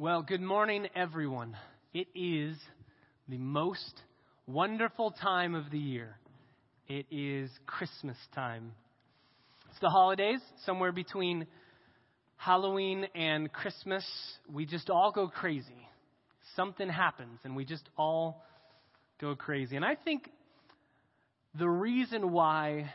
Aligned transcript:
Well, 0.00 0.22
good 0.22 0.40
morning, 0.40 0.86
everyone. 0.96 1.58
It 1.92 2.08
is 2.14 2.56
the 3.28 3.36
most 3.36 4.00
wonderful 4.46 5.10
time 5.10 5.54
of 5.54 5.70
the 5.70 5.78
year. 5.78 6.16
It 6.88 7.04
is 7.10 7.50
Christmas 7.66 8.16
time. 8.34 8.72
It's 9.68 9.78
the 9.80 9.90
holidays, 9.90 10.40
somewhere 10.64 10.90
between 10.90 11.46
Halloween 12.36 13.08
and 13.14 13.52
Christmas. 13.52 14.02
We 14.50 14.64
just 14.64 14.88
all 14.88 15.12
go 15.12 15.28
crazy. 15.28 15.86
Something 16.56 16.88
happens, 16.88 17.38
and 17.44 17.54
we 17.54 17.66
just 17.66 17.86
all 17.98 18.42
go 19.20 19.36
crazy. 19.36 19.76
And 19.76 19.84
I 19.84 19.96
think 19.96 20.30
the 21.58 21.68
reason 21.68 22.32
why 22.32 22.90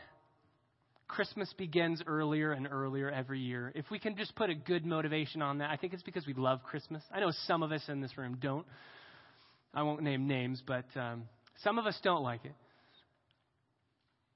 Christmas 1.08 1.52
begins 1.56 2.02
earlier 2.06 2.52
and 2.52 2.68
earlier 2.70 3.10
every 3.10 3.40
year. 3.40 3.72
If 3.74 3.90
we 3.90 3.98
can 3.98 4.16
just 4.16 4.34
put 4.34 4.50
a 4.50 4.54
good 4.54 4.84
motivation 4.84 5.40
on 5.40 5.58
that, 5.58 5.70
I 5.70 5.76
think 5.76 5.92
it's 5.92 6.02
because 6.02 6.26
we 6.26 6.34
love 6.34 6.62
Christmas. 6.64 7.02
I 7.12 7.20
know 7.20 7.32
some 7.46 7.62
of 7.62 7.72
us 7.72 7.82
in 7.88 8.00
this 8.00 8.18
room 8.18 8.38
don't. 8.40 8.66
I 9.72 9.82
won't 9.82 10.02
name 10.02 10.26
names, 10.26 10.62
but 10.66 10.84
um, 10.96 11.24
some 11.62 11.78
of 11.78 11.86
us 11.86 11.98
don't 12.02 12.22
like 12.22 12.44
it. 12.44 12.54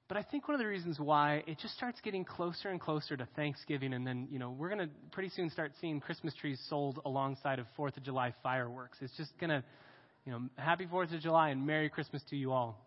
But 0.07 0.17
I 0.17 0.23
think 0.23 0.47
one 0.47 0.55
of 0.55 0.59
the 0.59 0.67
reasons 0.67 0.99
why 0.99 1.43
it 1.47 1.57
just 1.59 1.73
starts 1.73 1.99
getting 2.01 2.25
closer 2.25 2.69
and 2.69 2.81
closer 2.81 3.15
to 3.15 3.25
Thanksgiving, 3.35 3.93
and 3.93 4.05
then, 4.05 4.27
you 4.29 4.39
know, 4.39 4.51
we're 4.51 4.69
to 4.79 4.89
pretty 5.11 5.29
soon 5.29 5.49
start 5.49 5.71
seeing 5.79 6.01
Christmas 6.01 6.33
trees 6.35 6.61
sold 6.69 6.99
alongside 7.05 7.59
of 7.59 7.65
4th 7.77 7.95
of 7.95 8.03
July 8.03 8.33
fireworks. 8.43 8.97
It's 9.01 9.15
just 9.15 9.31
to, 9.39 9.63
you 10.25 10.31
know, 10.33 10.41
happy 10.57 10.85
4th 10.85 11.15
of 11.15 11.21
July 11.21 11.49
and 11.49 11.65
Merry 11.65 11.89
Christmas 11.89 12.21
to 12.29 12.35
you 12.35 12.51
all. 12.51 12.77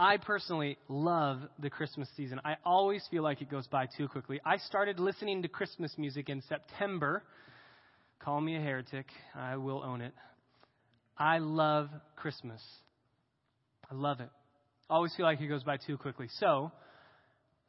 I 0.00 0.16
personally 0.16 0.78
love 0.88 1.40
the 1.58 1.68
Christmas 1.68 2.08
season. 2.16 2.40
I 2.42 2.56
always 2.64 3.06
feel 3.10 3.22
like 3.22 3.42
it 3.42 3.50
goes 3.50 3.66
by 3.66 3.86
too 3.98 4.08
quickly. 4.08 4.40
I 4.46 4.56
started 4.56 4.98
listening 4.98 5.42
to 5.42 5.48
Christmas 5.48 5.92
music 5.98 6.30
in 6.30 6.40
September. 6.48 7.22
Call 8.18 8.40
me 8.40 8.56
a 8.56 8.60
heretic. 8.60 9.04
I 9.34 9.58
will 9.58 9.82
own 9.82 10.00
it. 10.00 10.14
I 11.18 11.36
love 11.36 11.90
Christmas. 12.16 12.62
I 13.90 13.94
love 13.94 14.20
it. 14.20 14.30
Always 14.88 15.14
feel 15.16 15.26
like 15.26 15.38
it 15.42 15.48
goes 15.48 15.64
by 15.64 15.76
too 15.76 15.98
quickly. 15.98 16.28
So, 16.38 16.72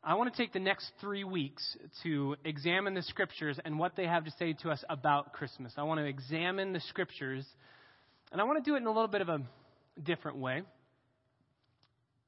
I 0.02 0.14
want 0.14 0.34
to 0.34 0.42
take 0.42 0.54
the 0.54 0.60
next 0.60 0.90
three 1.02 1.26
weeks 1.26 1.76
to 2.04 2.38
examine 2.46 2.94
the 2.94 3.04
scriptures 3.04 3.60
and 3.66 3.78
what 3.78 3.98
they 3.98 4.06
have 4.06 4.24
to 4.24 4.32
say 4.40 4.54
to 4.64 4.70
us 4.70 4.82
about 4.90 5.34
Christmas. 5.34 5.74
I 5.76 5.84
want 5.84 6.00
to 6.00 6.06
examine 6.06 6.72
the 6.72 6.80
scriptures, 6.80 7.46
and 8.32 8.40
I 8.40 8.46
want 8.46 8.64
to 8.64 8.72
do 8.72 8.76
it 8.76 8.78
in 8.78 8.88
a 8.88 8.92
little 8.92 9.10
bit 9.10 9.20
of 9.20 9.28
a 9.28 9.42
different 10.02 10.38
way. 10.38 10.62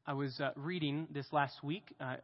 I 0.06 0.12
was 0.12 0.38
uh, 0.42 0.50
reading 0.58 1.08
this 1.14 1.26
last 1.32 1.64
week. 1.64 1.96
Uh, 1.98 2.18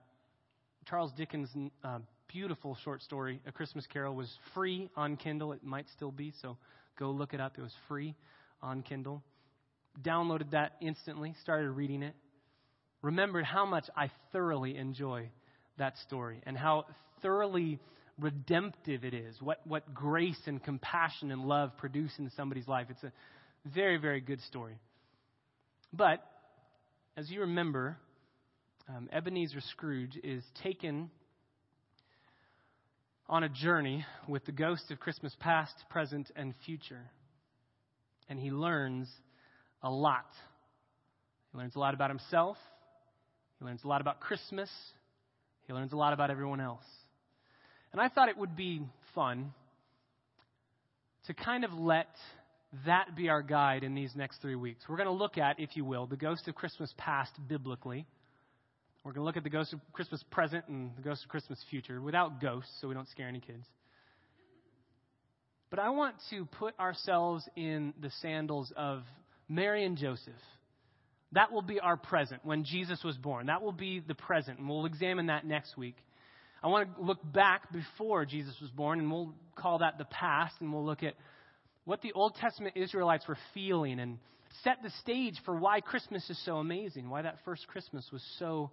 Charles 0.86 1.14
Dickens' 1.16 1.50
uh, 1.82 2.00
beautiful 2.28 2.78
short 2.84 3.02
story, 3.02 3.40
A 3.48 3.54
Christmas 3.54 3.86
Carol, 3.88 4.16
was 4.16 4.30
free 4.54 4.90
on 4.98 5.16
Kindle. 5.16 5.54
It 5.54 5.64
might 5.64 5.86
still 5.96 6.12
be, 6.12 6.34
so 6.42 6.58
go 6.98 7.12
look 7.12 7.34
it 7.34 7.40
up. 7.40 7.54
It 7.58 7.62
was 7.62 7.74
free 7.88 8.16
on 8.62 8.82
Kindle. 8.82 9.24
Downloaded 10.02 10.52
that 10.52 10.74
instantly, 10.82 11.34
started 11.42 11.72
reading 11.72 12.04
it. 12.04 12.16
Remembered 13.02 13.46
how 13.46 13.66
much 13.66 13.86
I 13.96 14.12
thoroughly 14.34 14.76
enjoy 14.76 15.30
that 15.78 15.98
story 16.00 16.42
and 16.46 16.58
how 16.58 16.86
thoroughly 17.22 17.80
redemptive 18.20 19.06
it 19.06 19.14
is. 19.14 19.42
What, 19.42 19.62
what 19.66 19.94
grace 19.94 20.42
and 20.48 20.62
compassion 20.62 21.32
and 21.32 21.46
love 21.46 21.78
produce 21.78 22.12
in 22.20 22.30
somebody's 22.36 22.68
life. 22.68 22.88
It's 22.90 23.04
a 23.06 23.14
very, 23.74 23.96
very 23.96 24.20
good 24.20 24.42
story. 24.42 24.78
But 25.94 26.22
as 27.20 27.30
you 27.30 27.42
remember, 27.42 27.98
um, 28.88 29.10
Ebenezer 29.12 29.60
Scrooge 29.72 30.18
is 30.24 30.42
taken 30.64 31.12
on 33.28 33.44
a 33.44 33.50
journey 33.50 34.06
with 34.26 34.46
the 34.46 34.54
ghost 34.54 34.90
of 34.90 35.02
Christmas 35.02 35.36
past, 35.38 35.74
present, 35.90 36.32
and 36.38 36.54
future. 36.66 37.02
And 38.30 38.40
he 38.40 38.52
learns 38.52 39.10
a 39.84 39.90
lot. 39.90 40.28
He 41.52 41.58
learns 41.58 41.76
a 41.76 41.80
lot 41.80 41.94
about 41.94 42.10
himself. 42.10 42.56
He 43.60 43.66
learns 43.66 43.84
a 43.84 43.88
lot 43.90 44.00
about 44.00 44.22
Christmas. 44.22 44.70
He 45.68 45.74
learns 45.74 45.92
a 45.92 45.98
lot 45.98 46.14
about 46.14 46.32
everyone 46.32 46.62
else. 46.62 46.86
And 47.92 48.00
I 48.00 48.08
thought 48.08 48.30
it 48.30 48.38
would 48.38 48.56
be 48.56 48.82
fun 49.14 49.52
to 51.28 51.34
kind 51.34 51.66
of 51.66 51.74
let 51.74 52.16
that 52.86 53.16
be 53.16 53.30
our 53.30 53.42
guide 53.42 53.84
in 53.84 53.96
these 53.96 54.16
next 54.16 54.42
three 54.42 54.56
weeks. 54.56 54.84
We're 54.88 54.98
going 54.98 55.08
to 55.08 55.14
look 55.14 55.38
at, 55.38 55.60
if 55.60 55.76
you 55.76 55.86
will, 55.86 56.06
the 56.06 56.18
ghost 56.18 56.48
of 56.48 56.56
Christmas 56.56 56.94
past 56.98 57.32
biblically. 57.48 58.06
We're 59.04 59.14
going 59.14 59.22
to 59.22 59.26
look 59.26 59.38
at 59.38 59.44
the 59.44 59.50
ghost 59.50 59.74
of 59.74 59.80
Christmas 59.94 60.24
present 60.30 60.68
and 60.68 60.92
the 60.96 61.02
ghost 61.02 61.24
of 61.24 61.30
Christmas 61.30 61.60
future 61.70 62.02
without 62.02 62.42
ghosts 62.42 62.72
so 62.80 62.88
we 62.88 62.94
don't 62.94 63.10
scare 63.10 63.28
any 63.28 63.40
kids. 63.40 63.66
But 65.70 65.80
I 65.80 65.90
want 65.90 66.16
to 66.32 66.46
put 66.46 66.78
ourselves 66.80 67.48
in 67.56 67.94
the 68.02 68.12
sandals 68.22 68.72
of 68.76 69.04
Mary 69.48 69.86
and 69.86 69.98
Joseph. 69.98 70.34
That 71.34 71.52
will 71.52 71.62
be 71.62 71.80
our 71.80 71.96
present 71.98 72.44
when 72.44 72.64
Jesus 72.64 73.04
was 73.04 73.16
born. 73.18 73.48
That 73.48 73.62
will 73.62 73.72
be 73.72 74.00
the 74.00 74.16
present, 74.16 74.60
and 74.60 74.68
we'll 74.68 74.86
examine 74.86 75.28
that 75.28 75.46
next 75.46 75.78
week. 75.78 75.96
I 76.64 76.68
want 76.68 76.96
to 76.96 77.04
look 77.04 77.20
back 77.24 77.72
before 77.72 78.26
Jesus 78.26 78.56
was 78.60 78.72
born, 78.72 79.00
and 79.00 79.12
we'll 79.12 79.34
call 79.56 79.80
that 79.80 79.98
the 79.98 80.06
past, 80.06 80.56
and 80.60 80.74
we'll 80.74 80.86
look 80.86 81.04
at 81.04 81.14
what 81.86 82.02
the 82.02 82.12
Old 82.14 82.36
Testament 82.36 82.78
Israelites 82.78 83.28
were 83.28 83.38
feeling 83.54 84.00
and 84.00 84.20
set 84.64 84.78
the 84.84 84.90
stage 85.02 85.36
for 85.46 85.56
why 85.56 85.82
Christmas 85.82 86.28
is 86.30 86.44
so 86.46 86.58
amazing, 86.58 87.10
why 87.10 87.22
that 87.22 87.38
first 87.46 87.68
Christmas 87.68 88.08
was 88.12 88.24
so 88.38 88.72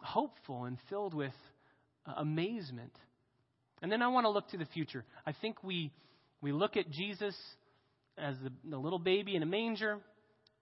hopeful 0.00 0.64
and 0.64 0.78
filled 0.88 1.14
with 1.14 1.32
uh, 2.06 2.14
amazement. 2.16 2.92
And 3.82 3.90
then 3.90 4.02
I 4.02 4.08
want 4.08 4.24
to 4.24 4.30
look 4.30 4.48
to 4.50 4.56
the 4.56 4.66
future. 4.66 5.04
I 5.26 5.32
think 5.40 5.62
we, 5.62 5.92
we 6.40 6.52
look 6.52 6.76
at 6.76 6.90
Jesus 6.90 7.36
as 8.16 8.36
the, 8.42 8.52
the 8.68 8.78
little 8.78 8.98
baby 8.98 9.36
in 9.36 9.42
a 9.42 9.46
manger. 9.46 9.98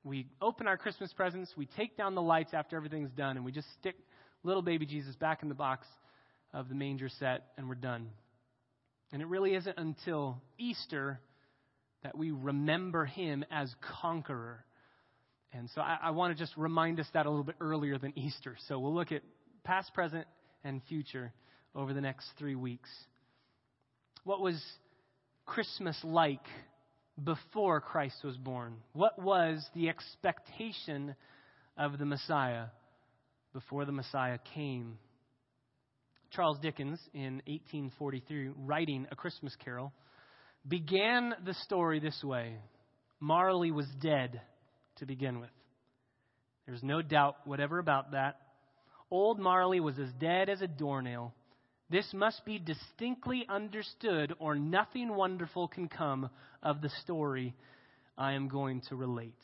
We 0.04 0.26
open 0.40 0.66
our 0.66 0.76
Christmas 0.76 1.12
presents. 1.12 1.52
We 1.56 1.66
take 1.66 1.96
down 1.96 2.14
the 2.14 2.22
lights 2.22 2.54
after 2.54 2.76
everything's 2.76 3.10
done, 3.10 3.36
and 3.36 3.44
we 3.44 3.52
just 3.52 3.68
stick 3.80 3.96
little 4.42 4.62
baby 4.62 4.86
Jesus 4.86 5.14
back 5.16 5.42
in 5.42 5.48
the 5.48 5.54
box 5.54 5.86
of 6.52 6.68
the 6.68 6.74
manger 6.74 7.08
set, 7.08 7.44
and 7.56 7.68
we're 7.68 7.74
done. 7.74 8.08
And 9.12 9.22
it 9.22 9.28
really 9.28 9.54
isn't 9.54 9.78
until 9.78 10.40
Easter 10.58 11.20
that 12.02 12.16
we 12.16 12.30
remember 12.30 13.04
him 13.04 13.44
as 13.50 13.72
conqueror. 14.00 14.64
And 15.52 15.68
so 15.74 15.80
I, 15.80 15.98
I 16.04 16.10
want 16.10 16.36
to 16.36 16.42
just 16.42 16.56
remind 16.56 16.98
us 17.00 17.06
that 17.14 17.26
a 17.26 17.30
little 17.30 17.44
bit 17.44 17.56
earlier 17.60 17.98
than 17.98 18.12
Easter. 18.18 18.56
So 18.68 18.78
we'll 18.78 18.94
look 18.94 19.12
at 19.12 19.22
past, 19.64 19.92
present, 19.94 20.26
and 20.64 20.80
future 20.88 21.32
over 21.74 21.92
the 21.92 22.00
next 22.00 22.26
three 22.38 22.54
weeks. 22.54 22.88
What 24.24 24.40
was 24.40 24.60
Christmas 25.46 25.98
like 26.04 26.44
before 27.22 27.80
Christ 27.80 28.16
was 28.24 28.36
born? 28.36 28.74
What 28.92 29.20
was 29.20 29.64
the 29.74 29.88
expectation 29.88 31.14
of 31.76 31.98
the 31.98 32.06
Messiah 32.06 32.66
before 33.52 33.84
the 33.84 33.92
Messiah 33.92 34.38
came? 34.54 34.98
Charles 36.30 36.58
Dickens, 36.60 36.98
in 37.12 37.42
1843, 37.46 38.52
writing 38.56 39.06
A 39.10 39.16
Christmas 39.16 39.54
Carol, 39.62 39.92
began 40.66 41.34
the 41.44 41.54
story 41.54 42.00
this 42.00 42.22
way 42.22 42.56
Marley 43.20 43.70
was 43.70 43.86
dead 44.00 44.40
to 44.96 45.06
begin 45.06 45.40
with. 45.40 45.50
There's 46.66 46.82
no 46.82 47.02
doubt 47.02 47.36
whatever 47.44 47.78
about 47.78 48.12
that. 48.12 48.36
Old 49.10 49.38
Marley 49.38 49.80
was 49.80 49.98
as 49.98 50.10
dead 50.20 50.48
as 50.48 50.62
a 50.62 50.66
doornail. 50.66 51.34
This 51.90 52.08
must 52.14 52.44
be 52.46 52.58
distinctly 52.58 53.44
understood, 53.48 54.32
or 54.38 54.54
nothing 54.54 55.14
wonderful 55.14 55.68
can 55.68 55.88
come 55.88 56.30
of 56.62 56.80
the 56.80 56.88
story 57.02 57.54
I 58.16 58.32
am 58.32 58.48
going 58.48 58.80
to 58.88 58.96
relate. 58.96 59.38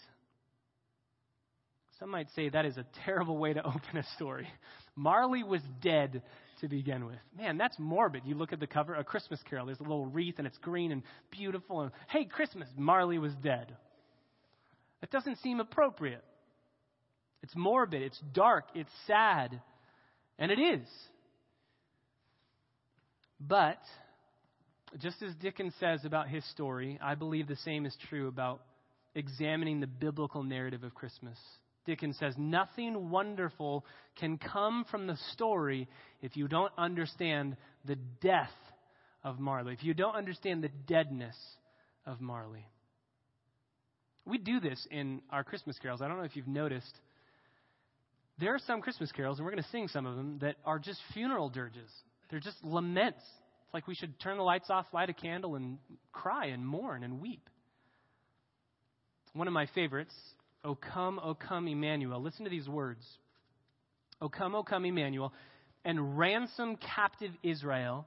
Some 1.98 2.10
might 2.10 2.28
say 2.34 2.48
that 2.48 2.64
is 2.64 2.76
a 2.76 2.86
terrible 3.04 3.36
way 3.36 3.52
to 3.52 3.62
open 3.66 3.96
a 3.96 4.04
story. 4.16 4.48
Marley 4.96 5.42
was 5.42 5.60
dead 5.82 6.22
to 6.60 6.69
begin 6.69 7.06
with. 7.06 7.19
Man, 7.37 7.58
that's 7.58 7.78
morbid. 7.78 8.22
You 8.25 8.34
look 8.34 8.52
at 8.52 8.60
the 8.60 8.66
cover, 8.66 8.94
A 8.94 9.05
Christmas 9.05 9.40
Carol. 9.49 9.66
There's 9.66 9.81
a 9.81 9.84
little 9.84 10.06
wreath 10.06 10.37
and 10.38 10.46
it's 10.46 10.58
green 10.58 10.93
and 10.93 11.02
beautiful. 11.31 11.81
And 11.81 11.93
hey, 12.08 12.25
Christmas, 12.25 12.69
Marley 12.76 13.19
was 13.19 13.32
dead. 13.43 13.75
That 15.00 15.10
doesn't 15.10 15.38
seem 15.38 15.60
appropriate. 15.60 16.25
It's 17.43 17.55
morbid, 17.55 18.02
it's 18.02 18.20
dark, 18.32 18.64
it's 18.75 18.90
sad. 19.06 19.60
And 20.38 20.50
it 20.50 20.58
is. 20.58 20.87
But, 23.40 23.78
just 24.99 25.22
as 25.22 25.34
Dickens 25.37 25.75
says 25.78 26.05
about 26.05 26.28
his 26.28 26.44
story, 26.50 26.99
I 27.02 27.14
believe 27.14 27.46
the 27.46 27.56
same 27.56 27.87
is 27.87 27.96
true 28.08 28.28
about 28.28 28.62
examining 29.14 29.81
the 29.81 29.87
biblical 29.87 30.43
narrative 30.43 30.82
of 30.84 30.94
Christmas. 30.94 31.38
Dickens 31.88 32.19
says, 32.19 32.35
Nothing 32.37 33.08
wonderful 33.08 33.82
can 34.20 34.37
come 34.37 34.85
from 34.90 35.06
the 35.06 35.17
story 35.32 35.88
if 36.20 36.37
you 36.37 36.46
don't 36.46 36.70
understand 36.76 37.56
the 37.87 37.96
death 38.20 38.52
of 39.25 39.40
Marley, 39.40 39.73
if 39.73 39.82
you 39.82 39.94
don't 39.94 40.14
understand 40.14 40.62
the 40.62 40.69
deadness 40.87 41.35
of 42.05 42.20
Marley. 42.20 42.67
We 44.26 44.37
do 44.37 44.61
this 44.61 44.87
in 44.90 45.23
our 45.31 45.43
Christmas 45.43 45.79
carols. 45.79 46.02
I 46.02 46.08
don't 46.08 46.19
know 46.19 46.25
if 46.25 46.37
you've 46.37 46.46
noticed. 46.46 46.94
There 48.38 48.55
are 48.55 48.61
some 48.67 48.82
Christmas 48.82 49.11
carols, 49.11 49.38
and 49.38 49.46
we're 49.46 49.52
going 49.52 49.62
to 49.62 49.70
sing 49.70 49.88
some 49.88 50.05
of 50.05 50.14
them, 50.14 50.41
that 50.43 50.56
are 50.67 50.79
just 50.79 51.00
funeral 51.14 51.49
dirges. 51.49 51.91
They're 52.31 52.38
just 52.38 52.62
laments. 52.62 53.23
It's 53.64 53.73
like 53.73 53.88
we 53.88 53.94
should 53.94 54.20
turn 54.20 54.37
the 54.37 54.43
lights 54.43 54.69
off, 54.69 54.84
light 54.93 55.08
a 55.08 55.14
candle, 55.14 55.55
and 55.55 55.79
cry 56.12 56.49
and 56.49 56.67
mourn 56.67 57.02
and 57.02 57.19
weep. 57.19 57.49
One 59.32 59.46
of 59.46 59.55
my 59.55 59.67
favorites, 59.75 60.14
O 60.64 60.75
come, 60.75 61.20
O 61.22 61.34
come, 61.34 61.69
Emmanuel. 61.69 62.20
Listen 62.20 62.44
to 62.44 62.50
these 62.50 62.69
words. 62.69 63.05
O 64.20 64.28
come, 64.28 64.55
O 64.55 64.62
come, 64.62 64.84
Emmanuel, 64.84 65.32
and 65.84 66.19
ransom 66.19 66.76
captive 66.76 67.32
Israel 67.43 68.06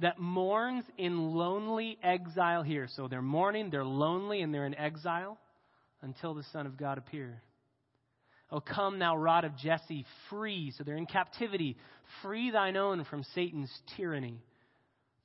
that 0.00 0.18
mourns 0.18 0.84
in 0.98 1.34
lonely 1.34 1.98
exile 2.02 2.62
here. 2.62 2.88
So 2.96 3.06
they're 3.08 3.22
mourning, 3.22 3.70
they're 3.70 3.84
lonely, 3.84 4.42
and 4.42 4.52
they're 4.52 4.66
in 4.66 4.74
exile 4.74 5.38
until 6.02 6.34
the 6.34 6.42
Son 6.52 6.66
of 6.66 6.76
God 6.76 6.98
appear. 6.98 7.40
O 8.50 8.60
come, 8.60 8.98
thou 8.98 9.16
rod 9.16 9.44
of 9.44 9.56
Jesse, 9.56 10.04
free. 10.28 10.72
So 10.76 10.84
they're 10.84 10.96
in 10.96 11.06
captivity. 11.06 11.76
Free 12.22 12.50
thine 12.50 12.76
own 12.76 13.04
from 13.04 13.24
Satan's 13.34 13.72
tyranny. 13.96 14.42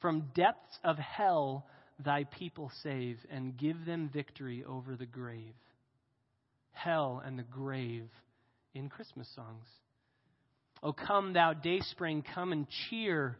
From 0.01 0.29
depths 0.33 0.77
of 0.83 0.97
hell, 0.97 1.65
thy 2.03 2.23
people 2.23 2.71
save, 2.83 3.17
and 3.29 3.57
give 3.57 3.85
them 3.85 4.09
victory 4.13 4.63
over 4.63 4.95
the 4.95 5.05
grave. 5.05 5.53
Hell 6.83 7.21
and 7.25 7.37
the 7.37 7.43
grave 7.43 8.09
in 8.73 8.89
Christmas 8.89 9.27
songs. 9.35 9.67
O 10.81 10.93
come, 10.93 11.33
thou 11.33 11.53
dayspring, 11.53 12.23
come 12.33 12.51
and 12.53 12.67
cheer 12.89 13.37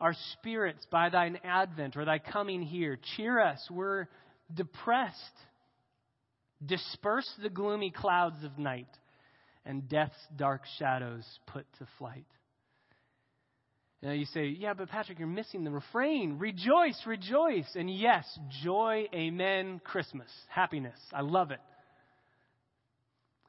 our 0.00 0.14
spirits 0.32 0.84
by 0.90 1.10
thine 1.10 1.38
advent 1.44 1.96
or 1.96 2.04
thy 2.04 2.18
coming 2.18 2.62
here. 2.62 2.98
Cheer 3.16 3.38
us. 3.40 3.64
We're 3.70 4.08
depressed. 4.52 5.16
Disperse 6.64 7.30
the 7.42 7.50
gloomy 7.50 7.90
clouds 7.90 8.42
of 8.44 8.58
night 8.58 8.88
and 9.64 9.88
death's 9.88 10.16
dark 10.36 10.62
shadows 10.78 11.24
put 11.46 11.66
to 11.78 11.86
flight. 11.98 12.26
Now 14.02 14.12
you 14.12 14.24
say, 14.24 14.46
yeah, 14.46 14.72
but 14.72 14.88
Patrick, 14.88 15.18
you're 15.18 15.28
missing 15.28 15.62
the 15.62 15.70
refrain. 15.70 16.38
Rejoice, 16.38 17.00
rejoice. 17.06 17.68
And 17.74 17.94
yes, 17.94 18.26
joy, 18.64 19.06
amen, 19.14 19.80
Christmas, 19.84 20.30
happiness. 20.48 20.98
I 21.12 21.20
love 21.20 21.50
it. 21.50 21.60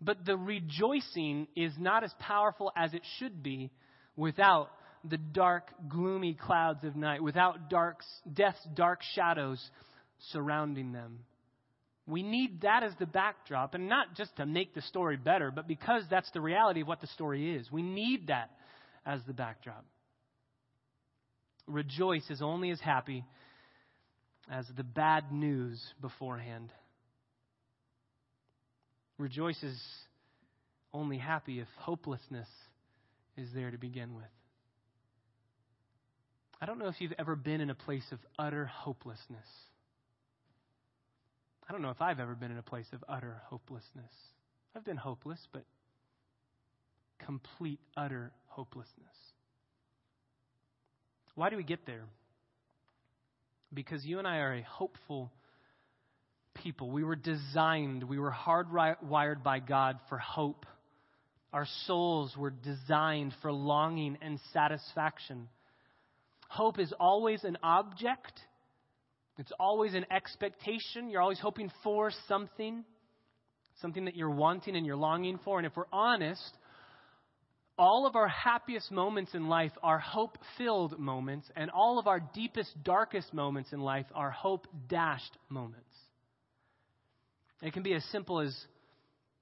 But 0.01 0.25
the 0.25 0.35
rejoicing 0.35 1.47
is 1.55 1.73
not 1.77 2.03
as 2.03 2.13
powerful 2.19 2.71
as 2.75 2.93
it 2.93 3.03
should 3.19 3.43
be 3.43 3.71
without 4.15 4.69
the 5.03 5.17
dark, 5.17 5.69
gloomy 5.89 6.33
clouds 6.33 6.83
of 6.83 6.95
night, 6.95 7.23
without 7.23 7.69
death's 7.69 8.67
dark 8.73 9.01
shadows 9.15 9.63
surrounding 10.31 10.91
them. 10.91 11.19
We 12.07 12.23
need 12.23 12.61
that 12.61 12.83
as 12.83 12.93
the 12.99 13.05
backdrop, 13.05 13.73
and 13.75 13.87
not 13.87 14.15
just 14.15 14.35
to 14.37 14.45
make 14.45 14.73
the 14.73 14.81
story 14.81 15.17
better, 15.17 15.51
but 15.51 15.67
because 15.67 16.03
that's 16.09 16.29
the 16.31 16.41
reality 16.41 16.81
of 16.81 16.87
what 16.87 17.01
the 17.01 17.07
story 17.07 17.55
is. 17.55 17.71
We 17.71 17.83
need 17.83 18.27
that 18.27 18.51
as 19.05 19.21
the 19.27 19.33
backdrop. 19.33 19.85
Rejoice 21.67 22.27
is 22.29 22.41
only 22.41 22.71
as 22.71 22.79
happy 22.79 23.23
as 24.51 24.65
the 24.75 24.83
bad 24.83 25.31
news 25.31 25.81
beforehand. 26.01 26.71
Rejoice 29.21 29.61
is 29.61 29.79
only 30.95 31.19
happy 31.19 31.59
if 31.59 31.67
hopelessness 31.77 32.47
is 33.37 33.47
there 33.53 33.69
to 33.69 33.77
begin 33.77 34.15
with. 34.15 34.25
I 36.59 36.65
don't 36.65 36.79
know 36.79 36.87
if 36.87 36.95
you've 36.99 37.13
ever 37.19 37.35
been 37.35 37.61
in 37.61 37.69
a 37.69 37.75
place 37.75 38.03
of 38.11 38.17
utter 38.39 38.65
hopelessness. 38.65 39.45
I 41.69 41.71
don't 41.71 41.83
know 41.83 41.91
if 41.91 42.01
I've 42.01 42.19
ever 42.19 42.33
been 42.33 42.49
in 42.49 42.57
a 42.57 42.63
place 42.63 42.87
of 42.93 43.03
utter 43.07 43.43
hopelessness. 43.45 44.11
I've 44.75 44.83
been 44.83 44.97
hopeless, 44.97 45.39
but 45.53 45.65
complete, 47.23 47.79
utter 47.95 48.31
hopelessness. 48.47 49.15
Why 51.35 51.51
do 51.51 51.57
we 51.57 51.63
get 51.63 51.85
there? 51.85 52.05
Because 53.71 54.03
you 54.03 54.17
and 54.17 54.27
I 54.27 54.37
are 54.37 54.55
a 54.55 54.63
hopeful 54.63 55.31
people. 56.53 56.89
We 56.89 57.03
were 57.03 57.15
designed, 57.15 58.03
we 58.03 58.19
were 58.19 58.31
hardwired 58.31 59.43
by 59.43 59.59
God 59.59 59.99
for 60.09 60.17
hope. 60.17 60.65
Our 61.53 61.67
souls 61.85 62.35
were 62.37 62.51
designed 62.51 63.33
for 63.41 63.51
longing 63.51 64.17
and 64.21 64.39
satisfaction. 64.53 65.49
Hope 66.49 66.79
is 66.79 66.93
always 66.99 67.43
an 67.43 67.57
object, 67.63 68.39
it's 69.37 69.51
always 69.59 69.93
an 69.93 70.05
expectation. 70.11 71.09
You're 71.09 71.21
always 71.21 71.39
hoping 71.39 71.71
for 71.83 72.11
something, 72.27 72.83
something 73.81 74.05
that 74.05 74.15
you're 74.15 74.29
wanting 74.29 74.75
and 74.75 74.85
you're 74.85 74.97
longing 74.97 75.39
for. 75.43 75.57
And 75.57 75.65
if 75.65 75.75
we're 75.75 75.85
honest, 75.91 76.57
all 77.77 78.05
of 78.05 78.15
our 78.15 78.27
happiest 78.27 78.91
moments 78.91 79.33
in 79.33 79.47
life 79.47 79.71
are 79.81 79.97
hope 79.97 80.37
filled 80.57 80.99
moments, 80.99 81.49
and 81.55 81.71
all 81.71 81.97
of 81.97 82.05
our 82.05 82.19
deepest, 82.19 82.71
darkest 82.83 83.33
moments 83.33 83.73
in 83.73 83.79
life 83.79 84.05
are 84.13 84.29
hope 84.29 84.67
dashed 84.87 85.35
moments. 85.49 85.90
It 87.61 87.73
can 87.73 87.83
be 87.83 87.93
as 87.93 88.03
simple 88.05 88.39
as 88.39 88.55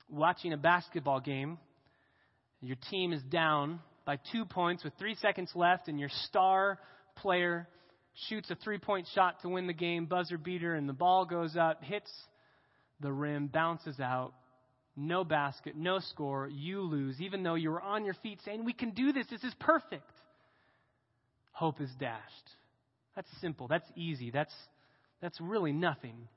watching 0.10 0.54
a 0.54 0.58
basketball 0.58 1.20
game. 1.20 1.58
Your 2.62 2.78
team 2.90 3.14
is 3.14 3.22
down 3.24 3.80
by 4.06 4.18
two 4.32 4.46
points 4.46 4.84
with 4.84 4.94
three 5.00 5.16
seconds 5.16 5.52
left, 5.56 5.88
and 5.88 6.00
your 6.00 6.10
star 6.26 6.80
player 7.16 7.68
shoots 8.28 8.50
a 8.50 8.56
three 8.56 8.78
point 8.78 9.08
shot 9.14 9.42
to 9.42 9.50
win 9.50 9.68
the 9.68 9.74
game, 9.74 10.06
buzzer 10.06 10.38
beater, 10.38 10.76
and 10.76 10.90
the 10.90 10.94
ball 10.94 11.26
goes 11.26 11.56
up, 11.56 11.84
hits 11.84 12.12
the 13.00 13.12
rim, 13.12 13.48
bounces 13.48 14.00
out. 14.00 14.34
No 14.98 15.24
basket, 15.24 15.78
no 15.78 16.00
score. 16.00 16.50
You 16.50 16.82
lose, 16.82 17.22
even 17.22 17.42
though 17.44 17.56
you 17.56 17.72
were 17.72 17.82
on 17.82 18.04
your 18.04 18.16
feet 18.16 18.40
saying, 18.44 18.66
We 18.66 18.74
can 18.74 18.92
do 18.92 19.14
this. 19.14 19.28
This 19.30 19.44
is 19.46 19.54
perfect. 19.60 20.12
Hope 21.52 21.80
is 21.80 21.90
dashed. 22.00 22.50
That's 23.16 23.30
simple. 23.40 23.68
That's 23.68 23.90
easy. 23.96 24.32
That's, 24.32 24.54
that's 25.22 25.40
really 25.40 25.72
nothing. 25.72 26.28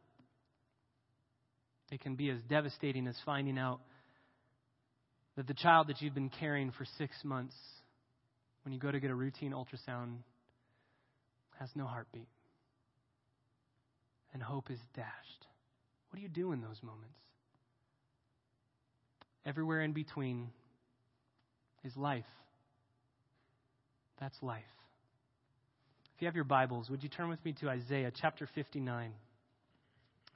It 1.93 2.01
can 2.01 2.15
be 2.15 2.31
as 2.31 2.39
devastating 2.49 3.07
as 3.07 3.15
finding 3.27 3.59
out 3.59 3.81
that 5.37 5.47
the 5.47 5.53
child 5.53 5.89
that 5.89 6.01
you've 6.01 6.15
been 6.15 6.31
carrying 6.31 6.73
for 6.73 6.87
six 6.97 7.15
months, 7.23 7.55
when 8.65 8.73
you 8.73 8.81
go 8.81 8.91
to 8.91 8.99
get 8.99 9.11
a 9.11 9.15
routine 9.15 9.53
ultrasound, 9.53 10.17
has 11.61 11.69
no 11.75 11.85
heartbeat. 11.85 12.29
And 14.33 14.43
hope 14.43 14.71
is 14.71 14.79
dashed. 14.97 15.47
What 16.09 16.17
do 16.17 16.23
you 16.23 16.31
do 16.31 16.53
in 16.53 16.63
those 16.63 16.83
moments? 16.83 17.19
Everywhere 19.45 19.83
in 19.83 19.93
between 19.93 20.49
is 21.85 21.95
life. 21.95 22.25
That's 24.19 24.37
life. 24.41 24.63
If 26.17 26.23
you 26.23 26.27
have 26.27 26.37
your 26.37 26.45
Bibles, 26.45 26.89
would 26.89 27.03
you 27.03 27.11
turn 27.11 27.29
with 27.29 27.45
me 27.45 27.53
to 27.61 27.69
Isaiah 27.69 28.13
chapter 28.19 28.49
59? 28.55 29.13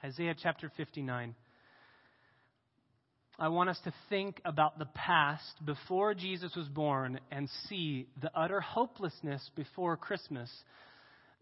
Isaiah 0.05 0.35
chapter 0.39 0.71
59. 0.77 1.35
I 3.39 3.49
want 3.49 3.69
us 3.69 3.79
to 3.85 3.93
think 4.09 4.41
about 4.47 4.79
the 4.79 4.87
past 4.87 5.63
before 5.63 6.15
Jesus 6.15 6.57
was 6.57 6.69
born 6.69 7.21
and 7.31 7.51
see 7.69 8.07
the 8.23 8.31
utter 8.35 8.63
hopelessness 8.63 9.51
before 9.55 9.99
Christmas 9.99 10.51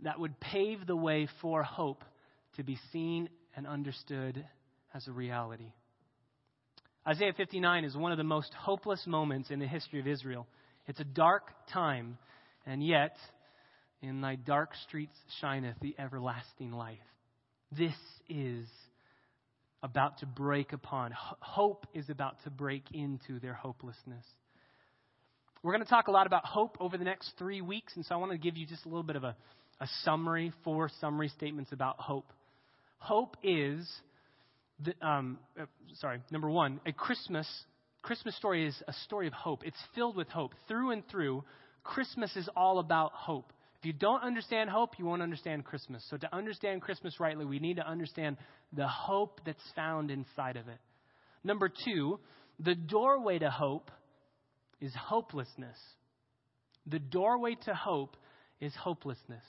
that 0.02 0.18
would 0.18 0.40
pave 0.40 0.88
the 0.88 0.96
way 0.96 1.28
for 1.40 1.62
hope 1.62 2.02
to 2.56 2.64
be 2.64 2.78
seen 2.92 3.28
and 3.54 3.64
understood 3.64 4.44
as 4.92 5.06
a 5.06 5.12
reality. 5.12 5.72
Isaiah 7.06 7.32
59 7.36 7.84
is 7.84 7.96
one 7.96 8.10
of 8.10 8.18
the 8.18 8.24
most 8.24 8.52
hopeless 8.54 9.06
moments 9.06 9.50
in 9.50 9.60
the 9.60 9.66
history 9.68 10.00
of 10.00 10.08
Israel. 10.08 10.48
It's 10.88 10.98
a 10.98 11.04
dark 11.04 11.52
time, 11.72 12.18
and 12.66 12.84
yet, 12.84 13.16
in 14.02 14.20
thy 14.20 14.34
dark 14.34 14.70
streets 14.88 15.16
shineth 15.40 15.76
the 15.80 15.94
everlasting 15.96 16.72
light. 16.72 16.98
This 17.70 17.94
is 18.28 18.66
about 19.84 20.18
to 20.18 20.26
break 20.26 20.72
upon. 20.72 21.12
Hope 21.14 21.86
is 21.94 22.10
about 22.10 22.42
to 22.42 22.50
break 22.50 22.82
into 22.92 23.38
their 23.38 23.54
hopelessness. 23.54 24.24
We're 25.62 25.72
going 25.72 25.84
to 25.84 25.88
talk 25.88 26.08
a 26.08 26.10
lot 26.10 26.26
about 26.26 26.44
hope 26.44 26.76
over 26.80 26.98
the 26.98 27.04
next 27.04 27.30
three 27.38 27.60
weeks, 27.60 27.92
and 27.94 28.04
so 28.04 28.16
I 28.16 28.18
want 28.18 28.32
to 28.32 28.38
give 28.38 28.56
you 28.56 28.66
just 28.66 28.84
a 28.84 28.88
little 28.88 29.04
bit 29.04 29.16
of 29.16 29.22
a 29.22 29.36
a 29.80 29.88
summary, 30.02 30.52
four 30.62 30.90
summary 31.00 31.28
statements 31.28 31.72
about 31.72 31.98
hope. 31.98 32.32
Hope 32.98 33.36
is, 33.42 33.88
the, 34.82 34.94
um, 35.06 35.38
uh, 35.60 35.66
sorry, 35.94 36.20
number 36.30 36.48
one, 36.48 36.80
a 36.86 36.92
Christmas. 36.92 37.48
Christmas 38.02 38.36
story 38.36 38.66
is 38.66 38.82
a 38.86 38.92
story 39.04 39.26
of 39.26 39.32
hope. 39.32 39.62
It's 39.64 39.76
filled 39.94 40.16
with 40.16 40.28
hope 40.28 40.52
through 40.68 40.90
and 40.90 41.06
through. 41.08 41.44
Christmas 41.82 42.34
is 42.36 42.48
all 42.56 42.78
about 42.78 43.12
hope. 43.12 43.52
If 43.84 43.88
you 43.88 43.92
don't 43.92 44.22
understand 44.22 44.70
hope, 44.70 44.98
you 44.98 45.04
won't 45.04 45.20
understand 45.20 45.66
Christmas. 45.66 46.02
So 46.08 46.16
to 46.16 46.34
understand 46.34 46.80
Christmas 46.80 47.20
rightly, 47.20 47.44
we 47.44 47.58
need 47.58 47.76
to 47.76 47.86
understand 47.86 48.38
the 48.72 48.88
hope 48.88 49.42
that's 49.44 49.60
found 49.76 50.10
inside 50.10 50.56
of 50.56 50.68
it. 50.68 50.78
Number 51.44 51.68
two, 51.84 52.18
the 52.58 52.74
doorway 52.74 53.38
to 53.40 53.50
hope 53.50 53.90
is 54.80 54.90
hopelessness. 54.98 55.76
The 56.86 56.98
doorway 56.98 57.58
to 57.66 57.74
hope 57.74 58.16
is 58.58 58.74
hopelessness. 58.74 59.44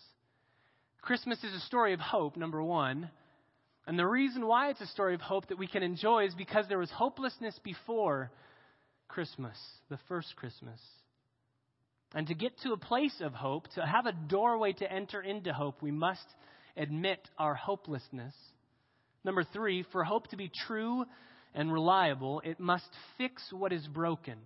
Christmas 1.01 1.41
is 1.41 1.53
a 1.53 1.65
story 1.67 1.93
of 1.93 2.01
hope, 2.01 2.35
number 2.35 2.61
one. 2.61 3.09
And 3.87 3.97
the 3.97 4.05
reason 4.05 4.45
why 4.45 4.69
it's 4.69 4.81
a 4.81 4.87
story 4.87 5.15
of 5.15 5.21
hope 5.21 5.47
that 5.47 5.57
we 5.57 5.67
can 5.67 5.81
enjoy 5.81 6.25
is 6.25 6.35
because 6.35 6.65
there 6.67 6.77
was 6.77 6.91
hopelessness 6.91 7.57
before 7.63 8.31
Christmas, 9.07 9.55
the 9.89 9.99
first 10.09 10.35
Christmas. 10.35 10.81
And 12.13 12.27
to 12.27 12.33
get 12.33 12.57
to 12.59 12.71
a 12.71 12.77
place 12.77 13.15
of 13.21 13.33
hope, 13.33 13.67
to 13.75 13.85
have 13.85 14.05
a 14.05 14.13
doorway 14.13 14.73
to 14.73 14.91
enter 14.91 15.21
into 15.21 15.51
hope, 15.51 15.81
we 15.81 15.91
must 15.91 16.25
admit 16.77 17.19
our 17.37 17.55
hopelessness. 17.55 18.33
Number 19.23 19.43
three, 19.43 19.83
for 19.91 20.03
hope 20.03 20.27
to 20.29 20.37
be 20.37 20.51
true 20.67 21.05
and 21.53 21.73
reliable, 21.73 22.41
it 22.45 22.59
must 22.59 22.89
fix 23.17 23.41
what 23.51 23.73
is 23.73 23.85
broken. 23.87 24.37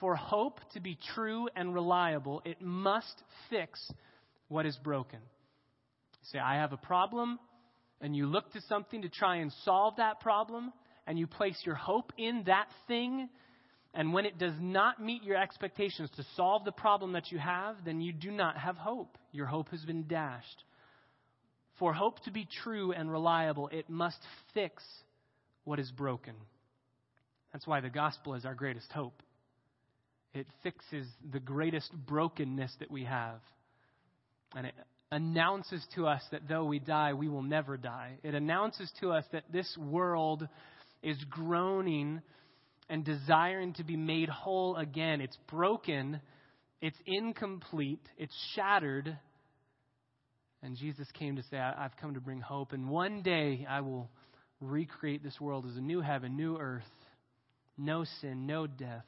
For 0.00 0.16
hope 0.16 0.60
to 0.72 0.80
be 0.80 0.98
true 1.14 1.48
and 1.54 1.72
reliable, 1.72 2.42
it 2.44 2.60
must 2.60 3.22
fix 3.50 3.80
what 4.48 4.66
is 4.66 4.76
broken. 4.82 5.20
say, 6.32 6.38
I 6.38 6.56
have 6.56 6.72
a 6.72 6.78
problem, 6.78 7.38
and 8.00 8.16
you 8.16 8.26
look 8.26 8.52
to 8.52 8.60
something 8.62 9.02
to 9.02 9.08
try 9.08 9.36
and 9.36 9.52
solve 9.64 9.96
that 9.96 10.20
problem, 10.20 10.72
and 11.06 11.18
you 11.18 11.26
place 11.26 11.60
your 11.64 11.76
hope 11.76 12.12
in 12.18 12.44
that 12.46 12.66
thing, 12.88 13.28
and 13.94 14.12
when 14.12 14.26
it 14.26 14.38
does 14.38 14.54
not 14.60 15.00
meet 15.00 15.22
your 15.22 15.36
expectations 15.36 16.10
to 16.16 16.24
solve 16.36 16.64
the 16.64 16.72
problem 16.72 17.12
that 17.12 17.30
you 17.30 17.38
have, 17.38 17.76
then 17.84 18.00
you 18.00 18.12
do 18.12 18.32
not 18.32 18.56
have 18.58 18.76
hope. 18.76 19.16
Your 19.30 19.46
hope 19.46 19.68
has 19.68 19.84
been 19.84 20.08
dashed. 20.08 20.64
For 21.78 21.92
hope 21.92 22.22
to 22.24 22.32
be 22.32 22.46
true 22.62 22.92
and 22.92 23.10
reliable, 23.10 23.68
it 23.68 23.88
must 23.88 24.18
fix 24.52 24.82
what 25.62 25.78
is 25.78 25.90
broken. 25.92 26.34
That's 27.52 27.66
why 27.66 27.80
the 27.80 27.88
gospel 27.88 28.34
is 28.34 28.44
our 28.44 28.54
greatest 28.54 28.90
hope. 28.90 29.22
It 30.34 30.48
fixes 30.64 31.06
the 31.32 31.38
greatest 31.38 31.92
brokenness 31.92 32.74
that 32.80 32.90
we 32.90 33.04
have. 33.04 33.38
And 34.56 34.66
it 34.66 34.74
announces 35.12 35.86
to 35.94 36.08
us 36.08 36.22
that 36.32 36.48
though 36.48 36.64
we 36.64 36.80
die, 36.80 37.12
we 37.12 37.28
will 37.28 37.42
never 37.42 37.76
die. 37.76 38.18
It 38.24 38.34
announces 38.34 38.90
to 39.00 39.12
us 39.12 39.24
that 39.30 39.44
this 39.52 39.76
world 39.78 40.48
is 41.00 41.16
groaning 41.30 42.22
and 42.88 43.04
desiring 43.04 43.72
to 43.74 43.84
be 43.84 43.96
made 43.96 44.28
whole 44.28 44.76
again. 44.76 45.20
It's 45.20 45.36
broken, 45.50 46.20
it's 46.80 46.98
incomplete, 47.06 48.06
it's 48.18 48.34
shattered. 48.54 49.16
And 50.62 50.76
Jesus 50.76 51.06
came 51.18 51.36
to 51.36 51.42
say, 51.50 51.58
I've 51.58 51.96
come 52.00 52.14
to 52.14 52.20
bring 52.20 52.40
hope, 52.40 52.72
and 52.72 52.88
one 52.88 53.22
day 53.22 53.66
I 53.68 53.80
will 53.80 54.08
recreate 54.60 55.22
this 55.22 55.40
world 55.40 55.66
as 55.66 55.76
a 55.76 55.80
new 55.80 56.00
heaven, 56.00 56.36
new 56.36 56.56
earth, 56.56 56.82
no 57.76 58.04
sin, 58.20 58.46
no 58.46 58.66
death. 58.66 59.04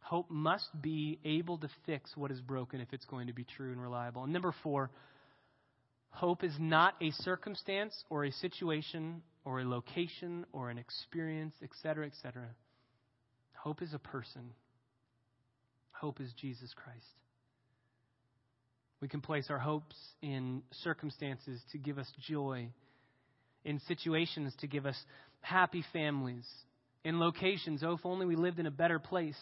Hope 0.00 0.30
must 0.30 0.68
be 0.80 1.18
able 1.24 1.58
to 1.58 1.68
fix 1.84 2.16
what 2.16 2.30
is 2.30 2.40
broken 2.40 2.80
if 2.80 2.92
it's 2.92 3.04
going 3.06 3.26
to 3.26 3.32
be 3.32 3.44
true 3.56 3.72
and 3.72 3.82
reliable. 3.82 4.22
And 4.22 4.32
number 4.32 4.54
four, 4.62 4.90
hope 6.10 6.44
is 6.44 6.54
not 6.58 6.94
a 7.02 7.10
circumstance 7.10 7.92
or 8.08 8.24
a 8.24 8.30
situation 8.32 9.20
or 9.46 9.60
a 9.60 9.64
location 9.64 10.44
or 10.52 10.70
an 10.70 10.76
experience, 10.76 11.54
etc., 11.62 12.06
etc. 12.06 12.42
Hope 13.54 13.80
is 13.80 13.94
a 13.94 13.98
person. 13.98 14.50
Hope 15.92 16.20
is 16.20 16.30
Jesus 16.38 16.74
Christ. 16.74 17.06
We 19.00 19.08
can 19.08 19.20
place 19.20 19.46
our 19.48 19.58
hopes 19.58 19.94
in 20.20 20.62
circumstances 20.82 21.60
to 21.70 21.78
give 21.78 21.96
us 21.96 22.10
joy, 22.28 22.70
in 23.64 23.78
situations 23.86 24.52
to 24.60 24.66
give 24.66 24.84
us 24.84 24.96
happy 25.40 25.84
families, 25.92 26.46
in 27.04 27.20
locations, 27.20 27.84
oh, 27.84 27.92
if 27.92 28.04
only 28.04 28.26
we 28.26 28.34
lived 28.34 28.58
in 28.58 28.66
a 28.66 28.70
better 28.70 28.98
place, 28.98 29.38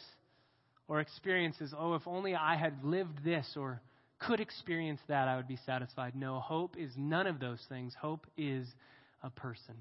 or 0.86 1.00
experiences, 1.00 1.72
oh, 1.76 1.94
if 1.94 2.06
only 2.06 2.34
I 2.34 2.56
had 2.56 2.84
lived 2.84 3.24
this 3.24 3.46
or 3.56 3.80
could 4.18 4.40
experience 4.40 5.00
that, 5.08 5.28
I 5.28 5.36
would 5.36 5.48
be 5.48 5.58
satisfied. 5.64 6.14
No, 6.14 6.40
hope 6.40 6.76
is 6.78 6.92
none 6.94 7.26
of 7.26 7.40
those 7.40 7.60
things. 7.70 7.94
Hope 7.98 8.26
is 8.36 8.66
a 9.22 9.30
person. 9.30 9.76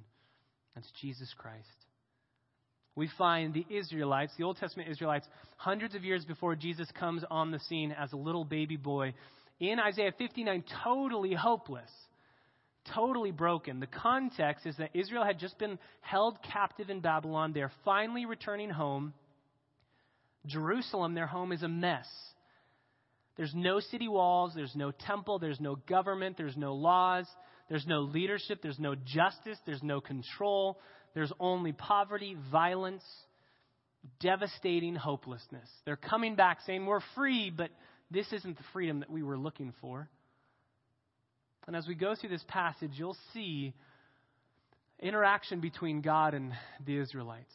That's 0.76 0.90
Jesus 1.02 1.34
Christ. 1.38 1.68
We 2.96 3.10
find 3.18 3.54
the 3.54 3.66
Israelites, 3.70 4.34
the 4.38 4.44
Old 4.44 4.58
Testament 4.58 4.90
Israelites, 4.90 5.28
hundreds 5.58 5.96
of 5.96 6.04
years 6.04 6.26
before 6.26 6.56
Jesus 6.56 6.88
comes 7.00 7.24
on 7.30 7.52
the 7.52 7.60
scene 7.60 7.92
as 7.92 8.14
a 8.14 8.18
little 8.18 8.46
baby 8.46 8.78
boy, 8.78 9.14
in 9.60 9.80
Isaiah 9.80 10.14
59, 10.18 10.64
totally 10.84 11.34
hopeless, 11.34 11.90
totally 12.94 13.32
broken. 13.32 13.80
The 13.80 13.88
context 13.88 14.66
is 14.66 14.76
that 14.78 14.92
Israel 14.94 15.24
had 15.24 15.40
just 15.40 15.58
been 15.58 15.80
held 16.02 16.38
captive 16.44 16.90
in 16.90 17.00
Babylon. 17.00 17.54
They're 17.54 17.72
finally 17.86 18.26
returning 18.26 18.70
home. 18.70 19.14
Jerusalem, 20.46 21.14
their 21.14 21.28
home, 21.28 21.52
is 21.52 21.64
a 21.64 21.68
mess. 21.68 22.08
There's 23.38 23.54
no 23.56 23.80
city 23.80 24.08
walls, 24.08 24.52
there's 24.54 24.76
no 24.76 24.92
temple, 24.92 25.40
there's 25.40 25.60
no 25.60 25.76
government, 25.76 26.38
there's 26.38 26.58
no 26.58 26.76
laws. 26.76 27.26
There's 27.70 27.88
no 27.88 28.02
leadership, 28.02 28.60
there's 28.62 28.80
no 28.80 28.96
justice, 28.96 29.58
there's 29.66 29.84
no 29.84 30.02
control. 30.02 30.80
There's 31.14 31.32
only 31.40 31.74
poverty, 31.74 32.36
violence, 32.52 33.04
devastating 34.20 34.96
hopelessness. 34.96 35.70
They're 35.86 35.96
coming 35.96 36.36
back 36.36 36.60
saying, 36.66 36.86
We're 36.86 37.02
free, 37.16 37.52
but 37.56 37.70
this 38.12 38.32
isn't 38.32 38.58
the 38.58 38.64
freedom 38.74 39.00
that 39.00 39.10
we 39.10 39.24
were 39.24 39.38
looking 39.38 39.74
for. 39.80 40.10
And 41.68 41.76
as 41.76 41.88
we 41.88 41.96
go 41.96 42.16
through 42.16 42.30
this 42.30 42.44
passage, 42.48 42.92
you'll 42.96 43.18
see 43.34 43.74
interaction 45.00 45.62
between 45.62 46.02
God 46.02 46.34
and 46.34 46.52
the 46.86 46.98
Israelites. 46.98 47.54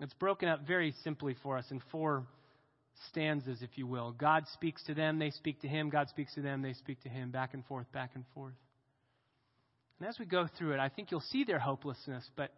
It's 0.00 0.14
broken 0.14 0.48
up 0.48 0.66
very 0.66 0.94
simply 1.04 1.36
for 1.42 1.56
us 1.56 1.64
in 1.70 1.80
four 1.92 2.26
stanzas, 3.10 3.62
if 3.62 3.70
you 3.76 3.86
will. 3.86 4.12
God 4.12 4.44
speaks 4.52 4.82
to 4.84 4.94
them, 4.94 5.18
they 5.18 5.30
speak 5.30 5.60
to 5.60 5.68
him. 5.68 5.90
God 5.90 6.08
speaks 6.08 6.34
to 6.34 6.42
them, 6.42 6.62
they 6.62 6.72
speak 6.72 7.00
to 7.02 7.08
him. 7.08 7.30
Back 7.30 7.54
and 7.54 7.64
forth, 7.66 7.90
back 7.92 8.10
and 8.14 8.24
forth. 8.34 8.54
And 10.02 10.08
as 10.08 10.18
we 10.18 10.26
go 10.26 10.48
through 10.58 10.72
it, 10.72 10.80
I 10.80 10.88
think 10.88 11.12
you'll 11.12 11.20
see 11.20 11.44
their 11.44 11.60
hopelessness, 11.60 12.28
but 12.34 12.50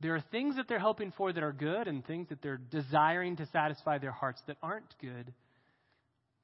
there 0.00 0.16
are 0.16 0.24
things 0.32 0.56
that 0.56 0.66
they're 0.66 0.80
hoping 0.80 1.12
for 1.16 1.32
that 1.32 1.40
are 1.40 1.52
good 1.52 1.86
and 1.86 2.04
things 2.04 2.30
that 2.30 2.42
they're 2.42 2.56
desiring 2.56 3.36
to 3.36 3.46
satisfy 3.52 3.98
their 3.98 4.10
hearts 4.10 4.42
that 4.48 4.56
aren't 4.60 4.92
good. 5.00 5.32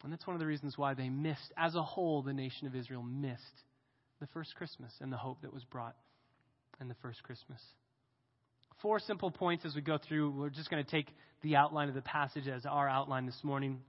And 0.04 0.12
that's 0.12 0.24
one 0.24 0.36
of 0.36 0.40
the 0.40 0.46
reasons 0.46 0.78
why 0.78 0.94
they 0.94 1.08
missed, 1.08 1.52
as 1.56 1.74
a 1.74 1.82
whole, 1.82 2.22
the 2.22 2.32
nation 2.32 2.68
of 2.68 2.76
Israel 2.76 3.02
missed 3.02 3.42
the 4.20 4.28
first 4.28 4.54
Christmas 4.54 4.92
and 5.00 5.12
the 5.12 5.16
hope 5.16 5.42
that 5.42 5.52
was 5.52 5.64
brought 5.64 5.96
in 6.80 6.86
the 6.86 6.94
first 7.02 7.24
Christmas. 7.24 7.60
Four 8.82 9.00
simple 9.00 9.32
points 9.32 9.64
as 9.64 9.74
we 9.74 9.80
go 9.80 9.98
through. 9.98 10.30
We're 10.30 10.48
just 10.48 10.70
going 10.70 10.84
to 10.84 10.88
take 10.88 11.08
the 11.42 11.56
outline 11.56 11.88
of 11.88 11.96
the 11.96 12.02
passage 12.02 12.46
as 12.46 12.64
our 12.66 12.88
outline 12.88 13.26
this 13.26 13.40
morning. 13.42 13.80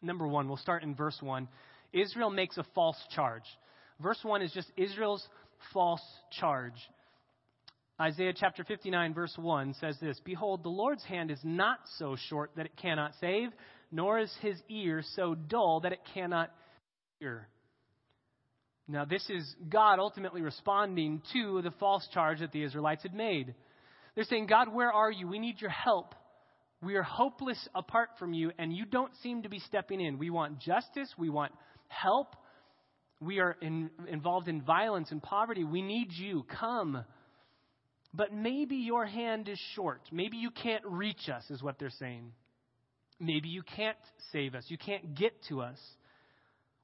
Number 0.00 0.26
one, 0.26 0.48
we'll 0.48 0.56
start 0.56 0.82
in 0.82 0.94
verse 0.94 1.18
one. 1.20 1.48
Israel 1.92 2.30
makes 2.30 2.56
a 2.56 2.64
false 2.74 2.96
charge. 3.14 3.44
Verse 4.02 4.18
1 4.22 4.42
is 4.42 4.52
just 4.52 4.70
Israel's 4.76 5.26
false 5.72 6.02
charge. 6.40 6.74
Isaiah 8.00 8.32
chapter 8.34 8.64
59, 8.64 9.14
verse 9.14 9.34
1 9.36 9.74
says 9.80 9.96
this 10.00 10.18
Behold, 10.24 10.64
the 10.64 10.70
Lord's 10.70 11.04
hand 11.04 11.30
is 11.30 11.38
not 11.44 11.78
so 11.98 12.16
short 12.28 12.50
that 12.56 12.66
it 12.66 12.76
cannot 12.76 13.12
save, 13.20 13.50
nor 13.92 14.18
is 14.18 14.32
his 14.40 14.56
ear 14.68 15.02
so 15.14 15.34
dull 15.34 15.80
that 15.80 15.92
it 15.92 16.00
cannot 16.14 16.50
hear. 17.20 17.46
Now, 18.88 19.04
this 19.04 19.24
is 19.30 19.54
God 19.68 20.00
ultimately 20.00 20.42
responding 20.42 21.22
to 21.32 21.62
the 21.62 21.70
false 21.78 22.06
charge 22.12 22.40
that 22.40 22.50
the 22.50 22.64
Israelites 22.64 23.04
had 23.04 23.14
made. 23.14 23.54
They're 24.14 24.24
saying, 24.24 24.46
God, 24.46 24.74
where 24.74 24.92
are 24.92 25.10
you? 25.10 25.28
We 25.28 25.38
need 25.38 25.60
your 25.60 25.70
help. 25.70 26.14
We 26.82 26.96
are 26.96 27.02
hopeless 27.04 27.68
apart 27.74 28.10
from 28.18 28.34
you, 28.34 28.50
and 28.58 28.72
you 28.72 28.84
don't 28.84 29.12
seem 29.22 29.42
to 29.42 29.48
be 29.48 29.60
stepping 29.60 30.00
in. 30.00 30.18
We 30.18 30.30
want 30.30 30.58
justice. 30.58 31.08
We 31.16 31.30
want 31.30 31.52
help 31.86 32.34
we 33.22 33.38
are 33.38 33.56
in, 33.60 33.90
involved 34.08 34.48
in 34.48 34.62
violence 34.62 35.10
and 35.10 35.22
poverty. 35.22 35.64
We 35.64 35.82
need 35.82 36.12
you. 36.12 36.44
Come. 36.60 37.04
But 38.14 38.32
maybe 38.32 38.76
your 38.76 39.06
hand 39.06 39.48
is 39.48 39.60
short. 39.74 40.02
Maybe 40.10 40.36
you 40.36 40.50
can't 40.50 40.84
reach 40.84 41.28
us, 41.28 41.44
is 41.50 41.62
what 41.62 41.78
they're 41.78 41.90
saying. 41.90 42.32
Maybe 43.18 43.48
you 43.48 43.62
can't 43.76 43.96
save 44.32 44.54
us. 44.54 44.64
You 44.68 44.76
can't 44.76 45.14
get 45.14 45.32
to 45.48 45.60
us. 45.60 45.78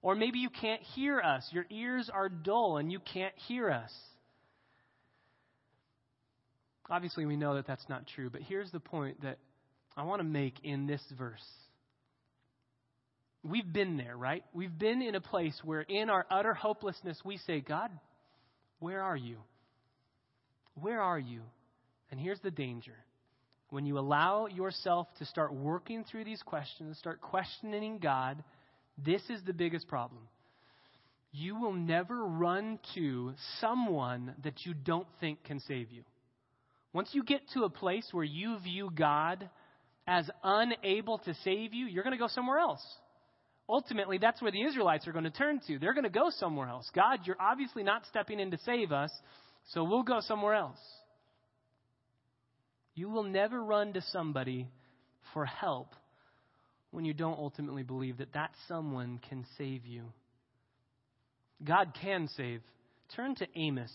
Or 0.01 0.15
maybe 0.15 0.39
you 0.39 0.49
can't 0.49 0.81
hear 0.95 1.21
us. 1.21 1.47
Your 1.53 1.67
ears 1.71 2.09
are 2.13 2.29
dull 2.29 2.77
and 2.79 2.91
you 2.93 3.01
can't 3.01 3.35
hear 3.49 3.71
us. 3.71 3.93
Obviously, 6.89 7.27
we 7.27 7.37
know 7.37 7.57
that 7.57 7.67
that's 7.67 7.87
not 7.89 8.07
true, 8.07 8.31
but 8.31 8.41
here's 8.41 8.71
the 8.71 8.81
point 8.81 9.21
that 9.23 9.39
I 9.97 10.05
want 10.05 10.21
to 10.21 10.25
make 10.25 10.55
in 10.63 10.87
this 10.87 11.03
verse. 11.19 11.45
We've 13.45 13.71
been 13.73 13.97
there, 13.97 14.17
right? 14.17 14.45
We've 14.53 14.77
been 14.77 15.01
in 15.01 15.15
a 15.15 15.21
place 15.21 15.59
where, 15.65 15.83
in 15.83 16.11
our 16.11 16.27
utter 16.31 16.55
hopelessness, 16.55 17.21
we 17.25 17.39
say, 17.39 17.61
God, 17.61 17.91
where 18.81 19.03
are 19.03 19.17
you? 19.17 19.39
Where 20.75 21.01
are 21.01 21.19
you? 21.19 21.43
And 22.11 22.19
here's 22.19 22.41
the 22.41 22.51
danger. 22.51 22.97
When 23.71 23.87
you 23.87 23.99
allow 23.99 24.47
yourself 24.47 25.09
to 25.19 25.25
start 25.27 25.55
working 25.55 26.05
through 26.05 26.25
these 26.25 26.43
questions, 26.43 26.99
start 26.99 27.21
questioning 27.21 27.99
God, 27.99 28.43
this 28.97 29.23
is 29.29 29.41
the 29.45 29.53
biggest 29.53 29.87
problem. 29.87 30.23
You 31.31 31.57
will 31.57 31.75
never 31.75 32.25
run 32.25 32.79
to 32.95 33.35
someone 33.61 34.35
that 34.43 34.65
you 34.65 34.75
don't 34.75 35.07
think 35.21 35.45
can 35.45 35.61
save 35.61 35.93
you. 35.93 36.03
Once 36.93 37.11
you 37.13 37.23
get 37.23 37.43
to 37.53 37.65
a 37.65 37.71
place 37.71 38.09
where 38.13 38.25
you 38.25 38.59
view 38.61 38.91
God 38.93 39.49
as 40.07 40.29
unable 40.43 41.19
to 41.19 41.35
save 41.45 41.75
you, 41.75 41.87
you're 41.87 42.03
going 42.03 42.17
to 42.17 42.19
go 42.19 42.29
somewhere 42.29 42.59
else 42.59 42.83
ultimately, 43.69 44.19
that's 44.19 44.41
where 44.41 44.53
the 44.53 44.63
Israelites 44.63 45.07
are 45.07 45.13
going 45.13 45.25
to 45.25 45.31
turn 45.31 45.61
to. 45.67 45.79
They're 45.79 45.95
going 45.95 46.05
to 46.05 46.11
go 46.11 46.31
somewhere 46.31 46.69
else. 46.69 46.91
God, 46.95 47.21
you're 47.25 47.41
obviously 47.41 47.83
not 47.83 48.03
stepping 48.09 48.41
in 48.41 48.51
to 48.51 48.59
save 48.65 48.93
us, 48.93 49.11
so 49.73 49.85
we'll 49.85 50.03
go 50.03 50.21
somewhere 50.21 50.55
else. 50.55 50.79
You 52.95 53.09
will 53.11 53.25
never 53.25 53.63
run 53.63 53.93
to 53.93 54.03
somebody 54.11 54.69
for 55.33 55.45
help 55.45 55.95
when 56.91 57.05
you 57.05 57.13
don't 57.13 57.39
ultimately 57.39 57.83
believe 57.83 58.19
that 58.19 58.33
that 58.33 58.51
someone 58.67 59.21
can 59.29 59.45
save 59.57 59.87
you. 59.87 60.05
God 61.65 61.93
can 62.01 62.29
save. 62.37 62.63
Turn 63.15 63.35
to 63.37 63.47
Amos. 63.57 63.93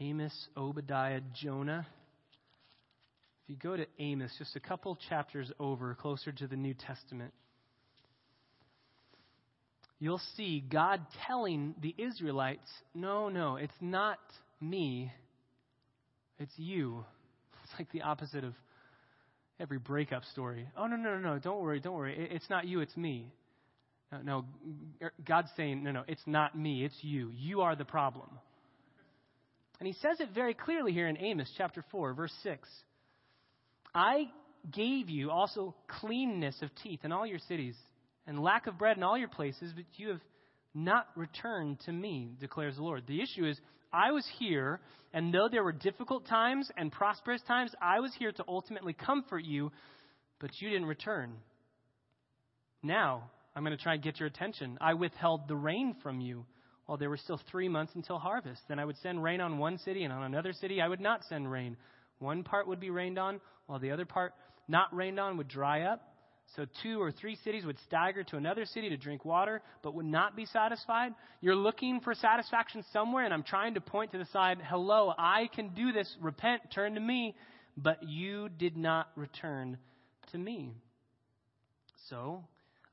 Amos, 0.00 0.48
Obadiah, 0.56 1.20
Jonah. 1.34 1.86
You 3.50 3.56
go 3.56 3.76
to 3.76 3.84
Amos, 3.98 4.32
just 4.38 4.54
a 4.54 4.60
couple 4.60 4.96
chapters 5.08 5.50
over, 5.58 5.96
closer 5.96 6.30
to 6.30 6.46
the 6.46 6.54
New 6.54 6.72
Testament, 6.72 7.32
you'll 9.98 10.20
see 10.36 10.60
God 10.60 11.00
telling 11.26 11.74
the 11.82 11.92
Israelites, 11.98 12.70
no, 12.94 13.28
no, 13.28 13.56
it's 13.56 13.74
not 13.80 14.20
me, 14.60 15.10
it's 16.38 16.52
you. 16.56 17.04
It's 17.64 17.78
like 17.78 17.90
the 17.90 18.02
opposite 18.02 18.44
of 18.44 18.54
every 19.58 19.78
breakup 19.78 20.24
story. 20.26 20.68
Oh, 20.76 20.86
no, 20.86 20.94
no, 20.94 21.18
no, 21.18 21.34
no, 21.34 21.38
don't 21.40 21.60
worry, 21.60 21.80
don't 21.80 21.96
worry. 21.96 22.28
It's 22.30 22.48
not 22.50 22.68
you, 22.68 22.80
it's 22.80 22.96
me. 22.96 23.32
No, 24.12 24.18
no, 24.22 24.44
God's 25.26 25.48
saying, 25.56 25.82
no, 25.82 25.90
no, 25.90 26.04
it's 26.06 26.22
not 26.24 26.56
me, 26.56 26.84
it's 26.84 26.96
you. 27.02 27.32
You 27.36 27.62
are 27.62 27.74
the 27.74 27.84
problem. 27.84 28.28
And 29.80 29.88
he 29.88 29.92
says 29.94 30.20
it 30.20 30.28
very 30.34 30.54
clearly 30.54 30.92
here 30.92 31.08
in 31.08 31.16
Amos 31.16 31.50
chapter 31.56 31.84
4, 31.90 32.14
verse 32.14 32.32
6. 32.44 32.68
I 33.94 34.30
gave 34.70 35.08
you 35.08 35.30
also 35.30 35.74
cleanness 36.00 36.60
of 36.62 36.70
teeth 36.82 37.00
in 37.04 37.12
all 37.12 37.26
your 37.26 37.38
cities, 37.38 37.76
and 38.26 38.42
lack 38.42 38.66
of 38.66 38.78
bread 38.78 38.96
in 38.96 39.02
all 39.02 39.16
your 39.16 39.28
places, 39.28 39.72
but 39.74 39.84
you 39.96 40.08
have 40.08 40.20
not 40.74 41.08
returned 41.16 41.80
to 41.80 41.92
me, 41.92 42.30
declares 42.38 42.76
the 42.76 42.82
Lord. 42.82 43.04
The 43.06 43.20
issue 43.20 43.46
is, 43.46 43.58
I 43.92 44.12
was 44.12 44.26
here, 44.38 44.80
and 45.12 45.34
though 45.34 45.48
there 45.50 45.64
were 45.64 45.72
difficult 45.72 46.26
times 46.26 46.70
and 46.76 46.92
prosperous 46.92 47.42
times, 47.42 47.74
I 47.82 48.00
was 48.00 48.12
here 48.18 48.32
to 48.32 48.44
ultimately 48.46 48.92
comfort 48.92 49.44
you, 49.44 49.72
but 50.38 50.50
you 50.60 50.70
didn't 50.70 50.86
return. 50.86 51.32
Now, 52.82 53.30
I'm 53.56 53.64
going 53.64 53.76
to 53.76 53.82
try 53.82 53.94
and 53.94 54.02
get 54.02 54.20
your 54.20 54.28
attention. 54.28 54.78
I 54.80 54.94
withheld 54.94 55.48
the 55.48 55.56
rain 55.56 55.96
from 56.02 56.20
you 56.20 56.46
while 56.86 56.98
there 56.98 57.10
were 57.10 57.16
still 57.16 57.40
three 57.50 57.68
months 57.68 57.92
until 57.94 58.18
harvest. 58.18 58.60
Then 58.68 58.78
I 58.78 58.84
would 58.84 58.96
send 58.98 59.22
rain 59.22 59.40
on 59.40 59.58
one 59.58 59.78
city, 59.78 60.04
and 60.04 60.12
on 60.12 60.22
another 60.22 60.52
city 60.52 60.80
I 60.80 60.88
would 60.88 61.00
not 61.00 61.24
send 61.28 61.50
rain. 61.50 61.76
One 62.20 62.44
part 62.44 62.68
would 62.68 62.78
be 62.78 62.90
rained 62.90 63.18
on, 63.18 63.40
while 63.66 63.80
the 63.80 63.90
other 63.90 64.04
part 64.04 64.32
not 64.68 64.94
rained 64.94 65.18
on 65.18 65.36
would 65.38 65.48
dry 65.48 65.82
up. 65.82 66.06
So 66.56 66.66
two 66.82 67.00
or 67.00 67.12
three 67.12 67.36
cities 67.44 67.64
would 67.64 67.78
stagger 67.86 68.24
to 68.24 68.36
another 68.36 68.64
city 68.64 68.88
to 68.88 68.96
drink 68.96 69.24
water, 69.24 69.62
but 69.82 69.94
would 69.94 70.06
not 70.06 70.36
be 70.36 70.46
satisfied. 70.46 71.12
You're 71.40 71.56
looking 71.56 72.00
for 72.00 72.14
satisfaction 72.14 72.84
somewhere, 72.92 73.24
and 73.24 73.32
I'm 73.32 73.44
trying 73.44 73.74
to 73.74 73.80
point 73.80 74.12
to 74.12 74.18
the 74.18 74.26
side, 74.26 74.58
hello, 74.68 75.12
I 75.16 75.48
can 75.54 75.70
do 75.70 75.92
this. 75.92 76.12
Repent, 76.20 76.62
turn 76.74 76.94
to 76.94 77.00
me. 77.00 77.34
But 77.76 78.02
you 78.02 78.48
did 78.48 78.76
not 78.76 79.08
return 79.16 79.78
to 80.32 80.38
me. 80.38 80.74
So 82.08 82.44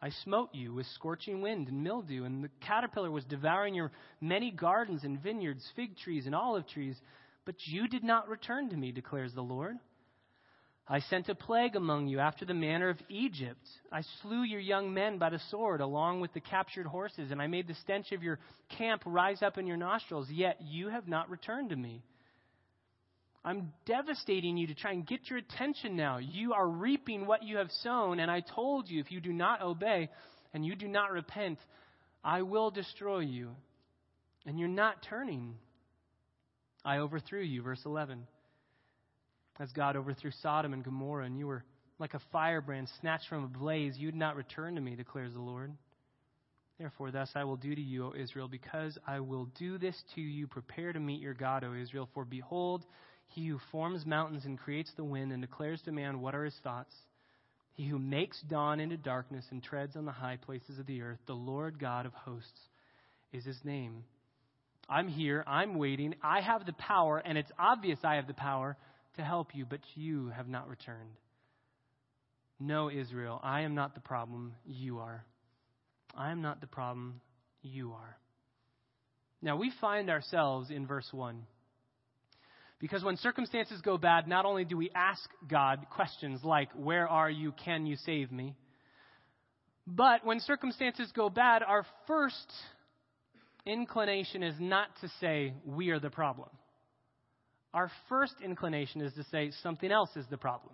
I 0.02 0.12
smote 0.24 0.50
you 0.54 0.76
with 0.76 0.86
scorching 0.94 1.42
wind 1.42 1.68
and 1.68 1.84
mildew, 1.84 2.26
and 2.26 2.44
the 2.44 2.50
caterpillar 2.62 3.10
was 3.10 3.26
devouring 3.26 3.74
your 3.74 3.92
many 4.22 4.52
gardens 4.52 5.04
and 5.04 5.22
vineyards, 5.22 5.68
fig 5.76 5.98
trees 5.98 6.28
and 6.28 6.36
olive 6.36 6.68
trees. 6.68 6.96
But 7.48 7.56
you 7.66 7.88
did 7.88 8.04
not 8.04 8.28
return 8.28 8.70
to 8.72 8.76
me, 8.76 8.92
declares 8.92 9.34
the 9.34 9.42
Lord. 9.42 9.78
I 10.86 11.00
sent 11.00 11.30
a 11.30 11.36
plague 11.36 11.78
among 11.78 12.08
you 12.08 12.20
after 12.20 12.44
the 12.44 12.54
manner 12.54 12.90
of 12.90 13.00
Egypt. 13.08 13.66
I 13.90 14.02
slew 14.22 14.44
your 14.44 14.60
young 14.60 14.94
men 14.94 15.18
by 15.18 15.30
the 15.30 15.40
sword 15.50 15.80
along 15.80 16.20
with 16.20 16.34
the 16.34 16.42
captured 16.42 16.86
horses, 16.86 17.32
and 17.32 17.42
I 17.42 17.48
made 17.48 17.70
the 17.70 17.74
stench 17.76 18.12
of 18.12 18.22
your 18.22 18.40
camp 18.78 19.02
rise 19.06 19.42
up 19.42 19.58
in 19.58 19.66
your 19.66 19.78
nostrils, 19.78 20.28
yet 20.30 20.58
you 20.62 20.90
have 20.90 21.08
not 21.08 21.30
returned 21.30 21.70
to 21.70 21.78
me. 21.78 22.04
I'm 23.46 23.72
devastating 23.86 24.58
you 24.58 24.68
to 24.68 24.76
try 24.76 24.92
and 24.92 25.08
get 25.08 25.30
your 25.30 25.40
attention 25.40 25.96
now. 25.96 26.18
You 26.18 26.52
are 26.52 26.68
reaping 26.68 27.28
what 27.28 27.44
you 27.44 27.58
have 27.58 27.72
sown, 27.82 28.20
and 28.20 28.30
I 28.30 28.42
told 28.42 28.90
you 28.90 29.00
if 29.00 29.10
you 29.10 29.22
do 29.22 29.32
not 29.32 29.62
obey 29.62 30.10
and 30.54 30.66
you 30.66 30.76
do 30.76 30.90
not 30.90 31.14
repent, 31.14 31.60
I 32.26 32.42
will 32.42 32.72
destroy 32.72 33.20
you. 33.20 33.56
And 34.46 34.60
you're 34.60 34.68
not 34.68 35.02
turning. 35.10 35.56
I 36.86 36.98
overthrew 36.98 37.42
you, 37.42 37.62
verse 37.62 37.82
11 37.86 38.28
as 39.60 39.72
God 39.72 39.96
overthrew 39.96 40.32
Sodom 40.42 40.74
and 40.74 40.84
Gomorrah, 40.84 41.26
and 41.26 41.38
you 41.38 41.48
were 41.48 41.64
like 42.00 42.14
a 42.14 42.22
firebrand 42.32 42.90
snatched 43.02 43.28
from 43.28 43.44
a 43.44 43.48
blaze, 43.48 43.98
you 43.98 44.08
would 44.08 44.16
not 44.16 44.36
return 44.36 44.76
to 44.76 44.82
me, 44.82 44.96
declares 44.96 45.34
the 45.34 45.42
Lord. 45.42 45.74
Therefore, 46.78 47.10
thus 47.10 47.32
I 47.34 47.44
will 47.44 47.56
do 47.56 47.74
to 47.74 47.82
you, 47.82 48.06
O 48.06 48.14
Israel, 48.16 48.48
because 48.48 49.00
I 49.08 49.20
will 49.20 49.46
do 49.58 49.80
this 49.80 50.00
to 50.14 50.22
you. 50.22 50.46
Prepare 50.46 50.94
to 50.94 51.00
meet 51.00 51.22
your 51.22 51.34
God, 51.34 51.64
O 51.64 51.74
Israel. 51.74 52.08
For 52.14 52.24
behold, 52.24 52.86
he 53.30 53.48
who 53.48 53.60
forms 53.72 54.06
mountains 54.06 54.46
and 54.46 54.60
creates 54.60 54.92
the 54.96 55.04
wind 55.04 55.32
and 55.32 55.42
declares 55.42 55.82
to 55.86 55.92
man 55.92 56.22
what 56.22 56.36
are 56.36 56.46
his 56.46 56.58
thoughts, 56.64 56.94
he 57.74 57.88
who 57.88 57.98
makes 57.98 58.40
dawn 58.44 58.80
into 58.80 58.96
darkness 58.96 59.46
and 59.50 59.64
treads 59.64 59.96
on 59.96 60.06
the 60.06 60.12
high 60.12 60.38
places 60.38 60.78
of 60.78 60.86
the 60.86 61.02
earth, 61.02 61.20
the 61.26 61.34
Lord 61.34 61.80
God 61.80 62.06
of 62.06 62.14
hosts 62.14 62.60
is 63.34 63.44
his 63.44 63.60
name. 63.64 64.04
I'm 64.90 65.08
here, 65.08 65.44
I'm 65.46 65.76
waiting, 65.76 66.16
I 66.24 66.42
have 66.42 66.66
the 66.66 66.74
power, 66.74 67.18
and 67.18 67.38
it's 67.38 67.52
obvious 67.60 68.00
I 68.04 68.16
have 68.16 68.28
the 68.28 68.34
power 68.34 68.78
to 69.18 69.24
help 69.24 69.54
you, 69.54 69.66
but 69.66 69.82
you 69.96 70.30
have 70.30 70.48
not 70.48 70.70
returned. 70.70 71.18
No, 72.60 72.90
Israel, 72.90 73.40
I 73.44 73.62
am 73.62 73.76
not 73.76 73.96
the 73.96 74.02
problem, 74.02 74.54
you 74.66 75.00
are. 75.00 75.26
I 76.16 76.32
am 76.32 76.42
not 76.42 76.62
the 76.62 76.68
problem, 76.68 77.22
you 77.62 77.92
are. 77.92 78.18
Now, 79.42 79.58
we 79.58 79.72
find 79.80 80.10
ourselves 80.10 80.72
in 80.72 80.88
verse 80.88 81.08
1. 81.12 81.44
Because 82.80 83.04
when 83.04 83.18
circumstances 83.18 83.82
go 83.82 83.98
bad, 83.98 84.28
not 84.28 84.46
only 84.46 84.64
do 84.64 84.78
we 84.78 84.92
ask 84.96 85.22
God 85.48 85.86
questions 85.92 86.42
like, 86.44 86.70
Where 86.76 87.08
are 87.08 87.30
you? 87.30 87.52
Can 87.64 87.86
you 87.86 87.96
save 88.06 88.32
me? 88.32 88.56
But 89.86 90.26
when 90.26 90.40
circumstances 90.42 91.12
go 91.16 91.30
bad, 91.30 91.64
our 91.64 91.86
first 92.08 92.52
inclination 93.68 94.42
is 94.42 94.56
not 94.60 94.88
to 95.02 95.10
say, 95.20 95.54
We 95.66 95.90
are 95.90 96.00
the 96.00 96.10
problem 96.10 96.50
our 97.78 97.92
first 98.10 98.34
inclination 98.44 99.02
is 99.02 99.14
to 99.14 99.24
say 99.26 99.52
something 99.62 99.92
else 99.92 100.10
is 100.16 100.26
the 100.32 100.38
problem. 100.38 100.74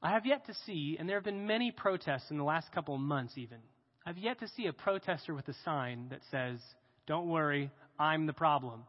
I 0.00 0.10
have 0.10 0.24
yet 0.24 0.46
to 0.46 0.54
see, 0.66 0.96
and 1.00 1.08
there 1.08 1.16
have 1.16 1.24
been 1.24 1.48
many 1.48 1.72
protests 1.72 2.30
in 2.30 2.38
the 2.38 2.44
last 2.44 2.70
couple 2.72 2.94
of 2.94 3.00
months 3.00 3.32
even, 3.36 3.58
I've 4.06 4.18
yet 4.18 4.38
to 4.38 4.48
see 4.56 4.66
a 4.66 4.72
protester 4.72 5.34
with 5.34 5.48
a 5.48 5.54
sign 5.64 6.10
that 6.10 6.20
says, 6.30 6.60
Don't 7.08 7.28
worry, 7.28 7.72
I'm 7.98 8.26
the 8.26 8.32
problem, 8.32 8.84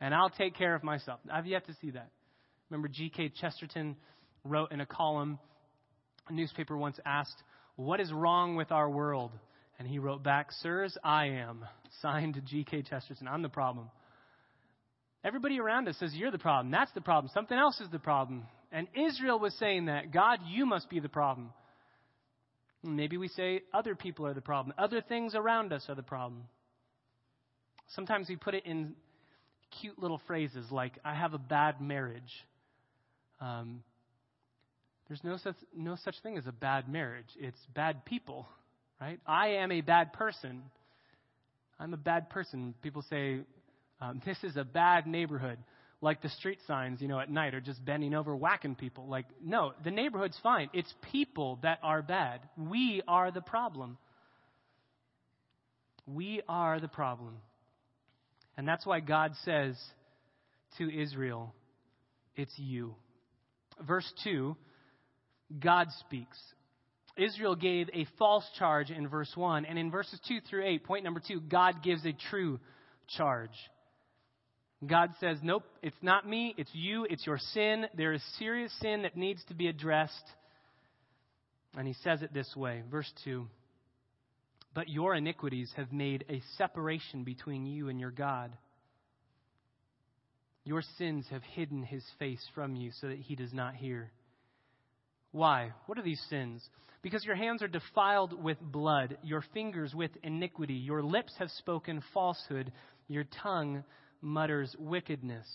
and 0.00 0.12
I'll 0.12 0.30
take 0.30 0.56
care 0.56 0.74
of 0.74 0.82
myself. 0.82 1.20
I've 1.32 1.46
yet 1.46 1.66
to 1.66 1.76
see 1.80 1.90
that. 1.90 2.10
Remember, 2.70 2.88
G.K. 2.88 3.32
Chesterton 3.40 3.94
wrote 4.42 4.72
in 4.72 4.80
a 4.80 4.86
column, 4.86 5.38
a 6.28 6.32
newspaper 6.32 6.76
once 6.76 6.98
asked, 7.06 7.40
What 7.76 8.00
is 8.00 8.12
wrong 8.12 8.56
with 8.56 8.72
our 8.72 8.90
world? 8.90 9.30
And 9.78 9.86
he 9.86 9.98
wrote 9.98 10.22
back, 10.22 10.50
Sirs, 10.60 10.96
I 11.04 11.26
am. 11.26 11.64
Signed 12.02 12.40
G.K. 12.46 12.82
Chesterton. 12.82 13.28
I'm 13.28 13.42
the 13.42 13.48
problem. 13.48 13.90
Everybody 15.24 15.60
around 15.60 15.88
us 15.88 15.96
says, 15.98 16.14
You're 16.14 16.30
the 16.30 16.38
problem. 16.38 16.70
That's 16.70 16.92
the 16.92 17.00
problem. 17.00 17.30
Something 17.32 17.58
else 17.58 17.80
is 17.80 17.90
the 17.90 17.98
problem. 17.98 18.44
And 18.72 18.88
Israel 18.94 19.38
was 19.38 19.54
saying 19.54 19.86
that. 19.86 20.12
God, 20.12 20.40
you 20.46 20.66
must 20.66 20.90
be 20.90 21.00
the 21.00 21.08
problem. 21.08 21.50
Maybe 22.82 23.16
we 23.16 23.28
say 23.28 23.62
other 23.72 23.94
people 23.94 24.26
are 24.26 24.34
the 24.34 24.40
problem. 24.40 24.74
Other 24.78 25.00
things 25.00 25.34
around 25.34 25.72
us 25.72 25.84
are 25.88 25.94
the 25.94 26.02
problem. 26.02 26.44
Sometimes 27.94 28.28
we 28.28 28.36
put 28.36 28.54
it 28.54 28.66
in 28.66 28.94
cute 29.80 29.98
little 29.98 30.20
phrases 30.26 30.70
like, 30.70 30.92
I 31.04 31.14
have 31.14 31.34
a 31.34 31.38
bad 31.38 31.80
marriage. 31.80 32.46
Um, 33.40 33.82
there's 35.08 35.24
no 35.24 35.36
such, 35.38 35.56
no 35.74 35.96
such 35.96 36.16
thing 36.22 36.36
as 36.36 36.46
a 36.46 36.52
bad 36.52 36.88
marriage, 36.88 37.28
it's 37.38 37.58
bad 37.74 38.04
people, 38.04 38.46
right? 39.00 39.20
I 39.26 39.48
am 39.48 39.72
a 39.72 39.80
bad 39.80 40.12
person. 40.12 40.62
I'm 41.78 41.94
a 41.94 41.98
bad 41.98 42.30
person. 42.30 42.74
People 42.82 43.02
say, 43.08 43.40
um, 44.00 44.20
this 44.26 44.38
is 44.42 44.56
a 44.56 44.64
bad 44.64 45.06
neighborhood. 45.06 45.58
Like 46.00 46.22
the 46.22 46.28
street 46.28 46.58
signs, 46.68 47.00
you 47.00 47.08
know, 47.08 47.18
at 47.18 47.28
night 47.28 47.54
are 47.54 47.60
just 47.60 47.84
bending 47.84 48.14
over, 48.14 48.36
whacking 48.36 48.76
people. 48.76 49.08
Like, 49.08 49.26
no, 49.44 49.72
the 49.82 49.90
neighborhood's 49.90 50.38
fine. 50.44 50.70
It's 50.72 50.92
people 51.10 51.58
that 51.62 51.80
are 51.82 52.02
bad. 52.02 52.40
We 52.56 53.02
are 53.08 53.32
the 53.32 53.40
problem. 53.40 53.98
We 56.06 56.40
are 56.48 56.78
the 56.78 56.88
problem. 56.88 57.38
And 58.56 58.66
that's 58.66 58.86
why 58.86 59.00
God 59.00 59.32
says 59.44 59.76
to 60.78 60.88
Israel, 60.88 61.52
It's 62.36 62.56
you. 62.56 62.94
Verse 63.84 64.10
2, 64.22 64.56
God 65.58 65.88
speaks. 66.00 66.38
Israel 67.18 67.56
gave 67.56 67.88
a 67.92 68.06
false 68.18 68.44
charge 68.58 68.90
in 68.90 69.08
verse 69.08 69.32
1. 69.34 69.64
And 69.64 69.78
in 69.78 69.90
verses 69.90 70.20
2 70.28 70.40
through 70.48 70.64
8, 70.64 70.84
point 70.84 71.04
number 71.04 71.20
2, 71.26 71.40
God 71.40 71.82
gives 71.82 72.06
a 72.06 72.12
true 72.30 72.60
charge. 73.16 73.50
God 74.86 75.10
says, 75.18 75.38
Nope, 75.42 75.64
it's 75.82 75.96
not 76.02 76.28
me, 76.28 76.54
it's 76.56 76.70
you, 76.72 77.06
it's 77.10 77.26
your 77.26 77.38
sin. 77.38 77.86
There 77.96 78.12
is 78.12 78.22
serious 78.38 78.72
sin 78.80 79.02
that 79.02 79.16
needs 79.16 79.42
to 79.48 79.54
be 79.54 79.66
addressed. 79.66 80.14
And 81.76 81.86
he 81.86 81.94
says 82.04 82.22
it 82.22 82.32
this 82.32 82.54
way, 82.56 82.82
verse 82.90 83.10
2 83.24 83.46
But 84.74 84.88
your 84.88 85.14
iniquities 85.14 85.72
have 85.76 85.92
made 85.92 86.24
a 86.28 86.42
separation 86.56 87.24
between 87.24 87.66
you 87.66 87.88
and 87.88 87.98
your 87.98 88.12
God. 88.12 88.56
Your 90.64 90.82
sins 90.98 91.26
have 91.30 91.42
hidden 91.54 91.82
his 91.82 92.04
face 92.18 92.44
from 92.54 92.76
you 92.76 92.90
so 93.00 93.08
that 93.08 93.18
he 93.18 93.34
does 93.34 93.52
not 93.52 93.74
hear. 93.74 94.12
Why? 95.32 95.72
What 95.86 95.98
are 95.98 96.02
these 96.02 96.22
sins? 96.28 96.66
Because 97.02 97.24
your 97.24 97.36
hands 97.36 97.62
are 97.62 97.68
defiled 97.68 98.42
with 98.42 98.60
blood, 98.60 99.18
your 99.22 99.44
fingers 99.54 99.94
with 99.94 100.10
iniquity, 100.22 100.74
your 100.74 101.02
lips 101.02 101.32
have 101.38 101.50
spoken 101.50 102.02
falsehood, 102.12 102.72
your 103.06 103.24
tongue 103.42 103.84
mutters 104.20 104.74
wickedness. 104.78 105.46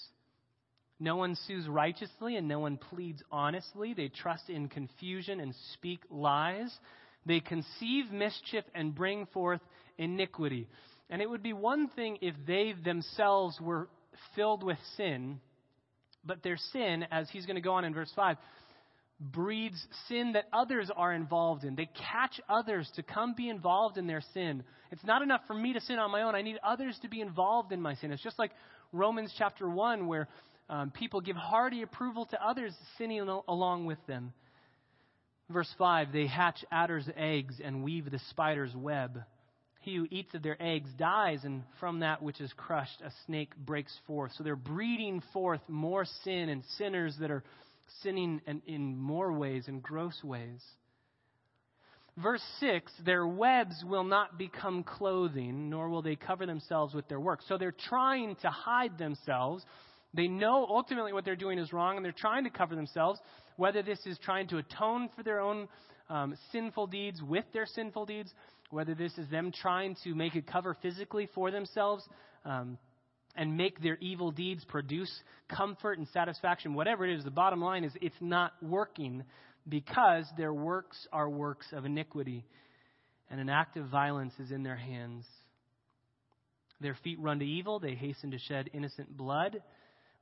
No 0.99 1.17
one 1.17 1.35
sues 1.47 1.67
righteously 1.67 2.37
and 2.37 2.47
no 2.47 2.59
one 2.59 2.77
pleads 2.77 3.21
honestly. 3.29 3.93
They 3.93 4.07
trust 4.07 4.49
in 4.49 4.69
confusion 4.69 5.41
and 5.41 5.53
speak 5.73 5.99
lies. 6.09 6.73
They 7.25 7.41
conceive 7.41 8.11
mischief 8.11 8.63
and 8.73 8.95
bring 8.95 9.25
forth 9.27 9.61
iniquity. 9.97 10.67
And 11.09 11.21
it 11.21 11.29
would 11.29 11.43
be 11.43 11.53
one 11.53 11.89
thing 11.89 12.19
if 12.21 12.35
they 12.47 12.73
themselves 12.85 13.59
were 13.59 13.89
filled 14.35 14.63
with 14.63 14.77
sin, 14.95 15.39
but 16.23 16.41
their 16.41 16.57
sin, 16.71 17.05
as 17.11 17.29
he's 17.29 17.45
going 17.45 17.55
to 17.55 17.61
go 17.61 17.73
on 17.73 17.83
in 17.83 17.93
verse 17.93 18.11
5, 18.15 18.37
breeds 19.19 19.81
sin 20.07 20.33
that 20.33 20.45
others 20.51 20.89
are 20.95 21.13
involved 21.13 21.63
in. 21.63 21.75
They 21.75 21.89
catch 22.11 22.41
others 22.49 22.89
to 22.95 23.03
come 23.03 23.33
be 23.35 23.49
involved 23.49 23.97
in 23.97 24.07
their 24.07 24.21
sin. 24.33 24.63
It's 24.91 25.03
not 25.03 25.21
enough 25.21 25.41
for 25.47 25.53
me 25.53 25.73
to 25.73 25.81
sin 25.81 25.99
on 25.99 26.11
my 26.11 26.23
own. 26.23 26.35
I 26.35 26.41
need 26.41 26.57
others 26.63 26.97
to 27.01 27.09
be 27.09 27.21
involved 27.21 27.71
in 27.71 27.81
my 27.81 27.95
sin. 27.95 28.11
It's 28.11 28.23
just 28.23 28.39
like 28.39 28.51
Romans 28.91 29.33
chapter 29.37 29.69
1, 29.69 30.07
where 30.07 30.27
um, 30.69 30.91
people 30.91 31.21
give 31.21 31.35
hearty 31.35 31.81
approval 31.81 32.25
to 32.27 32.45
others 32.45 32.73
sinning 32.97 33.21
along 33.47 33.85
with 33.85 33.99
them. 34.07 34.33
Verse 35.49 35.73
5 35.77 36.11
They 36.11 36.27
hatch 36.27 36.63
adder's 36.71 37.07
eggs 37.15 37.55
and 37.63 37.83
weave 37.83 38.09
the 38.09 38.19
spider's 38.29 38.75
web. 38.75 39.23
He 39.81 39.97
who 39.97 40.07
eats 40.09 40.33
of 40.33 40.43
their 40.43 40.55
eggs 40.61 40.89
dies, 40.97 41.43
and 41.43 41.63
from 41.81 41.99
that 41.99 42.23
which 42.23 42.39
is 42.39 42.51
crushed, 42.55 43.01
a 43.03 43.11
snake 43.25 43.53
breaks 43.57 43.93
forth. 44.07 44.31
So 44.37 44.43
they're 44.43 44.55
breeding 44.55 45.21
forth 45.33 45.59
more 45.67 46.05
sin 46.23 46.47
and 46.47 46.63
sinners 46.77 47.17
that 47.19 47.31
are 47.31 47.43
sinning 48.01 48.41
in, 48.47 48.61
in 48.65 48.97
more 48.97 49.31
ways, 49.33 49.67
in 49.67 49.79
gross 49.79 50.23
ways. 50.23 50.61
Verse 52.17 52.43
6 52.59 52.91
Their 53.05 53.25
webs 53.25 53.83
will 53.85 54.03
not 54.03 54.37
become 54.37 54.83
clothing, 54.83 55.69
nor 55.69 55.89
will 55.89 56.01
they 56.01 56.15
cover 56.15 56.45
themselves 56.45 56.93
with 56.93 57.07
their 57.07 57.19
work. 57.19 57.41
So 57.47 57.57
they're 57.57 57.71
trying 57.71 58.35
to 58.37 58.49
hide 58.49 58.97
themselves. 58.97 59.63
They 60.13 60.27
know 60.27 60.65
ultimately 60.69 61.11
what 61.11 61.25
they're 61.25 61.35
doing 61.35 61.57
is 61.57 61.73
wrong, 61.73 61.95
and 61.95 62.05
they're 62.05 62.11
trying 62.11 62.43
to 62.43 62.51
cover 62.51 62.75
themselves, 62.75 63.19
whether 63.57 63.81
this 63.81 63.99
is 64.05 64.17
trying 64.19 64.47
to 64.49 64.57
atone 64.57 65.09
for 65.15 65.23
their 65.23 65.39
own 65.39 65.67
um, 66.09 66.35
sinful 66.51 66.87
deeds 66.87 67.21
with 67.21 67.45
their 67.51 67.65
sinful 67.65 68.05
deeds, 68.05 68.31
whether 68.69 68.93
this 68.93 69.17
is 69.17 69.27
them 69.29 69.51
trying 69.51 69.95
to 70.03 70.13
make 70.13 70.35
a 70.35 70.41
cover 70.41 70.77
physically 70.81 71.27
for 71.33 71.49
themselves. 71.49 72.07
Um, 72.45 72.77
and 73.35 73.57
make 73.57 73.81
their 73.81 73.97
evil 73.99 74.31
deeds 74.31 74.63
produce 74.65 75.11
comfort 75.49 75.97
and 75.97 76.07
satisfaction, 76.09 76.73
whatever 76.73 77.05
it 77.05 77.15
is, 77.17 77.23
the 77.23 77.31
bottom 77.31 77.61
line 77.61 77.83
is 77.83 77.91
it's 78.01 78.15
not 78.21 78.53
working 78.61 79.23
because 79.67 80.25
their 80.37 80.53
works 80.53 81.07
are 81.11 81.29
works 81.29 81.65
of 81.71 81.85
iniquity 81.85 82.45
and 83.29 83.39
an 83.39 83.49
act 83.49 83.77
of 83.77 83.87
violence 83.87 84.33
is 84.39 84.51
in 84.51 84.61
their 84.63 84.75
hands. 84.75 85.25
Their 86.81 86.95
feet 87.03 87.19
run 87.19 87.39
to 87.39 87.45
evil, 87.45 87.79
they 87.79 87.95
hasten 87.95 88.31
to 88.31 88.37
shed 88.37 88.69
innocent 88.73 89.15
blood. 89.17 89.61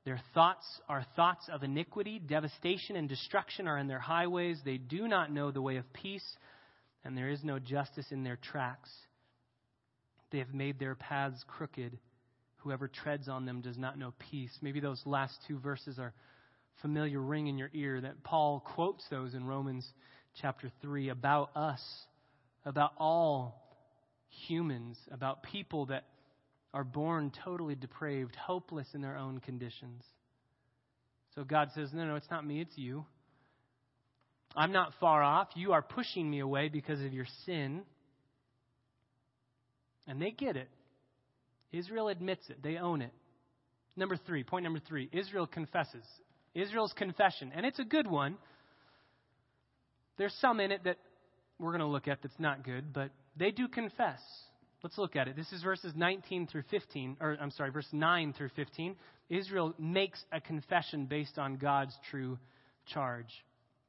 Their 0.05 0.21
thoughts 0.33 0.65
are 0.87 1.05
thoughts 1.15 1.49
of 1.51 1.63
iniquity. 1.63 2.19
Devastation 2.19 2.95
and 2.95 3.09
destruction 3.09 3.67
are 3.67 3.77
in 3.77 3.87
their 3.87 3.99
highways. 3.99 4.59
They 4.63 4.77
do 4.77 5.07
not 5.07 5.31
know 5.31 5.51
the 5.51 5.61
way 5.61 5.75
of 5.77 5.91
peace, 5.93 6.25
and 7.03 7.17
there 7.17 7.29
is 7.29 7.43
no 7.43 7.59
justice 7.59 8.05
in 8.11 8.23
their 8.23 8.37
tracks. 8.37 8.89
They 10.31 10.39
have 10.39 10.53
made 10.53 10.79
their 10.79 10.95
paths 10.95 11.43
crooked. 11.47 11.97
Whoever 12.63 12.87
treads 12.87 13.27
on 13.27 13.45
them 13.45 13.61
does 13.61 13.77
not 13.77 13.97
know 13.97 14.13
peace. 14.29 14.51
Maybe 14.61 14.79
those 14.79 15.01
last 15.05 15.33
two 15.47 15.57
verses 15.59 15.97
are 15.97 16.13
familiar 16.81 17.19
ring 17.19 17.47
in 17.47 17.57
your 17.57 17.71
ear 17.73 18.01
that 18.01 18.23
Paul 18.23 18.59
quotes 18.75 19.03
those 19.09 19.33
in 19.33 19.45
Romans 19.45 19.87
chapter 20.41 20.71
3 20.81 21.09
about 21.09 21.55
us, 21.55 21.81
about 22.65 22.91
all 22.97 23.61
humans, 24.47 24.97
about 25.11 25.43
people 25.43 25.87
that 25.87 26.05
are 26.73 26.83
born 26.83 27.31
totally 27.43 27.75
depraved, 27.75 28.35
hopeless 28.35 28.87
in 28.93 29.01
their 29.01 29.17
own 29.17 29.39
conditions. 29.39 30.03
So 31.35 31.43
God 31.43 31.69
says, 31.75 31.89
No, 31.93 32.05
no, 32.05 32.15
it's 32.15 32.29
not 32.29 32.45
me, 32.45 32.61
it's 32.61 32.77
you. 32.77 33.05
I'm 34.55 34.71
not 34.71 34.93
far 34.99 35.23
off. 35.23 35.47
You 35.55 35.73
are 35.73 35.81
pushing 35.81 36.29
me 36.29 36.39
away 36.39 36.69
because 36.69 37.01
of 37.01 37.13
your 37.13 37.25
sin. 37.45 37.83
And 40.07 40.21
they 40.21 40.31
get 40.31 40.57
it. 40.57 40.69
Israel 41.71 42.09
admits 42.09 42.49
it, 42.49 42.61
they 42.61 42.77
own 42.77 43.01
it. 43.01 43.13
Number 43.95 44.17
three, 44.17 44.43
point 44.43 44.63
number 44.63 44.79
three 44.79 45.09
Israel 45.11 45.47
confesses. 45.47 46.05
Israel's 46.53 46.93
confession, 46.93 47.51
and 47.55 47.65
it's 47.65 47.79
a 47.79 47.85
good 47.85 48.07
one. 48.07 48.37
There's 50.17 50.35
some 50.41 50.59
in 50.59 50.71
it 50.71 50.83
that 50.83 50.97
we're 51.59 51.71
going 51.71 51.79
to 51.79 51.87
look 51.87 52.07
at 52.07 52.21
that's 52.21 52.39
not 52.39 52.63
good, 52.63 52.93
but 52.93 53.11
they 53.37 53.51
do 53.51 53.67
confess. 53.67 54.19
Let's 54.83 54.97
look 54.97 55.15
at 55.15 55.27
it. 55.27 55.35
This 55.35 55.51
is 55.53 55.61
verses 55.61 55.93
19 55.95 56.47
through 56.47 56.63
15, 56.71 57.17
or 57.21 57.37
I'm 57.39 57.51
sorry, 57.51 57.71
verse 57.71 57.87
9 57.91 58.33
through 58.33 58.49
15. 58.55 58.95
Israel 59.29 59.73
makes 59.77 60.23
a 60.31 60.41
confession 60.41 61.05
based 61.05 61.37
on 61.37 61.57
God's 61.57 61.95
true 62.09 62.37
charge. 62.87 63.29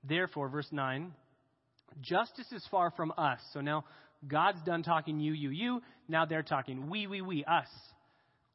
Therefore, 0.04 0.48
verse 0.48 0.68
9, 0.70 1.12
justice 2.02 2.50
is 2.52 2.66
far 2.70 2.90
from 2.90 3.12
us. 3.16 3.40
So 3.52 3.60
now 3.60 3.84
God's 4.26 4.62
done 4.64 4.82
talking 4.82 5.20
you, 5.20 5.32
you, 5.32 5.50
you. 5.50 5.82
Now 6.08 6.24
they're 6.24 6.42
talking 6.42 6.88
we, 6.88 7.06
we, 7.06 7.22
we, 7.22 7.44
us. 7.44 7.68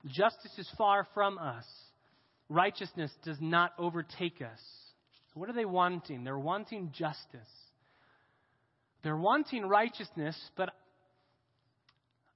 Justice 0.05 0.51
is 0.57 0.69
far 0.77 1.07
from 1.13 1.37
us. 1.37 1.65
Righteousness 2.49 3.11
does 3.25 3.37
not 3.41 3.73
overtake 3.77 4.41
us. 4.41 4.59
So 5.33 5.39
what 5.39 5.49
are 5.49 5.53
they 5.53 5.65
wanting? 5.65 6.23
They're 6.23 6.39
wanting 6.39 6.91
justice. 6.93 7.49
They're 9.03 9.17
wanting 9.17 9.65
righteousness, 9.65 10.35
but 10.55 10.69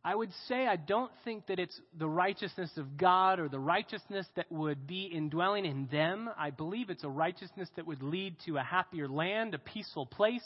I 0.04 0.16
would 0.16 0.32
say 0.48 0.66
I 0.66 0.78
don't 0.78 1.12
think 1.24 1.46
that 1.48 1.60
it's 1.60 1.80
the 1.98 2.10
righteousness 2.10 2.72
of 2.78 2.98
God 2.98 3.40
or 3.40 3.48
the 3.48 3.60
righteousness 3.60 4.26
that 4.36 4.52
would 4.52 4.88
be 4.88 5.04
indwelling 5.04 5.66
in 5.66 5.88
them. 5.92 6.30
I 6.38 6.50
believe 6.50 6.90
it's 6.90 7.04
a 7.04 7.10
righteousness 7.10 7.70
that 7.76 7.86
would 7.86 8.02
lead 8.02 8.36
to 8.46 8.58
a 8.58 8.64
happier 8.64 9.08
land, 9.08 9.54
a 9.54 9.60
peaceful 9.60 10.08
place, 10.08 10.44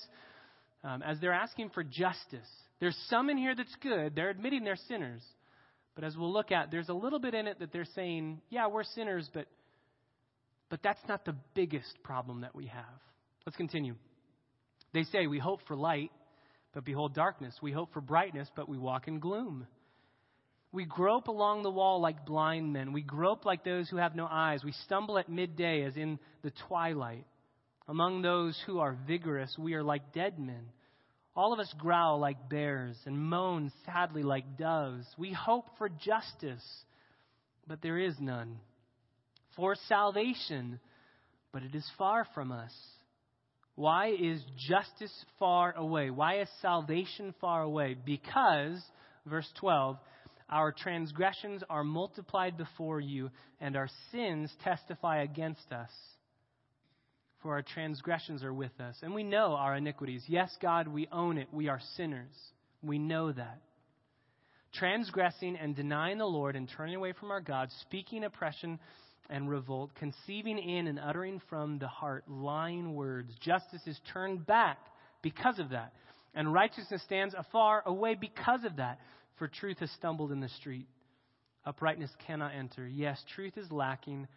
um, 0.83 1.01
as 1.01 1.19
they're 1.19 1.33
asking 1.33 1.69
for 1.69 1.83
justice. 1.83 2.49
There's 2.79 2.97
some 3.09 3.29
in 3.29 3.37
here 3.37 3.55
that's 3.55 3.75
good. 3.81 4.15
They're 4.15 4.29
admitting 4.29 4.63
they're 4.63 4.77
sinners. 4.87 5.21
But 5.95 6.03
as 6.03 6.15
we'll 6.17 6.33
look 6.33 6.51
at, 6.51 6.71
there's 6.71 6.89
a 6.89 6.93
little 6.93 7.19
bit 7.19 7.33
in 7.33 7.47
it 7.47 7.59
that 7.59 7.71
they're 7.71 7.87
saying, 7.95 8.41
yeah, 8.49 8.67
we're 8.67 8.83
sinners, 8.83 9.29
but, 9.33 9.47
but 10.69 10.81
that's 10.83 10.99
not 11.07 11.23
the 11.23 11.35
biggest 11.53 12.03
problem 12.03 12.41
that 12.41 12.53
we 12.53 12.67
have. 12.67 12.83
Let's 13.45 13.55
continue. 13.55 13.95
They 14.93 15.03
say, 15.03 15.27
We 15.27 15.39
hope 15.39 15.59
for 15.67 15.75
light, 15.75 16.11
but 16.73 16.85
behold 16.85 17.13
darkness. 17.13 17.53
We 17.61 17.71
hope 17.71 17.93
for 17.93 18.01
brightness, 18.01 18.49
but 18.55 18.67
we 18.67 18.77
walk 18.77 19.07
in 19.07 19.19
gloom. 19.19 19.67
We 20.71 20.85
grope 20.85 21.27
along 21.27 21.63
the 21.63 21.71
wall 21.71 22.01
like 22.01 22.25
blind 22.25 22.73
men. 22.73 22.91
We 22.91 23.01
grope 23.01 23.45
like 23.45 23.63
those 23.63 23.89
who 23.89 23.97
have 23.97 24.15
no 24.15 24.27
eyes. 24.29 24.63
We 24.63 24.73
stumble 24.85 25.17
at 25.17 25.29
midday 25.29 25.83
as 25.83 25.95
in 25.95 26.17
the 26.43 26.51
twilight. 26.67 27.25
Among 27.87 28.21
those 28.21 28.59
who 28.65 28.79
are 28.79 28.97
vigorous, 29.05 29.55
we 29.59 29.73
are 29.75 29.83
like 29.83 30.11
dead 30.11 30.39
men. 30.39 30.65
All 31.35 31.51
of 31.51 31.59
us 31.59 31.73
growl 31.77 32.19
like 32.19 32.49
bears 32.49 32.97
and 33.05 33.19
moan 33.19 33.71
sadly 33.85 34.23
like 34.23 34.57
doves. 34.57 35.05
We 35.17 35.33
hope 35.33 35.65
for 35.77 35.89
justice, 35.89 36.65
but 37.67 37.81
there 37.81 37.97
is 37.97 38.15
none. 38.19 38.59
For 39.57 39.75
salvation, 39.87 40.79
but 41.51 41.63
it 41.63 41.75
is 41.75 41.89
far 41.97 42.25
from 42.33 42.51
us. 42.51 42.73
Why 43.75 44.11
is 44.11 44.41
justice 44.69 45.13
far 45.37 45.73
away? 45.75 46.09
Why 46.09 46.39
is 46.39 46.47
salvation 46.61 47.35
far 47.41 47.63
away? 47.63 47.97
Because, 48.05 48.81
verse 49.25 49.49
12, 49.59 49.97
our 50.49 50.71
transgressions 50.71 51.63
are 51.69 51.83
multiplied 51.83 52.55
before 52.55 53.01
you, 53.01 53.29
and 53.59 53.75
our 53.75 53.89
sins 54.11 54.49
testify 54.63 55.23
against 55.23 55.69
us 55.73 55.89
for 57.45 57.53
our 57.53 57.61
transgressions 57.61 58.43
are 58.43 58.55
with 58.55 58.71
us. 58.79 58.95
And 59.03 59.13
we 59.13 59.21
know 59.21 59.53
our 59.53 59.75
iniquities. 59.75 60.23
Yes, 60.25 60.49
God, 60.63 60.87
we 60.87 61.07
own 61.11 61.37
it. 61.37 61.47
We 61.51 61.67
are 61.67 61.79
sinners. 61.95 62.33
We 62.81 62.97
know 62.97 63.31
that. 63.31 63.61
Transgressing 64.73 65.55
and 65.55 65.75
denying 65.75 66.17
the 66.17 66.25
Lord 66.25 66.55
and 66.55 66.67
turning 66.75 66.95
away 66.95 67.13
from 67.13 67.29
our 67.29 67.41
God, 67.41 67.69
speaking 67.81 68.23
oppression 68.23 68.79
and 69.29 69.47
revolt, 69.47 69.91
conceiving 69.93 70.57
in 70.57 70.87
and 70.87 70.99
uttering 70.99 71.39
from 71.47 71.77
the 71.77 71.87
heart 71.87 72.23
lying 72.27 72.95
words. 72.95 73.31
Justice 73.41 73.85
is 73.85 73.99
turned 74.11 74.47
back 74.47 74.79
because 75.21 75.59
of 75.59 75.69
that. 75.69 75.93
And 76.33 76.51
righteousness 76.51 77.03
stands 77.03 77.35
afar 77.37 77.83
away 77.85 78.15
because 78.19 78.63
of 78.63 78.77
that. 78.77 78.99
For 79.37 79.47
truth 79.47 79.77
has 79.81 79.91
stumbled 79.91 80.31
in 80.31 80.39
the 80.39 80.49
street. 80.49 80.87
Uprightness 81.63 82.11
cannot 82.25 82.55
enter. 82.55 82.87
Yes, 82.87 83.23
truth 83.35 83.55
is 83.55 83.71
lacking 83.71 84.27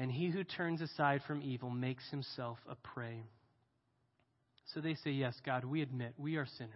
and 0.00 0.10
he 0.10 0.30
who 0.30 0.44
turns 0.44 0.80
aside 0.80 1.20
from 1.26 1.42
evil 1.42 1.68
makes 1.68 2.08
himself 2.10 2.56
a 2.66 2.74
prey. 2.74 3.22
So 4.72 4.80
they 4.80 4.94
say, 4.94 5.10
Yes, 5.10 5.34
God, 5.44 5.62
we 5.62 5.82
admit 5.82 6.14
we 6.16 6.36
are 6.36 6.46
sinners. 6.56 6.70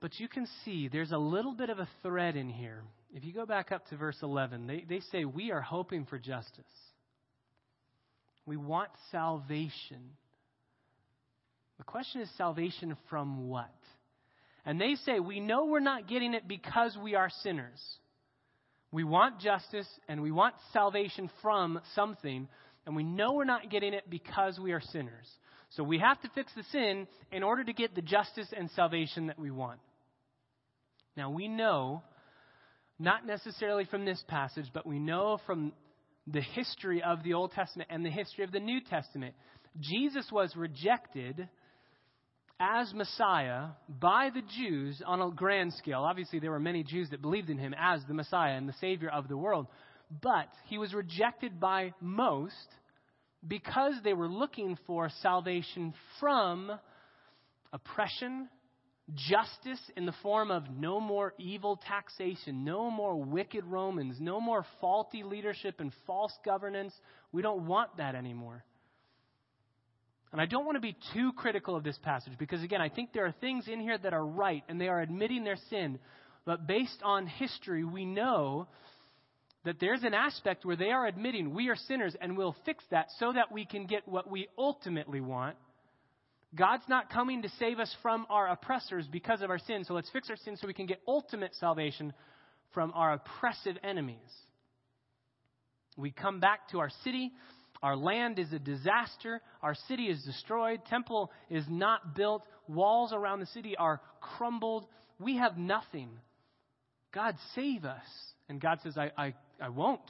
But 0.00 0.20
you 0.20 0.28
can 0.28 0.46
see 0.64 0.86
there's 0.86 1.10
a 1.10 1.18
little 1.18 1.54
bit 1.54 1.70
of 1.70 1.80
a 1.80 1.88
thread 2.04 2.36
in 2.36 2.48
here. 2.48 2.84
If 3.12 3.24
you 3.24 3.32
go 3.32 3.46
back 3.46 3.72
up 3.72 3.88
to 3.88 3.96
verse 3.96 4.18
11, 4.22 4.68
they, 4.68 4.84
they 4.88 5.00
say, 5.10 5.24
We 5.24 5.50
are 5.50 5.60
hoping 5.60 6.06
for 6.06 6.20
justice. 6.20 6.64
We 8.46 8.56
want 8.56 8.90
salvation. 9.10 10.12
The 11.78 11.84
question 11.84 12.20
is 12.20 12.30
salvation 12.36 12.96
from 13.10 13.48
what? 13.48 13.74
And 14.64 14.80
they 14.80 14.94
say, 15.04 15.18
we 15.18 15.40
know 15.40 15.64
we're 15.64 15.80
not 15.80 16.08
getting 16.08 16.34
it 16.34 16.46
because 16.46 16.96
we 17.02 17.14
are 17.16 17.30
sinners. 17.42 17.80
We 18.90 19.04
want 19.04 19.40
justice 19.40 19.88
and 20.08 20.22
we 20.22 20.30
want 20.30 20.54
salvation 20.72 21.30
from 21.42 21.80
something, 21.94 22.48
and 22.86 22.96
we 22.96 23.04
know 23.04 23.34
we're 23.34 23.44
not 23.44 23.70
getting 23.70 23.92
it 23.92 24.08
because 24.08 24.58
we 24.58 24.72
are 24.72 24.80
sinners. 24.80 25.28
So 25.70 25.82
we 25.82 25.98
have 25.98 26.20
to 26.22 26.30
fix 26.34 26.50
the 26.56 26.64
sin 26.72 27.06
in 27.30 27.42
order 27.42 27.62
to 27.62 27.72
get 27.72 27.94
the 27.94 28.02
justice 28.02 28.48
and 28.56 28.70
salvation 28.70 29.26
that 29.26 29.38
we 29.38 29.50
want. 29.50 29.80
Now 31.16 31.30
we 31.30 31.48
know, 31.48 32.02
not 32.98 33.26
necessarily 33.26 33.84
from 33.84 34.04
this 34.04 34.22
passage, 34.28 34.66
but 34.72 34.86
we 34.86 34.98
know 34.98 35.38
from 35.44 35.72
the 36.26 36.40
history 36.40 37.02
of 37.02 37.22
the 37.22 37.34
Old 37.34 37.52
Testament 37.52 37.90
and 37.92 38.04
the 38.04 38.10
history 38.10 38.44
of 38.44 38.52
the 38.52 38.60
New 38.60 38.80
Testament, 38.80 39.34
Jesus 39.80 40.26
was 40.32 40.56
rejected 40.56 41.48
as 42.60 42.92
Messiah 42.92 43.68
by 43.88 44.30
the 44.34 44.42
Jews 44.56 45.00
on 45.06 45.20
a 45.20 45.30
grand 45.30 45.72
scale. 45.74 46.00
Obviously, 46.00 46.38
there 46.38 46.50
were 46.50 46.60
many 46.60 46.82
Jews 46.82 47.10
that 47.10 47.22
believed 47.22 47.50
in 47.50 47.58
him 47.58 47.74
as 47.78 48.02
the 48.06 48.14
Messiah 48.14 48.54
and 48.54 48.68
the 48.68 48.74
Savior 48.80 49.08
of 49.08 49.28
the 49.28 49.36
world. 49.36 49.66
But 50.22 50.48
he 50.66 50.78
was 50.78 50.94
rejected 50.94 51.60
by 51.60 51.92
most 52.00 52.54
because 53.46 53.94
they 54.02 54.14
were 54.14 54.28
looking 54.28 54.76
for 54.86 55.10
salvation 55.22 55.94
from 56.18 56.72
oppression, 57.72 58.48
justice 59.14 59.80
in 59.96 60.06
the 60.06 60.14
form 60.22 60.50
of 60.50 60.64
no 60.70 61.00
more 61.00 61.34
evil 61.38 61.78
taxation, 61.86 62.64
no 62.64 62.90
more 62.90 63.16
wicked 63.16 63.64
Romans, 63.64 64.16
no 64.18 64.40
more 64.40 64.64
faulty 64.80 65.22
leadership 65.22 65.80
and 65.80 65.92
false 66.06 66.36
governance. 66.44 66.92
We 67.30 67.42
don't 67.42 67.66
want 67.66 67.98
that 67.98 68.14
anymore. 68.14 68.64
And 70.32 70.40
I 70.40 70.46
don't 70.46 70.66
want 70.66 70.76
to 70.76 70.80
be 70.80 70.96
too 71.14 71.32
critical 71.32 71.74
of 71.74 71.84
this 71.84 71.98
passage 72.02 72.34
because, 72.38 72.62
again, 72.62 72.80
I 72.80 72.88
think 72.88 73.12
there 73.12 73.24
are 73.24 73.34
things 73.40 73.66
in 73.66 73.80
here 73.80 73.96
that 73.96 74.12
are 74.12 74.24
right 74.24 74.62
and 74.68 74.80
they 74.80 74.88
are 74.88 75.00
admitting 75.00 75.44
their 75.44 75.58
sin. 75.70 75.98
But 76.44 76.66
based 76.66 77.00
on 77.02 77.26
history, 77.26 77.84
we 77.84 78.04
know 78.04 78.68
that 79.64 79.80
there's 79.80 80.02
an 80.02 80.14
aspect 80.14 80.64
where 80.64 80.76
they 80.76 80.90
are 80.90 81.06
admitting 81.06 81.54
we 81.54 81.68
are 81.68 81.76
sinners 81.76 82.14
and 82.20 82.36
we'll 82.36 82.56
fix 82.64 82.84
that 82.90 83.08
so 83.18 83.32
that 83.32 83.52
we 83.52 83.64
can 83.64 83.86
get 83.86 84.06
what 84.06 84.30
we 84.30 84.48
ultimately 84.58 85.20
want. 85.20 85.56
God's 86.54 86.84
not 86.88 87.10
coming 87.10 87.42
to 87.42 87.48
save 87.58 87.78
us 87.78 87.94
from 88.00 88.26
our 88.30 88.48
oppressors 88.48 89.06
because 89.10 89.42
of 89.42 89.50
our 89.50 89.58
sin, 89.58 89.84
so 89.84 89.92
let's 89.92 90.08
fix 90.10 90.30
our 90.30 90.36
sin 90.36 90.56
so 90.56 90.66
we 90.66 90.72
can 90.72 90.86
get 90.86 91.00
ultimate 91.06 91.54
salvation 91.56 92.14
from 92.72 92.92
our 92.94 93.12
oppressive 93.12 93.76
enemies. 93.82 94.16
We 95.98 96.10
come 96.10 96.40
back 96.40 96.68
to 96.70 96.78
our 96.78 96.90
city 97.04 97.32
our 97.82 97.96
land 97.96 98.38
is 98.38 98.52
a 98.52 98.58
disaster. 98.58 99.40
Our 99.62 99.74
city 99.86 100.04
is 100.08 100.22
destroyed. 100.24 100.80
Temple 100.86 101.30
is 101.48 101.64
not 101.68 102.16
built. 102.16 102.42
Walls 102.66 103.12
around 103.12 103.40
the 103.40 103.46
city 103.46 103.76
are 103.76 104.00
crumbled. 104.20 104.86
We 105.18 105.36
have 105.36 105.56
nothing. 105.56 106.10
God, 107.12 107.36
save 107.54 107.84
us. 107.84 108.06
And 108.48 108.60
God 108.60 108.78
says, 108.82 108.96
I, 108.96 109.10
I, 109.16 109.34
I 109.60 109.68
won't. 109.68 110.00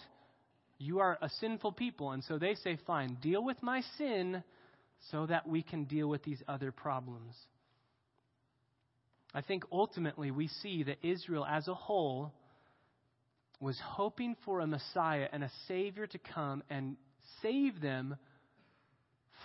You 0.78 1.00
are 1.00 1.18
a 1.20 1.28
sinful 1.40 1.72
people. 1.72 2.12
And 2.12 2.22
so 2.24 2.38
they 2.38 2.54
say, 2.54 2.78
fine, 2.86 3.18
deal 3.20 3.44
with 3.44 3.62
my 3.62 3.82
sin 3.96 4.42
so 5.10 5.26
that 5.26 5.46
we 5.46 5.62
can 5.62 5.84
deal 5.84 6.08
with 6.08 6.24
these 6.24 6.42
other 6.48 6.72
problems. 6.72 7.34
I 9.34 9.42
think 9.42 9.64
ultimately 9.70 10.30
we 10.30 10.48
see 10.48 10.84
that 10.84 10.98
Israel 11.02 11.44
as 11.44 11.68
a 11.68 11.74
whole 11.74 12.32
was 13.60 13.78
hoping 13.84 14.36
for 14.44 14.60
a 14.60 14.66
Messiah 14.66 15.28
and 15.32 15.42
a 15.42 15.50
Savior 15.66 16.06
to 16.06 16.18
come 16.18 16.62
and 16.70 16.96
save 17.42 17.80
them 17.80 18.16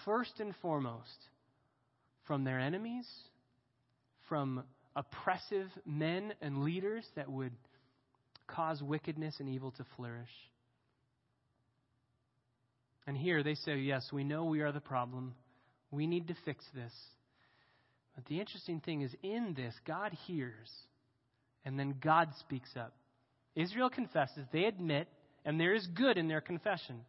first 0.06 0.40
and 0.40 0.54
foremost 0.62 1.28
from 2.26 2.44
their 2.44 2.60
enemies, 2.60 3.08
from 4.30 4.64
oppressive 4.96 5.68
men 5.86 6.34
and 6.42 6.64
leaders 6.64 7.06
that 7.16 7.30
would 7.30 7.54
cause 8.48 8.82
wickedness 8.82 9.36
and 9.40 9.50
evil 9.50 9.72
to 9.72 9.86
flourish. 9.96 10.30
And 13.06 13.18
here 13.18 13.44
they 13.44 13.56
say, 13.56 13.78
Yes, 13.78 14.10
we 14.14 14.24
know 14.24 14.46
we 14.46 14.62
are 14.62 14.72
the 14.72 14.80
problem. 14.80 15.36
We 15.92 16.08
need 16.08 16.28
to 16.28 16.36
fix 16.46 16.64
this. 16.74 16.94
But 18.16 18.26
the 18.26 18.40
interesting 18.40 18.80
thing 18.80 19.02
is, 19.02 19.12
in 19.24 19.54
this, 19.56 19.74
God 19.86 20.16
hears, 20.28 20.70
and 21.66 21.78
then 21.80 21.96
God 22.02 22.30
speaks 22.40 22.70
up. 22.78 22.94
Israel 23.56 23.90
confesses, 23.90 24.46
they 24.52 24.66
admit, 24.66 25.08
and 25.46 25.60
there 25.60 25.74
is 25.74 25.86
good 25.88 26.18
in 26.18 26.28
their 26.28 26.42
confession 26.42 27.02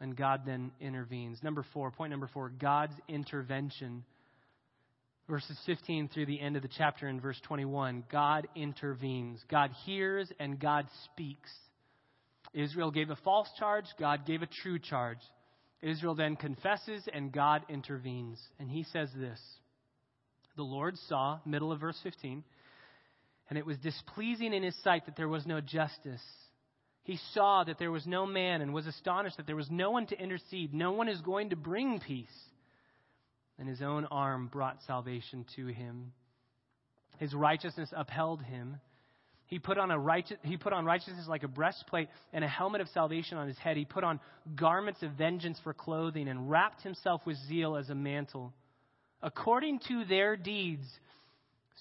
and 0.00 0.16
God 0.16 0.42
then 0.46 0.72
intervenes. 0.80 1.42
Number 1.42 1.64
four, 1.72 1.90
point 1.90 2.10
number 2.10 2.28
four, 2.32 2.50
God's 2.50 2.94
intervention. 3.08 4.04
Verses 5.28 5.56
15 5.66 6.08
through 6.12 6.26
the 6.26 6.40
end 6.40 6.56
of 6.56 6.62
the 6.62 6.70
chapter 6.76 7.08
in 7.08 7.20
verse 7.20 7.40
21, 7.46 8.04
God 8.10 8.48
intervenes. 8.56 9.40
God 9.48 9.70
hears 9.86 10.30
and 10.40 10.58
God 10.58 10.86
speaks. 11.04 11.50
Israel 12.52 12.90
gave 12.90 13.08
a 13.08 13.16
false 13.24 13.48
charge, 13.58 13.86
God 13.98 14.26
gave 14.26 14.42
a 14.42 14.48
true 14.62 14.78
charge. 14.78 15.20
Israel 15.80 16.14
then 16.14 16.36
confesses 16.36 17.02
and 17.12 17.32
God 17.32 17.62
intervenes. 17.68 18.40
And 18.58 18.70
he 18.70 18.84
says 18.92 19.08
this 19.16 19.40
The 20.56 20.62
Lord 20.62 20.96
saw, 21.08 21.38
middle 21.46 21.72
of 21.72 21.80
verse 21.80 21.98
15, 22.02 22.44
and 23.48 23.58
it 23.58 23.66
was 23.66 23.78
displeasing 23.78 24.52
in 24.52 24.62
his 24.62 24.76
sight 24.82 25.06
that 25.06 25.16
there 25.16 25.28
was 25.28 25.46
no 25.46 25.60
justice 25.60 26.22
he 27.04 27.18
saw 27.34 27.64
that 27.64 27.78
there 27.78 27.90
was 27.90 28.06
no 28.06 28.26
man 28.26 28.60
and 28.60 28.72
was 28.72 28.86
astonished 28.86 29.36
that 29.38 29.46
there 29.46 29.56
was 29.56 29.70
no 29.70 29.90
one 29.90 30.06
to 30.06 30.18
intercede. 30.18 30.72
No 30.72 30.92
one 30.92 31.08
is 31.08 31.20
going 31.20 31.50
to 31.50 31.56
bring 31.56 32.00
peace. 32.00 32.28
And 33.58 33.68
his 33.68 33.82
own 33.82 34.06
arm 34.06 34.48
brought 34.52 34.78
salvation 34.86 35.44
to 35.56 35.66
him. 35.66 36.12
His 37.18 37.34
righteousness 37.34 37.92
upheld 37.94 38.42
him. 38.42 38.76
He 39.46 39.58
put 39.58 39.78
on 39.78 39.90
a 39.90 39.98
righteous, 39.98 40.38
he 40.42 40.56
put 40.56 40.72
on 40.72 40.84
righteousness 40.84 41.26
like 41.28 41.42
a 41.42 41.48
breastplate 41.48 42.08
and 42.32 42.42
a 42.42 42.48
helmet 42.48 42.80
of 42.80 42.88
salvation 42.88 43.36
on 43.36 43.48
his 43.48 43.58
head. 43.58 43.76
He 43.76 43.84
put 43.84 44.04
on 44.04 44.18
garments 44.54 45.02
of 45.02 45.10
vengeance 45.12 45.58
for 45.62 45.74
clothing 45.74 46.28
and 46.28 46.48
wrapped 46.48 46.82
himself 46.82 47.20
with 47.26 47.36
zeal 47.48 47.76
as 47.76 47.90
a 47.90 47.94
mantle. 47.94 48.54
According 49.22 49.80
to 49.88 50.04
their 50.04 50.36
deeds, 50.36 50.86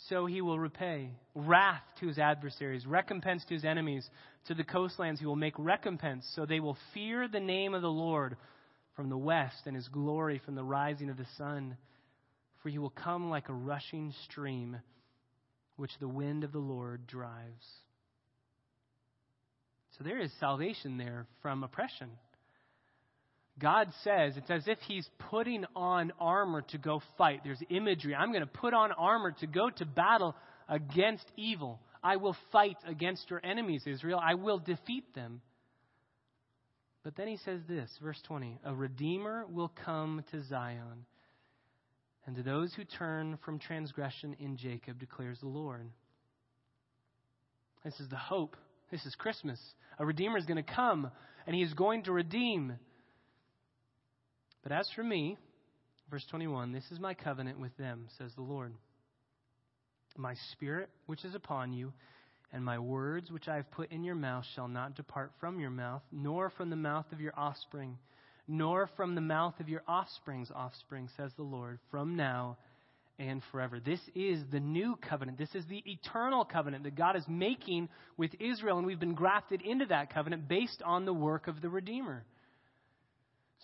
so 0.09 0.25
he 0.25 0.41
will 0.41 0.59
repay. 0.59 1.11
Wrath 1.35 1.81
to 1.99 2.07
his 2.07 2.19
adversaries, 2.19 2.85
recompense 2.85 3.45
to 3.45 3.53
his 3.53 3.65
enemies. 3.65 4.09
To 4.47 4.55
the 4.55 4.63
coastlands 4.63 5.19
he 5.19 5.25
will 5.25 5.35
make 5.35 5.53
recompense, 5.57 6.25
so 6.35 6.45
they 6.45 6.59
will 6.59 6.77
fear 6.93 7.27
the 7.27 7.39
name 7.39 7.73
of 7.73 7.81
the 7.81 7.89
Lord 7.89 8.37
from 8.95 9.09
the 9.09 9.17
west 9.17 9.63
and 9.65 9.75
his 9.75 9.87
glory 9.87 10.41
from 10.43 10.55
the 10.55 10.63
rising 10.63 11.09
of 11.09 11.17
the 11.17 11.27
sun. 11.37 11.77
For 12.61 12.69
he 12.69 12.77
will 12.77 12.89
come 12.89 13.29
like 13.29 13.49
a 13.49 13.53
rushing 13.53 14.13
stream, 14.25 14.77
which 15.75 15.91
the 15.99 16.07
wind 16.07 16.43
of 16.43 16.51
the 16.51 16.59
Lord 16.59 17.07
drives. 17.07 17.65
So 19.97 20.03
there 20.03 20.19
is 20.19 20.31
salvation 20.39 20.97
there 20.97 21.27
from 21.41 21.63
oppression. 21.63 22.09
God 23.59 23.89
says 24.03 24.33
it's 24.37 24.49
as 24.49 24.67
if 24.67 24.79
He's 24.87 25.07
putting 25.29 25.65
on 25.75 26.11
armor 26.19 26.63
to 26.69 26.77
go 26.77 27.01
fight. 27.17 27.41
There's 27.43 27.61
imagery. 27.69 28.15
I'm 28.15 28.31
going 28.31 28.41
to 28.41 28.47
put 28.47 28.73
on 28.73 28.91
armor 28.91 29.35
to 29.41 29.47
go 29.47 29.69
to 29.69 29.85
battle 29.85 30.35
against 30.67 31.25
evil. 31.37 31.79
I 32.03 32.17
will 32.17 32.35
fight 32.51 32.77
against 32.87 33.29
your 33.29 33.41
enemies, 33.43 33.83
Israel. 33.85 34.19
I 34.21 34.33
will 34.35 34.59
defeat 34.59 35.13
them. 35.13 35.41
But 37.03 37.15
then 37.15 37.27
he 37.27 37.37
says 37.37 37.61
this, 37.67 37.89
verse 38.01 38.21
20 38.27 38.59
A 38.65 38.73
Redeemer 38.73 39.45
will 39.47 39.71
come 39.85 40.23
to 40.31 40.43
Zion, 40.43 41.05
and 42.25 42.35
to 42.35 42.43
those 42.43 42.73
who 42.73 42.83
turn 42.83 43.37
from 43.43 43.59
transgression 43.59 44.35
in 44.39 44.57
Jacob, 44.57 44.99
declares 44.99 45.39
the 45.39 45.47
Lord. 45.47 45.89
This 47.83 47.99
is 47.99 48.09
the 48.09 48.15
hope. 48.15 48.55
This 48.91 49.05
is 49.05 49.15
Christmas. 49.15 49.59
A 49.97 50.05
Redeemer 50.05 50.37
is 50.37 50.45
going 50.45 50.63
to 50.63 50.73
come, 50.73 51.09
and 51.47 51.55
he 51.55 51.63
is 51.63 51.73
going 51.73 52.03
to 52.03 52.11
redeem. 52.11 52.73
But 54.61 54.71
as 54.71 54.87
for 54.95 55.03
me, 55.03 55.37
verse 56.11 56.25
21, 56.29 56.71
this 56.71 56.83
is 56.91 56.99
my 56.99 57.15
covenant 57.15 57.59
with 57.59 57.75
them, 57.77 58.07
says 58.17 58.31
the 58.35 58.43
Lord. 58.43 58.73
My 60.17 60.35
spirit, 60.51 60.89
which 61.05 61.25
is 61.25 61.35
upon 61.35 61.73
you, 61.73 61.93
and 62.53 62.63
my 62.63 62.79
words, 62.79 63.31
which 63.31 63.47
I 63.47 63.55
have 63.55 63.71
put 63.71 63.91
in 63.91 64.03
your 64.03 64.15
mouth, 64.15 64.45
shall 64.55 64.67
not 64.67 64.95
depart 64.95 65.31
from 65.39 65.59
your 65.59 65.69
mouth, 65.69 66.01
nor 66.11 66.49
from 66.49 66.69
the 66.69 66.75
mouth 66.75 67.05
of 67.11 67.21
your 67.21 67.33
offspring, 67.37 67.97
nor 68.47 68.89
from 68.97 69.15
the 69.15 69.21
mouth 69.21 69.59
of 69.59 69.69
your 69.69 69.83
offspring's 69.87 70.51
offspring, 70.53 71.09
says 71.15 71.31
the 71.37 71.43
Lord, 71.43 71.79
from 71.89 72.15
now 72.15 72.57
and 73.19 73.41
forever. 73.51 73.79
This 73.79 74.01
is 74.15 74.41
the 74.51 74.59
new 74.59 74.97
covenant. 74.97 75.37
This 75.37 75.53
is 75.53 75.65
the 75.67 75.83
eternal 75.85 76.43
covenant 76.43 76.83
that 76.83 76.95
God 76.95 77.15
is 77.15 77.25
making 77.27 77.87
with 78.17 78.31
Israel, 78.39 78.77
and 78.77 78.87
we've 78.87 78.99
been 78.99 79.13
grafted 79.13 79.61
into 79.61 79.85
that 79.85 80.13
covenant 80.13 80.47
based 80.47 80.81
on 80.83 81.05
the 81.05 81.13
work 81.13 81.47
of 81.47 81.61
the 81.61 81.69
Redeemer. 81.69 82.25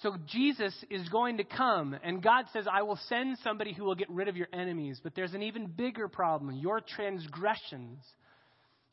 So 0.04 0.16
Jesus 0.28 0.74
is 0.92 1.10
going 1.10 1.38
to 1.38 1.44
come, 1.44 1.98
and 2.04 2.22
God 2.22 2.46
says, 2.54 2.68
I 2.72 2.84
will 2.84 3.00
send 3.08 3.38
somebody 3.44 3.74
who 3.74 3.84
will 3.84 3.96
get 3.96 4.10
rid 4.12 4.28
of 4.28 4.38
your 4.38 4.48
enemies. 4.54 5.00
But 5.04 5.16
there's 5.16 5.34
an 5.34 5.42
even 5.42 5.66
bigger 5.66 6.08
problem 6.08 6.56
your 6.56 6.82
transgressions. 6.82 8.00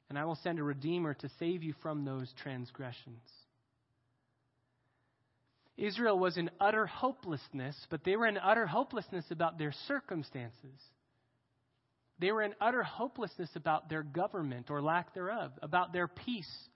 And 0.08 0.18
I 0.18 0.24
will 0.24 0.38
send 0.42 0.58
a 0.58 0.62
Redeemer 0.62 1.14
to 1.14 1.28
save 1.38 1.62
you 1.62 1.74
from 1.82 2.04
those 2.04 2.32
transgressions. 2.42 3.22
Israel 5.76 6.18
was 6.18 6.36
in 6.36 6.50
utter 6.60 6.86
hopelessness, 6.86 7.76
but 7.90 8.04
they 8.04 8.16
were 8.16 8.26
in 8.26 8.38
utter 8.38 8.66
hopelessness 8.66 9.24
about 9.30 9.58
their 9.58 9.72
circumstances. 9.88 10.80
They 12.20 12.30
were 12.30 12.42
in 12.42 12.54
utter 12.60 12.82
hopelessness 12.82 13.50
about 13.56 13.88
their 13.88 14.04
government 14.04 14.70
or 14.70 14.80
lack 14.80 15.14
thereof, 15.14 15.50
about 15.62 15.92
their 15.92 16.06
peace. 16.06 16.68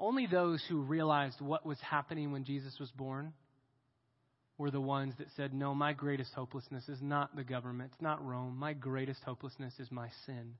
Only 0.00 0.26
those 0.26 0.64
who 0.66 0.80
realized 0.80 1.42
what 1.42 1.66
was 1.66 1.78
happening 1.80 2.32
when 2.32 2.44
Jesus 2.44 2.74
was 2.80 2.90
born 2.92 3.34
were 4.56 4.70
the 4.70 4.80
ones 4.80 5.12
that 5.18 5.28
said, 5.36 5.52
No, 5.52 5.74
my 5.74 5.92
greatest 5.92 6.32
hopelessness 6.32 6.88
is 6.88 7.02
not 7.02 7.36
the 7.36 7.44
government, 7.44 7.92
it's 7.92 8.02
not 8.02 8.24
Rome. 8.24 8.56
My 8.58 8.72
greatest 8.72 9.20
hopelessness 9.24 9.74
is 9.78 9.92
my 9.92 10.08
sin. 10.24 10.54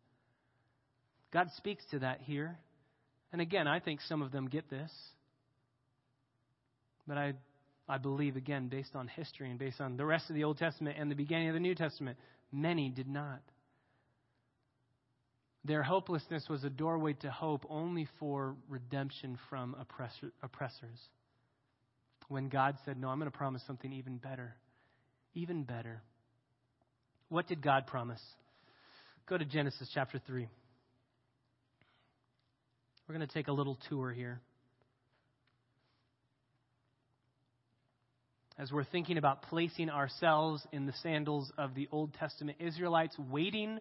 God 1.33 1.49
speaks 1.57 1.83
to 1.91 2.01
that 2.01 2.21
here. 2.21 2.59
And 3.33 3.41
again, 3.41 3.67
I 3.67 3.81
think 3.81 4.01
some 4.03 4.21
of 4.21 4.31
them 4.31 4.49
get 4.49 4.69
this. 4.69 4.93
But 7.07 7.17
I, 7.17 7.33
I 7.89 7.97
believe, 7.99 8.37
again, 8.37 8.69
based 8.69 8.95
on 8.95 9.09
history 9.09 9.49
and 9.49 9.59
based 9.59 9.81
on 9.81 9.97
the 9.97 10.05
rest 10.05 10.29
of 10.29 10.35
the 10.35 10.45
Old 10.45 10.59
Testament 10.59 10.97
and 10.99 11.11
the 11.11 11.15
beginning 11.15 11.49
of 11.49 11.55
the 11.55 11.61
New 11.61 11.75
Testament, 11.75 12.19
many 12.53 12.91
did 12.91 13.09
not. 13.09 13.41
Their 15.65 15.83
hopelessness 15.83 16.49
was 16.49 16.65
a 16.65 16.71
doorway 16.71 17.13
to 17.21 17.31
hope 17.31 17.67
only 17.69 18.09
for 18.19 18.57
redemption 18.69 19.39
from 19.51 19.77
oppressor, 19.79 20.33
oppressors. 20.43 20.99
When 22.29 22.49
God 22.49 22.77
said, 22.85 22.99
No, 22.99 23.09
I'm 23.09 23.19
going 23.19 23.31
to 23.31 23.37
promise 23.37 23.63
something 23.67 23.93
even 23.93 24.17
better. 24.17 24.55
Even 25.35 25.65
better. 25.65 26.03
What 27.29 27.47
did 27.47 27.63
God 27.63 27.87
promise? 27.87 28.23
Go 29.29 29.37
to 29.37 29.45
Genesis 29.45 29.91
chapter 29.95 30.21
3. 30.27 30.49
We're 33.07 33.15
going 33.15 33.27
to 33.27 33.35
take 33.35 33.49
a 33.49 33.53
little 33.53 33.79
tour 33.89 34.13
here. 34.13 34.41
As 38.59 38.71
we're 38.73 38.85
thinking 38.85 39.19
about 39.19 39.43
placing 39.43 39.91
ourselves 39.91 40.65
in 40.73 40.87
the 40.87 40.93
sandals 41.03 41.51
of 41.59 41.75
the 41.75 41.89
Old 41.91 42.15
Testament 42.15 42.59
Israelites, 42.61 43.17
waiting 43.19 43.79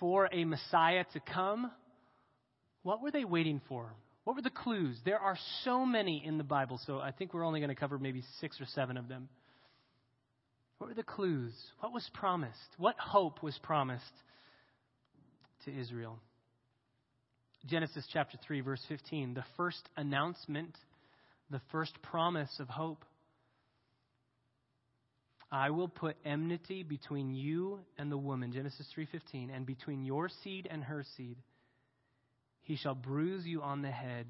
for 0.00 0.28
a 0.32 0.44
Messiah 0.44 1.04
to 1.12 1.20
come, 1.20 1.70
what 2.82 3.02
were 3.02 3.10
they 3.10 3.24
waiting 3.24 3.60
for? 3.68 3.92
What 4.24 4.36
were 4.36 4.42
the 4.42 4.50
clues? 4.50 4.98
There 5.04 5.18
are 5.18 5.36
so 5.64 5.86
many 5.86 6.22
in 6.24 6.38
the 6.38 6.44
Bible, 6.44 6.80
so 6.86 6.98
I 6.98 7.12
think 7.12 7.32
we're 7.32 7.44
only 7.44 7.60
going 7.60 7.70
to 7.70 7.76
cover 7.76 7.98
maybe 7.98 8.22
six 8.40 8.60
or 8.60 8.66
seven 8.74 8.96
of 8.96 9.08
them. 9.08 9.28
What 10.78 10.88
were 10.88 10.94
the 10.94 11.02
clues? 11.02 11.52
What 11.80 11.92
was 11.92 12.08
promised? 12.12 12.58
What 12.76 12.96
hope 12.98 13.42
was 13.42 13.58
promised 13.62 14.04
to 15.64 15.76
Israel? 15.76 16.18
Genesis 17.66 18.06
chapter 18.12 18.38
3, 18.46 18.60
verse 18.60 18.82
15, 18.88 19.34
the 19.34 19.44
first 19.56 19.88
announcement, 19.96 20.76
the 21.50 21.60
first 21.72 21.92
promise 22.02 22.54
of 22.60 22.68
hope. 22.68 23.04
I 25.50 25.70
will 25.70 25.88
put 25.88 26.16
enmity 26.24 26.82
between 26.82 27.34
you 27.34 27.80
and 27.98 28.10
the 28.10 28.18
woman, 28.18 28.52
Genesis 28.52 28.90
3:15, 28.92 29.50
and 29.50 29.64
between 29.64 30.04
your 30.04 30.28
seed 30.28 30.66
and 30.70 30.82
her 30.84 31.04
seed. 31.16 31.38
He 32.62 32.76
shall 32.76 32.96
bruise 32.96 33.46
you 33.46 33.62
on 33.62 33.82
the 33.82 33.90
head, 33.90 34.26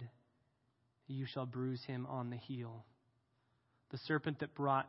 you 1.06 1.24
shall 1.26 1.46
bruise 1.46 1.82
him 1.84 2.06
on 2.06 2.30
the 2.30 2.36
heel. 2.36 2.84
The 3.90 3.98
serpent 3.98 4.40
that 4.40 4.54
brought 4.54 4.88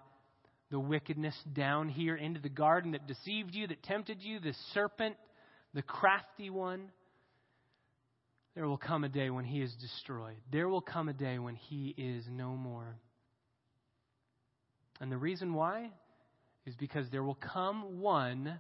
the 0.69 0.79
wickedness 0.79 1.35
down 1.53 1.87
here 1.87 2.15
into 2.15 2.41
the 2.41 2.49
garden 2.49 2.91
that 2.91 3.07
deceived 3.07 3.55
you, 3.55 3.67
that 3.67 3.83
tempted 3.83 4.21
you, 4.21 4.39
the 4.39 4.53
serpent, 4.73 5.15
the 5.73 5.81
crafty 5.81 6.49
one, 6.49 6.91
there 8.53 8.67
will 8.67 8.77
come 8.77 9.03
a 9.03 9.09
day 9.09 9.29
when 9.29 9.45
he 9.45 9.61
is 9.61 9.73
destroyed. 9.75 10.35
There 10.51 10.67
will 10.67 10.81
come 10.81 11.07
a 11.07 11.13
day 11.13 11.39
when 11.39 11.55
he 11.55 11.93
is 11.97 12.25
no 12.29 12.49
more. 12.49 12.97
And 14.99 15.11
the 15.11 15.17
reason 15.17 15.53
why 15.53 15.91
is 16.67 16.75
because 16.75 17.07
there 17.11 17.23
will 17.23 17.39
come 17.53 17.99
one, 18.01 18.59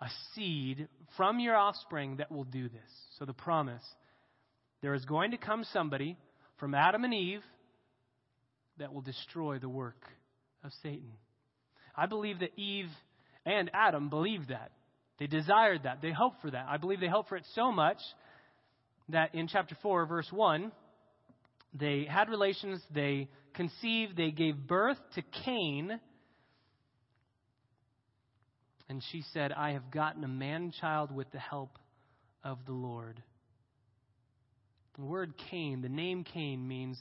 a 0.00 0.08
seed 0.34 0.88
from 1.16 1.38
your 1.38 1.56
offspring 1.56 2.16
that 2.16 2.30
will 2.30 2.44
do 2.44 2.68
this. 2.68 2.90
So 3.18 3.24
the 3.24 3.32
promise 3.32 3.82
there 4.82 4.92
is 4.92 5.04
going 5.06 5.30
to 5.30 5.38
come 5.38 5.64
somebody 5.72 6.18
from 6.58 6.74
Adam 6.74 7.04
and 7.04 7.14
Eve 7.14 7.42
that 8.78 8.92
will 8.92 9.00
destroy 9.00 9.58
the 9.58 9.68
work 9.68 10.04
of 10.62 10.72
Satan. 10.82 11.12
I 11.96 12.06
believe 12.06 12.40
that 12.40 12.58
Eve 12.58 12.90
and 13.46 13.70
Adam 13.72 14.10
believed 14.10 14.48
that. 14.48 14.72
They 15.18 15.28
desired 15.28 15.84
that. 15.84 16.02
They 16.02 16.10
hoped 16.10 16.42
for 16.42 16.50
that. 16.50 16.66
I 16.68 16.76
believe 16.76 17.00
they 17.00 17.08
hoped 17.08 17.28
for 17.28 17.36
it 17.36 17.46
so 17.54 17.70
much 17.70 17.98
that 19.10 19.34
in 19.34 19.46
chapter 19.46 19.76
4, 19.80 20.06
verse 20.06 20.26
1, 20.30 20.72
they 21.72 22.06
had 22.10 22.28
relations, 22.28 22.80
they 22.92 23.28
conceived, 23.54 24.16
they 24.16 24.32
gave 24.32 24.56
birth 24.66 24.98
to 25.14 25.22
Cain. 25.44 26.00
And 28.88 29.02
she 29.10 29.22
said, 29.32 29.52
I 29.52 29.72
have 29.72 29.90
gotten 29.90 30.24
a 30.24 30.28
man 30.28 30.72
child 30.80 31.10
with 31.10 31.30
the 31.32 31.38
help 31.38 31.78
of 32.42 32.58
the 32.66 32.72
Lord. 32.72 33.22
The 34.96 35.04
word 35.04 35.34
Cain, 35.50 35.82
the 35.82 35.88
name 35.88 36.24
Cain, 36.24 36.66
means 36.66 36.98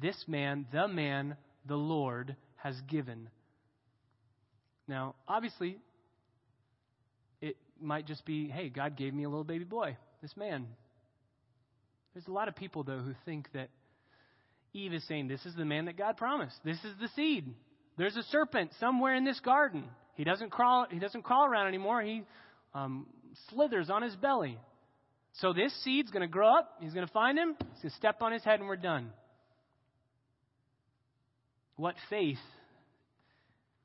this 0.00 0.24
man, 0.26 0.66
the 0.72 0.88
man, 0.88 1.36
the 1.66 1.76
Lord 1.76 2.36
has 2.56 2.74
given. 2.88 3.28
Now, 4.88 5.14
obviously, 5.28 5.78
it 7.40 7.56
might 7.80 8.06
just 8.06 8.24
be, 8.24 8.48
hey, 8.48 8.68
God 8.68 8.96
gave 8.96 9.14
me 9.14 9.24
a 9.24 9.28
little 9.28 9.44
baby 9.44 9.64
boy, 9.64 9.96
this 10.22 10.36
man. 10.36 10.66
There's 12.14 12.26
a 12.26 12.32
lot 12.32 12.48
of 12.48 12.56
people, 12.56 12.82
though, 12.82 12.98
who 12.98 13.14
think 13.24 13.48
that 13.52 13.68
Eve 14.72 14.92
is 14.92 15.06
saying, 15.06 15.28
This 15.28 15.44
is 15.46 15.54
the 15.54 15.64
man 15.64 15.86
that 15.86 15.96
God 15.96 16.16
promised. 16.16 16.56
This 16.64 16.78
is 16.78 16.94
the 17.00 17.08
seed. 17.14 17.54
There's 17.96 18.16
a 18.16 18.22
serpent 18.24 18.72
somewhere 18.80 19.14
in 19.14 19.24
this 19.24 19.38
garden. 19.40 19.84
He 20.14 20.24
doesn't 20.24 20.50
crawl, 20.50 20.86
he 20.90 20.98
doesn't 20.98 21.22
crawl 21.22 21.46
around 21.46 21.68
anymore. 21.68 22.02
He 22.02 22.22
um, 22.74 23.06
slithers 23.50 23.90
on 23.90 24.02
his 24.02 24.14
belly. 24.16 24.58
So 25.40 25.52
this 25.52 25.72
seed's 25.82 26.10
going 26.10 26.22
to 26.22 26.28
grow 26.28 26.56
up. 26.56 26.76
He's 26.80 26.92
going 26.92 27.06
to 27.06 27.12
find 27.12 27.38
him. 27.38 27.56
He's 27.58 27.82
going 27.82 27.90
to 27.90 27.96
step 27.96 28.22
on 28.22 28.32
his 28.32 28.44
head, 28.44 28.60
and 28.60 28.68
we're 28.68 28.76
done. 28.76 29.10
What 31.76 31.96
faith. 32.08 32.38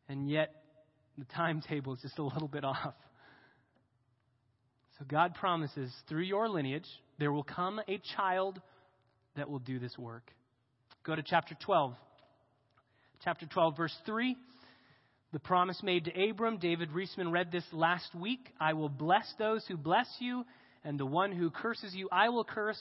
And 0.08 0.30
yet, 0.30 0.54
the 1.18 1.26
timetable 1.36 1.94
is 1.94 2.02
just 2.02 2.20
a 2.20 2.24
little 2.24 2.48
bit 2.48 2.64
off. 2.64 2.94
So 5.00 5.06
God 5.08 5.34
promises 5.34 5.92
through 6.08 6.24
your 6.24 6.50
lineage, 6.50 6.88
there 7.20 7.32
will 7.32 7.44
come 7.44 7.80
a 7.88 8.02
child 8.16 8.62
that 9.36 9.50
will 9.50 9.60
do 9.60 9.80
this 9.80 9.98
work. 9.98 10.30
Go 11.06 11.16
to 11.16 11.24
chapter 11.24 11.56
12. 11.66 11.96
Chapter 13.24 13.46
12, 13.46 13.78
verse 13.78 13.96
3. 14.06 14.36
The 15.32 15.40
promise 15.40 15.82
made 15.84 16.06
to 16.06 16.30
Abram, 16.30 16.58
David 16.58 16.90
Reisman 16.90 17.32
read 17.32 17.52
this 17.52 17.66
last 17.72 18.16
week. 18.16 18.52
I 18.60 18.74
will 18.74 18.90
bless 18.90 19.32
those 19.38 19.66
who 19.68 19.78
bless 19.78 20.08
you, 20.20 20.44
and 20.84 21.00
the 21.00 21.06
one 21.06 21.32
who 21.32 21.52
curses 21.52 21.94
you 21.94 22.10
I 22.12 22.30
will 22.30 22.44
curse 22.44 22.80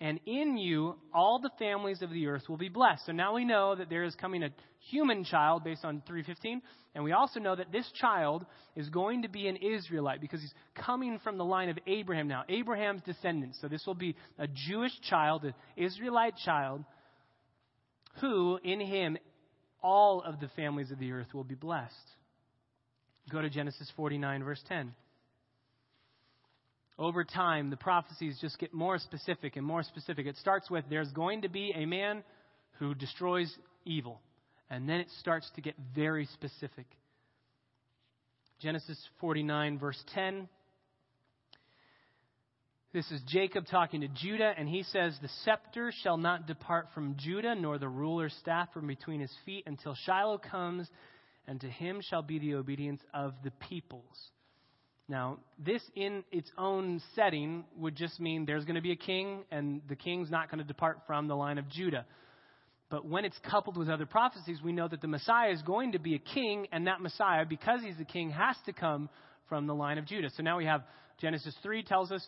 and 0.00 0.18
in 0.26 0.56
you 0.56 0.96
all 1.14 1.38
the 1.38 1.50
families 1.58 2.02
of 2.02 2.10
the 2.10 2.26
earth 2.26 2.48
will 2.48 2.56
be 2.56 2.68
blessed. 2.68 3.06
So 3.06 3.12
now 3.12 3.34
we 3.34 3.44
know 3.44 3.74
that 3.74 3.88
there 3.88 4.04
is 4.04 4.14
coming 4.16 4.42
a 4.42 4.50
human 4.90 5.24
child 5.24 5.64
based 5.64 5.84
on 5.84 6.02
315, 6.06 6.60
and 6.94 7.04
we 7.04 7.12
also 7.12 7.40
know 7.40 7.54
that 7.54 7.72
this 7.72 7.90
child 7.92 8.44
is 8.76 8.88
going 8.88 9.22
to 9.22 9.28
be 9.28 9.46
an 9.46 9.56
Israelite 9.56 10.20
because 10.20 10.40
he's 10.40 10.54
coming 10.74 11.18
from 11.22 11.38
the 11.38 11.44
line 11.44 11.68
of 11.68 11.78
Abraham 11.86 12.28
now, 12.28 12.42
Abraham's 12.48 13.02
descendants. 13.02 13.58
So 13.60 13.68
this 13.68 13.86
will 13.86 13.94
be 13.94 14.16
a 14.38 14.46
Jewish 14.46 14.92
child, 15.08 15.44
an 15.44 15.54
Israelite 15.76 16.36
child, 16.44 16.84
who 18.20 18.58
in 18.62 18.80
him 18.80 19.16
all 19.84 20.20
of 20.20 20.40
the 20.40 20.48
families 20.56 20.90
of 20.90 20.98
the 20.98 21.12
earth 21.12 21.32
will 21.32 21.44
be 21.44 21.54
blessed. 21.54 21.94
Go 23.30 23.40
to 23.40 23.48
Genesis 23.48 23.88
49, 23.96 24.42
verse 24.42 24.62
10 24.66 24.92
over 26.98 27.24
time, 27.24 27.70
the 27.70 27.76
prophecies 27.76 28.38
just 28.40 28.58
get 28.58 28.72
more 28.72 28.98
specific 28.98 29.56
and 29.56 29.66
more 29.66 29.82
specific. 29.82 30.26
It 30.26 30.36
starts 30.36 30.70
with 30.70 30.84
there's 30.88 31.10
going 31.10 31.42
to 31.42 31.48
be 31.48 31.72
a 31.74 31.86
man 31.86 32.22
who 32.78 32.94
destroys 32.94 33.52
evil. 33.84 34.20
And 34.70 34.88
then 34.88 35.00
it 35.00 35.08
starts 35.20 35.50
to 35.56 35.60
get 35.60 35.74
very 35.94 36.26
specific. 36.26 36.86
Genesis 38.60 38.98
49, 39.20 39.78
verse 39.78 40.02
10. 40.14 40.48
This 42.94 43.10
is 43.10 43.20
Jacob 43.26 43.66
talking 43.68 44.02
to 44.02 44.08
Judah, 44.08 44.52
and 44.56 44.68
he 44.68 44.84
says, 44.84 45.18
The 45.20 45.28
scepter 45.42 45.92
shall 46.04 46.16
not 46.16 46.46
depart 46.46 46.86
from 46.94 47.16
Judah, 47.18 47.56
nor 47.56 47.76
the 47.76 47.88
ruler's 47.88 48.32
staff 48.34 48.72
from 48.72 48.86
between 48.86 49.18
his 49.18 49.32
feet, 49.44 49.64
until 49.66 49.96
Shiloh 50.06 50.38
comes, 50.38 50.88
and 51.48 51.60
to 51.60 51.66
him 51.66 52.00
shall 52.08 52.22
be 52.22 52.38
the 52.38 52.54
obedience 52.54 53.00
of 53.12 53.34
the 53.42 53.50
peoples. 53.68 54.30
Now, 55.08 55.38
this 55.58 55.82
in 55.96 56.22
its 56.30 56.48
own 56.56 57.02
setting 57.16 57.64
would 57.78 57.96
just 57.96 58.20
mean 58.20 58.44
there's 58.46 58.64
going 58.64 58.76
to 58.76 58.80
be 58.80 58.92
a 58.92 58.96
king, 58.96 59.42
and 59.50 59.80
the 59.88 59.96
king's 59.96 60.30
not 60.30 60.48
going 60.48 60.60
to 60.60 60.64
depart 60.64 61.00
from 61.04 61.26
the 61.26 61.34
line 61.34 61.58
of 61.58 61.68
Judah. 61.68 62.06
But 62.90 63.04
when 63.04 63.24
it's 63.24 63.38
coupled 63.50 63.76
with 63.76 63.88
other 63.88 64.06
prophecies, 64.06 64.60
we 64.62 64.70
know 64.70 64.86
that 64.86 65.00
the 65.00 65.08
Messiah 65.08 65.50
is 65.50 65.60
going 65.62 65.92
to 65.92 65.98
be 65.98 66.14
a 66.14 66.20
king, 66.20 66.68
and 66.70 66.86
that 66.86 67.00
Messiah, 67.00 67.44
because 67.44 67.80
he's 67.82 67.98
a 67.98 68.04
king, 68.04 68.30
has 68.30 68.54
to 68.66 68.72
come 68.72 69.10
from 69.48 69.66
the 69.66 69.74
line 69.74 69.98
of 69.98 70.06
Judah. 70.06 70.30
So 70.36 70.44
now 70.44 70.58
we 70.58 70.66
have 70.66 70.84
Genesis 71.20 71.56
3 71.60 71.82
tells 71.82 72.12
us 72.12 72.24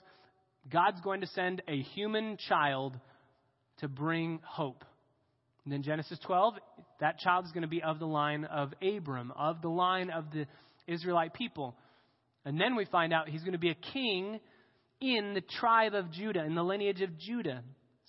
God's 0.71 1.01
going 1.01 1.21
to 1.21 1.27
send 1.29 1.63
a 1.69 1.81
human 1.81 2.37
child 2.49 2.99
to 3.79 3.89
bring 3.89 4.41
hope. 4.45 4.85
And 5.65 5.73
then 5.73 5.83
Genesis 5.83 6.19
12, 6.25 6.55
that 7.01 7.19
child 7.19 7.45
is 7.45 7.53
going 7.53 7.63
to 7.63 7.69
be 7.69 7.83
of 7.83 7.99
the 7.99 8.07
line 8.07 8.45
of 8.45 8.73
Abram, 8.83 9.33
of 9.37 9.63
the 9.63 9.69
line 9.69 10.11
of 10.11 10.31
the 10.33 10.47
Israelite 10.87 11.35
people. 11.35 11.77
And 12.45 12.61
then 12.61 12.77
we 12.77 12.85
find 12.85 13.13
out 13.13 13.29
he's 13.29 13.43
going 13.43 13.53
to 13.53 13.59
be 13.59 13.71
a 13.71 13.93
king 13.93 14.41
in 15.01 15.35
the 15.35 15.41
tribe 15.41 15.95
of 15.95 16.11
Judah, 16.13 16.45
in 16.45 16.55
the 16.55 16.63
lineage 16.63 17.03
of 17.03 17.19
Judah. 17.19 17.63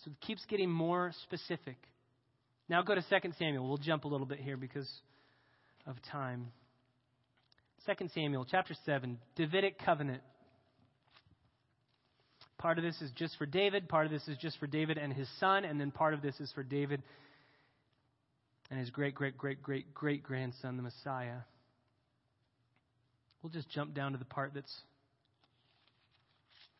So 0.03 0.11
it 0.11 0.21
keeps 0.25 0.45
getting 0.45 0.69
more 0.69 1.11
specific. 1.23 1.77
Now 2.69 2.81
go 2.83 2.95
to 2.95 3.01
2 3.01 3.31
Samuel. 3.39 3.67
We'll 3.67 3.77
jump 3.77 4.05
a 4.05 4.07
little 4.07 4.27
bit 4.27 4.39
here 4.39 4.57
because 4.57 4.89
of 5.85 5.95
time. 6.11 6.51
2 7.87 8.09
Samuel 8.13 8.45
chapter 8.49 8.75
7, 8.85 9.17
Davidic 9.35 9.79
covenant. 9.83 10.21
Part 12.57 12.79
of 12.79 12.83
this 12.83 12.99
is 13.01 13.11
just 13.11 13.37
for 13.37 13.45
David, 13.45 13.87
part 13.87 14.05
of 14.05 14.11
this 14.11 14.27
is 14.27 14.37
just 14.37 14.57
for 14.59 14.67
David 14.67 14.97
and 14.97 15.13
his 15.13 15.27
son, 15.39 15.63
and 15.63 15.79
then 15.79 15.91
part 15.91 16.13
of 16.13 16.21
this 16.21 16.39
is 16.39 16.51
for 16.53 16.63
David 16.63 17.03
and 18.69 18.79
his 18.79 18.89
great, 18.89 19.15
great, 19.15 19.37
great, 19.37 19.61
great, 19.61 19.93
great 19.93 20.23
grandson, 20.23 20.75
the 20.75 20.83
Messiah. 20.83 21.37
We'll 23.41 23.51
just 23.51 23.69
jump 23.69 23.93
down 23.93 24.13
to 24.13 24.17
the 24.17 24.25
part 24.25 24.53
that's 24.53 24.73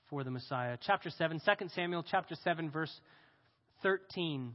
for 0.09 0.23
the 0.23 0.31
Messiah. 0.31 0.77
Chapter 0.85 1.09
7, 1.09 1.39
2 1.45 1.69
Samuel 1.75 2.03
chapter 2.09 2.35
7, 2.43 2.71
verse 2.71 2.93
13. 3.83 4.53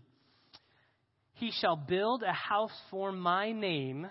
He 1.34 1.52
shall 1.60 1.76
build 1.76 2.22
a 2.22 2.32
house 2.32 2.76
for 2.90 3.12
my 3.12 3.52
name, 3.52 4.06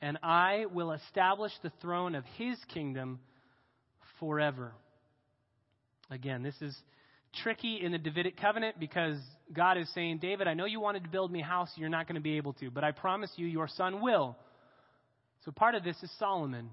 and 0.00 0.18
I 0.22 0.64
will 0.72 0.92
establish 0.92 1.52
the 1.62 1.72
throne 1.80 2.14
of 2.14 2.24
his 2.36 2.56
kingdom 2.72 3.20
forever. 4.18 4.72
Again, 6.10 6.42
this 6.42 6.60
is 6.60 6.76
tricky 7.42 7.80
in 7.82 7.92
the 7.92 7.98
Davidic 7.98 8.36
covenant 8.36 8.80
because 8.80 9.16
God 9.52 9.78
is 9.78 9.88
saying, 9.94 10.18
David, 10.18 10.48
I 10.48 10.54
know 10.54 10.64
you 10.64 10.80
wanted 10.80 11.04
to 11.04 11.08
build 11.08 11.30
me 11.30 11.42
a 11.42 11.44
house, 11.44 11.70
you're 11.76 11.88
not 11.88 12.06
going 12.06 12.16
to 12.16 12.20
be 12.20 12.36
able 12.36 12.54
to, 12.54 12.70
but 12.70 12.82
I 12.82 12.90
promise 12.90 13.30
you, 13.36 13.46
your 13.46 13.68
son 13.68 14.00
will. 14.00 14.36
So 15.44 15.52
part 15.52 15.74
of 15.74 15.84
this 15.84 15.96
is 16.02 16.10
Solomon. 16.18 16.70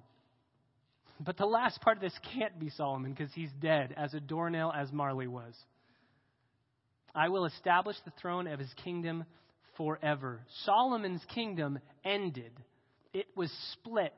But 1.19 1.38
the 1.38 1.45
last 1.45 1.81
part 1.81 1.97
of 1.97 2.01
this 2.01 2.17
can't 2.33 2.59
be 2.59 2.69
Solomon 2.71 3.13
because 3.13 3.31
he's 3.33 3.49
dead, 3.61 3.93
as 3.95 4.13
a 4.13 4.19
doornail 4.19 4.73
as 4.75 4.91
Marley 4.91 5.27
was. 5.27 5.53
I 7.15 7.29
will 7.29 7.45
establish 7.45 7.95
the 8.05 8.11
throne 8.21 8.47
of 8.47 8.59
his 8.59 8.71
kingdom 8.83 9.25
forever. 9.77 10.41
Solomon's 10.65 11.23
kingdom 11.33 11.79
ended, 12.03 12.51
it 13.13 13.27
was 13.35 13.51
split. 13.73 14.13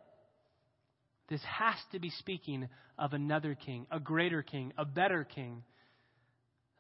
This 1.30 1.42
has 1.44 1.76
to 1.92 2.00
be 2.00 2.10
speaking 2.10 2.68
of 2.98 3.14
another 3.14 3.56
king, 3.56 3.86
a 3.92 4.00
greater 4.00 4.42
king, 4.42 4.74
a 4.78 4.86
better 4.86 5.24
king, 5.24 5.64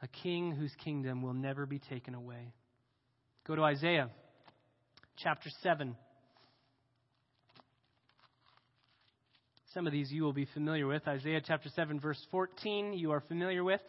a 0.02 0.08
king 0.08 0.52
whose 0.52 0.74
kingdom 0.84 1.22
will 1.22 1.34
never 1.34 1.66
be 1.66 1.80
taken 1.80 2.16
away. 2.16 2.52
Go 3.46 3.56
to 3.56 3.64
Isaiah 3.64 4.10
chapter 5.18 5.50
7. 5.62 5.96
Some 9.74 9.86
of 9.86 9.94
these 9.94 10.12
you 10.12 10.24
will 10.24 10.34
be 10.34 10.48
familiar 10.54 10.88
with. 10.88 11.08
Isaiah 11.08 11.42
chapter 11.46 11.70
7, 11.76 12.00
verse 12.00 12.20
14, 12.32 12.94
you 12.94 13.12
are 13.12 13.22
familiar 13.22 13.64
with. 13.64 13.82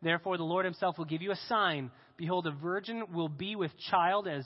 Therefore, 0.00 0.36
the 0.36 0.44
Lord 0.44 0.64
himself 0.64 0.96
will 0.96 1.06
give 1.06 1.22
you 1.22 1.32
a 1.32 1.46
sign. 1.48 1.90
Behold, 2.16 2.46
a 2.46 2.52
virgin 2.52 3.04
will 3.12 3.28
be 3.28 3.56
with 3.56 3.72
child, 3.90 4.28
as 4.28 4.44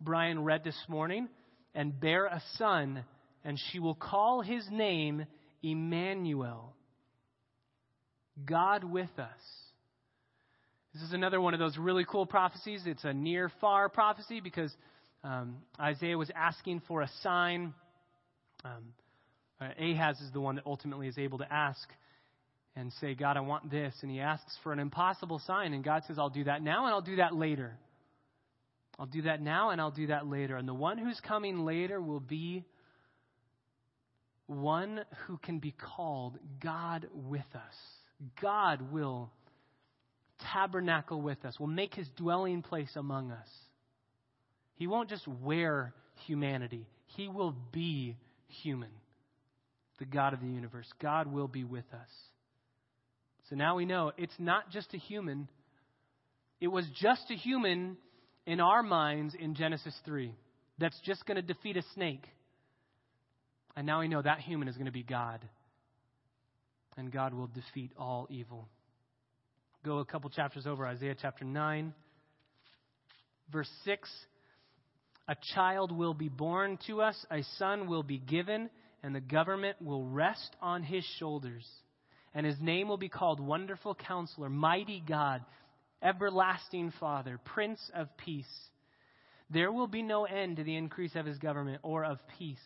Brian 0.00 0.42
read 0.42 0.64
this 0.64 0.78
morning, 0.88 1.28
and 1.74 2.00
bear 2.00 2.26
a 2.26 2.40
son, 2.56 3.04
and 3.44 3.60
she 3.70 3.78
will 3.78 3.94
call 3.94 4.42
his 4.42 4.64
name 4.70 5.26
Emmanuel. 5.62 6.74
God 8.44 8.84
with 8.84 9.10
us. 9.18 9.40
This 10.94 11.02
is 11.02 11.12
another 11.12 11.40
one 11.40 11.54
of 11.54 11.60
those 11.60 11.78
really 11.78 12.04
cool 12.04 12.26
prophecies. 12.26 12.82
It's 12.84 13.04
a 13.04 13.14
near 13.14 13.50
far 13.60 13.88
prophecy 13.88 14.40
because 14.40 14.72
um, 15.24 15.56
Isaiah 15.80 16.18
was 16.18 16.30
asking 16.34 16.82
for 16.86 17.02
a 17.02 17.10
sign. 17.22 17.72
Um, 18.64 18.92
uh, 19.60 19.68
Ahaz 19.78 20.20
is 20.20 20.30
the 20.32 20.40
one 20.40 20.56
that 20.56 20.66
ultimately 20.66 21.08
is 21.08 21.16
able 21.16 21.38
to 21.38 21.50
ask 21.50 21.88
and 22.76 22.92
say, 23.00 23.14
God, 23.14 23.36
I 23.36 23.40
want 23.40 23.70
this. 23.70 23.94
And 24.02 24.10
he 24.10 24.20
asks 24.20 24.56
for 24.62 24.72
an 24.72 24.78
impossible 24.78 25.40
sign. 25.46 25.72
And 25.72 25.84
God 25.84 26.02
says, 26.06 26.18
I'll 26.18 26.30
do 26.30 26.44
that 26.44 26.62
now 26.62 26.86
and 26.86 26.94
I'll 26.94 27.02
do 27.02 27.16
that 27.16 27.34
later. 27.34 27.78
I'll 28.98 29.06
do 29.06 29.22
that 29.22 29.40
now 29.40 29.70
and 29.70 29.80
I'll 29.80 29.90
do 29.90 30.08
that 30.08 30.26
later. 30.26 30.56
And 30.56 30.68
the 30.68 30.74
one 30.74 30.98
who's 30.98 31.20
coming 31.26 31.64
later 31.64 32.00
will 32.00 32.20
be 32.20 32.64
one 34.46 35.00
who 35.26 35.38
can 35.38 35.58
be 35.58 35.74
called 35.96 36.38
God 36.60 37.08
with 37.12 37.40
us. 37.54 37.74
God 38.40 38.92
will 38.92 39.30
tabernacle 40.52 41.20
with 41.20 41.44
us, 41.44 41.58
will 41.58 41.66
make 41.66 41.94
his 41.94 42.08
dwelling 42.16 42.62
place 42.62 42.90
among 42.96 43.30
us. 43.30 43.48
He 44.74 44.86
won't 44.86 45.08
just 45.08 45.26
wear 45.26 45.94
humanity, 46.26 46.86
he 47.16 47.28
will 47.28 47.54
be 47.72 48.16
human 48.48 48.90
the 50.02 50.06
God 50.06 50.32
of 50.34 50.40
the 50.40 50.48
universe. 50.48 50.88
God 51.00 51.32
will 51.32 51.46
be 51.46 51.62
with 51.62 51.84
us. 51.92 52.08
So 53.48 53.54
now 53.54 53.76
we 53.76 53.84
know 53.84 54.10
it's 54.16 54.34
not 54.36 54.70
just 54.70 54.92
a 54.94 54.98
human. 54.98 55.48
It 56.60 56.66
was 56.66 56.84
just 57.00 57.30
a 57.30 57.34
human 57.34 57.96
in 58.44 58.58
our 58.58 58.82
minds 58.82 59.36
in 59.38 59.54
Genesis 59.54 59.94
3 60.04 60.34
that's 60.78 60.98
just 61.04 61.24
going 61.24 61.36
to 61.36 61.42
defeat 61.42 61.76
a 61.76 61.82
snake. 61.94 62.24
And 63.76 63.86
now 63.86 64.00
we 64.00 64.08
know 64.08 64.22
that 64.22 64.40
human 64.40 64.68
is 64.68 64.76
going 64.76 64.86
to 64.86 64.92
be 64.92 65.02
God. 65.02 65.40
And 66.96 67.10
God 67.10 67.32
will 67.32 67.46
defeat 67.46 67.92
all 67.98 68.26
evil. 68.30 68.68
Go 69.84 69.98
a 69.98 70.04
couple 70.04 70.30
chapters 70.30 70.66
over, 70.66 70.86
Isaiah 70.86 71.16
chapter 71.20 71.44
9, 71.44 71.92
verse 73.50 73.70
6. 73.84 74.08
A 75.28 75.36
child 75.54 75.90
will 75.90 76.14
be 76.14 76.28
born 76.28 76.78
to 76.86 77.00
us, 77.00 77.16
a 77.30 77.42
son 77.58 77.88
will 77.88 78.02
be 78.02 78.18
given 78.18 78.70
and 79.02 79.14
the 79.14 79.20
government 79.20 79.76
will 79.80 80.04
rest 80.04 80.56
on 80.60 80.82
his 80.82 81.04
shoulders. 81.18 81.66
And 82.34 82.46
his 82.46 82.60
name 82.60 82.88
will 82.88 82.96
be 82.96 83.08
called 83.08 83.40
Wonderful 83.40 83.94
Counselor, 83.94 84.48
Mighty 84.48 85.02
God, 85.06 85.44
Everlasting 86.02 86.92
Father, 86.98 87.38
Prince 87.44 87.80
of 87.94 88.08
Peace. 88.16 88.46
There 89.50 89.72
will 89.72 89.88
be 89.88 90.02
no 90.02 90.24
end 90.24 90.56
to 90.56 90.64
the 90.64 90.76
increase 90.76 91.14
of 91.14 91.26
his 91.26 91.38
government 91.38 91.80
or 91.82 92.04
of 92.04 92.18
peace 92.38 92.58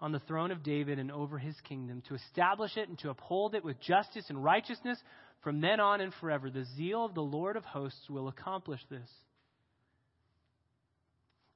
on 0.00 0.12
the 0.12 0.20
throne 0.20 0.50
of 0.50 0.62
David 0.62 0.98
and 0.98 1.10
over 1.10 1.38
his 1.38 1.56
kingdom, 1.68 2.02
to 2.08 2.14
establish 2.14 2.76
it 2.76 2.88
and 2.88 2.98
to 3.00 3.10
uphold 3.10 3.54
it 3.54 3.64
with 3.64 3.80
justice 3.80 4.26
and 4.28 4.42
righteousness 4.42 4.98
from 5.42 5.60
then 5.60 5.80
on 5.80 6.00
and 6.00 6.12
forever. 6.20 6.50
The 6.50 6.66
zeal 6.76 7.04
of 7.04 7.14
the 7.14 7.20
Lord 7.20 7.56
of 7.56 7.64
hosts 7.64 8.08
will 8.08 8.28
accomplish 8.28 8.80
this. 8.90 9.08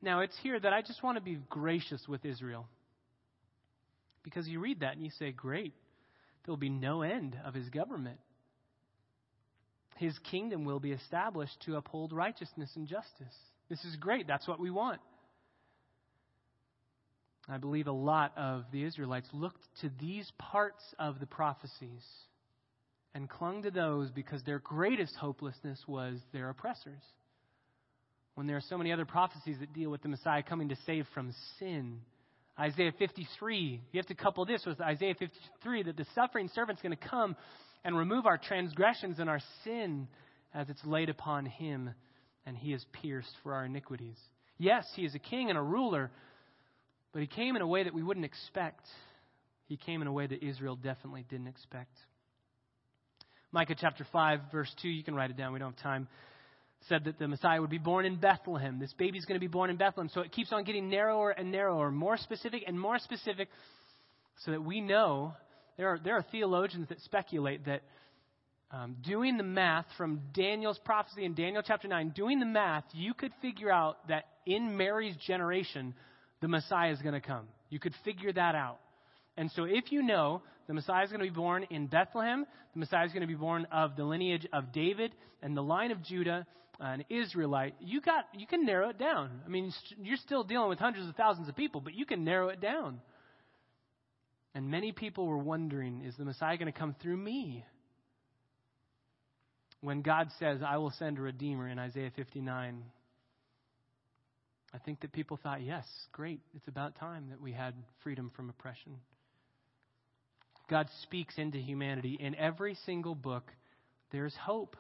Now, 0.00 0.20
it's 0.20 0.36
here 0.42 0.58
that 0.58 0.72
I 0.72 0.82
just 0.82 1.02
want 1.02 1.16
to 1.16 1.22
be 1.22 1.38
gracious 1.48 2.02
with 2.08 2.24
Israel. 2.24 2.66
Because 4.24 4.48
you 4.48 4.58
read 4.58 4.80
that 4.80 4.94
and 4.94 5.04
you 5.04 5.10
say, 5.18 5.30
great, 5.30 5.74
there'll 6.44 6.56
be 6.56 6.68
no 6.68 7.02
end 7.02 7.36
of 7.44 7.54
his 7.54 7.68
government. 7.70 8.18
His 9.96 10.18
kingdom 10.30 10.64
will 10.64 10.80
be 10.80 10.90
established 10.90 11.56
to 11.66 11.76
uphold 11.76 12.12
righteousness 12.12 12.70
and 12.74 12.88
justice. 12.88 13.34
This 13.68 13.84
is 13.84 13.94
great. 13.96 14.26
That's 14.26 14.48
what 14.48 14.58
we 14.58 14.70
want. 14.70 15.00
I 17.48 17.58
believe 17.58 17.86
a 17.86 17.92
lot 17.92 18.32
of 18.36 18.64
the 18.72 18.84
Israelites 18.84 19.28
looked 19.32 19.62
to 19.80 19.90
these 20.00 20.30
parts 20.38 20.82
of 20.98 21.18
the 21.18 21.26
prophecies 21.26 22.04
and 23.14 23.28
clung 23.28 23.62
to 23.64 23.70
those 23.70 24.10
because 24.10 24.42
their 24.44 24.60
greatest 24.60 25.14
hopelessness 25.16 25.78
was 25.86 26.18
their 26.32 26.48
oppressors. 26.48 27.02
When 28.34 28.46
there 28.46 28.56
are 28.56 28.62
so 28.68 28.78
many 28.78 28.92
other 28.92 29.04
prophecies 29.04 29.56
that 29.60 29.74
deal 29.74 29.90
with 29.90 30.02
the 30.02 30.08
Messiah 30.08 30.42
coming 30.42 30.70
to 30.70 30.76
save 30.86 31.06
from 31.14 31.34
sin 31.58 32.00
Isaiah 32.58 32.92
53. 32.98 33.80
You 33.92 33.98
have 33.98 34.06
to 34.06 34.14
couple 34.14 34.44
this 34.44 34.64
with 34.66 34.80
Isaiah 34.80 35.14
53 35.14 35.84
that 35.84 35.96
the 35.96 36.06
suffering 36.14 36.50
servant's 36.54 36.82
going 36.82 36.96
to 36.96 37.08
come 37.08 37.34
and 37.84 37.96
remove 37.96 38.26
our 38.26 38.38
transgressions 38.38 39.18
and 39.18 39.28
our 39.28 39.40
sin 39.64 40.06
as 40.54 40.68
it's 40.68 40.84
laid 40.84 41.08
upon 41.08 41.46
him, 41.46 41.90
and 42.44 42.56
he 42.56 42.72
is 42.72 42.84
pierced 43.00 43.32
for 43.42 43.54
our 43.54 43.64
iniquities. 43.64 44.18
Yes, 44.58 44.86
he 44.94 45.04
is 45.04 45.14
a 45.14 45.18
king 45.18 45.48
and 45.48 45.58
a 45.58 45.62
ruler, 45.62 46.10
but 47.12 47.20
he 47.20 47.26
came 47.26 47.56
in 47.56 47.62
a 47.62 47.66
way 47.66 47.84
that 47.84 47.94
we 47.94 48.02
wouldn't 48.02 48.26
expect. 48.26 48.86
He 49.66 49.76
came 49.76 50.02
in 50.02 50.08
a 50.08 50.12
way 50.12 50.26
that 50.26 50.42
Israel 50.42 50.76
definitely 50.76 51.24
didn't 51.28 51.48
expect. 51.48 51.96
Micah 53.52 53.74
chapter 53.78 54.06
5, 54.10 54.40
verse 54.50 54.74
2, 54.80 54.88
you 54.88 55.04
can 55.04 55.14
write 55.14 55.30
it 55.30 55.36
down, 55.36 55.52
we 55.52 55.58
don't 55.58 55.74
have 55.74 55.82
time 55.82 56.08
said 56.88 57.04
that 57.04 57.18
the 57.18 57.28
Messiah 57.28 57.60
would 57.60 57.70
be 57.70 57.78
born 57.78 58.04
in 58.04 58.16
Bethlehem. 58.16 58.78
This 58.78 58.92
baby's 58.94 59.24
going 59.24 59.36
to 59.36 59.40
be 59.40 59.50
born 59.50 59.70
in 59.70 59.76
Bethlehem. 59.76 60.10
So 60.12 60.20
it 60.20 60.32
keeps 60.32 60.52
on 60.52 60.64
getting 60.64 60.88
narrower 60.88 61.30
and 61.30 61.52
narrower, 61.52 61.90
more 61.90 62.16
specific 62.16 62.64
and 62.66 62.78
more 62.78 62.98
specific, 62.98 63.48
so 64.44 64.50
that 64.50 64.62
we 64.62 64.80
know 64.80 65.34
there 65.76 65.88
are, 65.88 65.98
there 66.02 66.16
are 66.16 66.24
theologians 66.30 66.88
that 66.88 67.00
speculate 67.00 67.66
that 67.66 67.82
um, 68.70 68.96
doing 69.02 69.36
the 69.36 69.44
math 69.44 69.84
from 69.96 70.20
Daniel's 70.32 70.78
prophecy 70.84 71.24
in 71.24 71.34
Daniel 71.34 71.62
chapter 71.64 71.88
9, 71.88 72.10
doing 72.16 72.40
the 72.40 72.46
math, 72.46 72.84
you 72.92 73.12
could 73.12 73.32
figure 73.42 73.70
out 73.70 74.08
that 74.08 74.24
in 74.46 74.76
Mary's 74.76 75.14
generation, 75.26 75.94
the 76.42 76.48
Messiah 76.48 76.90
is 76.90 77.00
going 77.00 77.14
to 77.14 77.20
come. 77.20 77.46
You 77.70 77.78
could 77.78 77.94
figure 78.04 78.32
that 78.32 78.54
out. 78.54 78.78
And 79.38 79.50
so 79.52 79.64
if 79.64 79.90
you 79.90 80.02
know 80.02 80.42
the 80.68 80.74
Messiah 80.74 81.04
is 81.04 81.10
going 81.10 81.20
to 81.20 81.30
be 81.30 81.34
born 81.34 81.64
in 81.70 81.86
Bethlehem, 81.86 82.44
the 82.74 82.80
Messiah 82.80 83.06
is 83.06 83.12
going 83.12 83.22
to 83.22 83.26
be 83.26 83.34
born 83.34 83.66
of 83.72 83.96
the 83.96 84.04
lineage 84.04 84.46
of 84.52 84.72
David 84.72 85.14
and 85.40 85.56
the 85.56 85.62
line 85.62 85.90
of 85.90 86.02
Judah, 86.02 86.46
an 86.80 87.04
Israelite, 87.08 87.74
you 87.80 88.00
got 88.00 88.26
you 88.34 88.46
can 88.46 88.66
narrow 88.66 88.90
it 88.90 88.98
down. 88.98 89.30
I 89.46 89.48
mean, 89.48 89.72
you're 90.02 90.16
still 90.16 90.42
dealing 90.42 90.68
with 90.68 90.80
hundreds 90.80 91.08
of 91.08 91.14
thousands 91.14 91.48
of 91.48 91.56
people, 91.56 91.80
but 91.80 91.94
you 91.94 92.04
can 92.04 92.24
narrow 92.24 92.48
it 92.48 92.60
down. 92.60 93.00
And 94.54 94.70
many 94.70 94.92
people 94.92 95.26
were 95.26 95.38
wondering, 95.38 96.02
is 96.04 96.14
the 96.16 96.24
Messiah 96.24 96.58
going 96.58 96.70
to 96.70 96.78
come 96.78 96.94
through 97.00 97.16
me? 97.16 97.64
When 99.80 100.02
God 100.02 100.28
says, 100.38 100.60
I 100.66 100.76
will 100.76 100.92
send 100.98 101.18
a 101.18 101.22
Redeemer 101.22 101.68
in 101.68 101.78
Isaiah 101.78 102.10
59, 102.14 102.82
I 104.74 104.78
think 104.78 105.00
that 105.00 105.12
people 105.12 105.38
thought, 105.42 105.62
yes, 105.62 105.84
great, 106.12 106.40
it's 106.54 106.66
about 106.68 106.96
time 106.96 107.26
that 107.30 107.40
we 107.40 107.52
had 107.52 107.74
freedom 108.02 108.30
from 108.34 108.48
oppression. 108.48 108.96
God 110.70 110.88
speaks 111.02 111.34
into 111.36 111.58
humanity. 111.58 112.16
In 112.18 112.34
every 112.34 112.76
single 112.86 113.14
book, 113.14 113.50
there's 114.12 114.34
hope. 114.40 114.76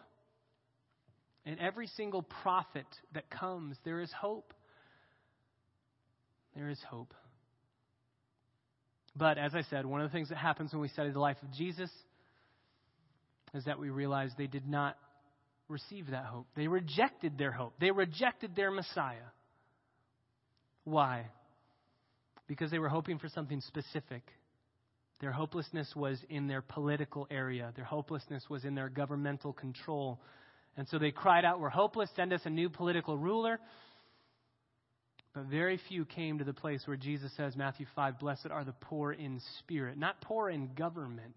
In 1.44 1.58
every 1.58 1.88
single 1.88 2.22
prophet 2.22 2.86
that 3.12 3.28
comes, 3.28 3.76
there 3.84 4.00
is 4.00 4.10
hope. 4.12 4.54
There 6.56 6.70
is 6.70 6.78
hope. 6.88 7.12
But 9.14 9.36
as 9.36 9.54
I 9.54 9.62
said, 9.68 9.84
one 9.84 10.00
of 10.00 10.10
the 10.10 10.16
things 10.16 10.30
that 10.30 10.38
happens 10.38 10.72
when 10.72 10.80
we 10.80 10.88
study 10.88 11.10
the 11.10 11.20
life 11.20 11.36
of 11.42 11.52
Jesus 11.52 11.90
is 13.52 13.64
that 13.66 13.78
we 13.78 13.90
realize 13.90 14.30
they 14.38 14.46
did 14.46 14.66
not 14.66 14.96
receive 15.68 16.10
that 16.10 16.24
hope. 16.24 16.46
They 16.56 16.68
rejected 16.68 17.36
their 17.36 17.52
hope. 17.52 17.74
They 17.80 17.90
rejected 17.90 18.56
their 18.56 18.70
Messiah. 18.70 19.28
Why? 20.84 21.26
Because 22.46 22.70
they 22.70 22.78
were 22.78 22.88
hoping 22.88 23.18
for 23.18 23.28
something 23.28 23.60
specific. 23.60 24.22
Their 25.20 25.32
hopelessness 25.32 25.94
was 25.94 26.18
in 26.28 26.48
their 26.48 26.62
political 26.62 27.28
area, 27.30 27.72
their 27.76 27.84
hopelessness 27.84 28.44
was 28.50 28.64
in 28.64 28.74
their 28.74 28.88
governmental 28.88 29.52
control. 29.52 30.20
And 30.76 30.88
so 30.88 30.98
they 30.98 31.12
cried 31.12 31.44
out, 31.44 31.60
We're 31.60 31.68
hopeless, 31.68 32.10
send 32.16 32.32
us 32.32 32.40
a 32.44 32.50
new 32.50 32.68
political 32.68 33.16
ruler. 33.16 33.60
But 35.34 35.44
very 35.44 35.80
few 35.88 36.04
came 36.04 36.38
to 36.38 36.44
the 36.44 36.52
place 36.52 36.82
where 36.86 36.96
Jesus 36.96 37.30
says, 37.36 37.56
Matthew 37.56 37.86
5, 37.94 38.18
Blessed 38.18 38.48
are 38.50 38.64
the 38.64 38.74
poor 38.80 39.12
in 39.12 39.40
spirit. 39.60 39.96
Not 39.96 40.20
poor 40.20 40.50
in 40.50 40.74
government, 40.74 41.36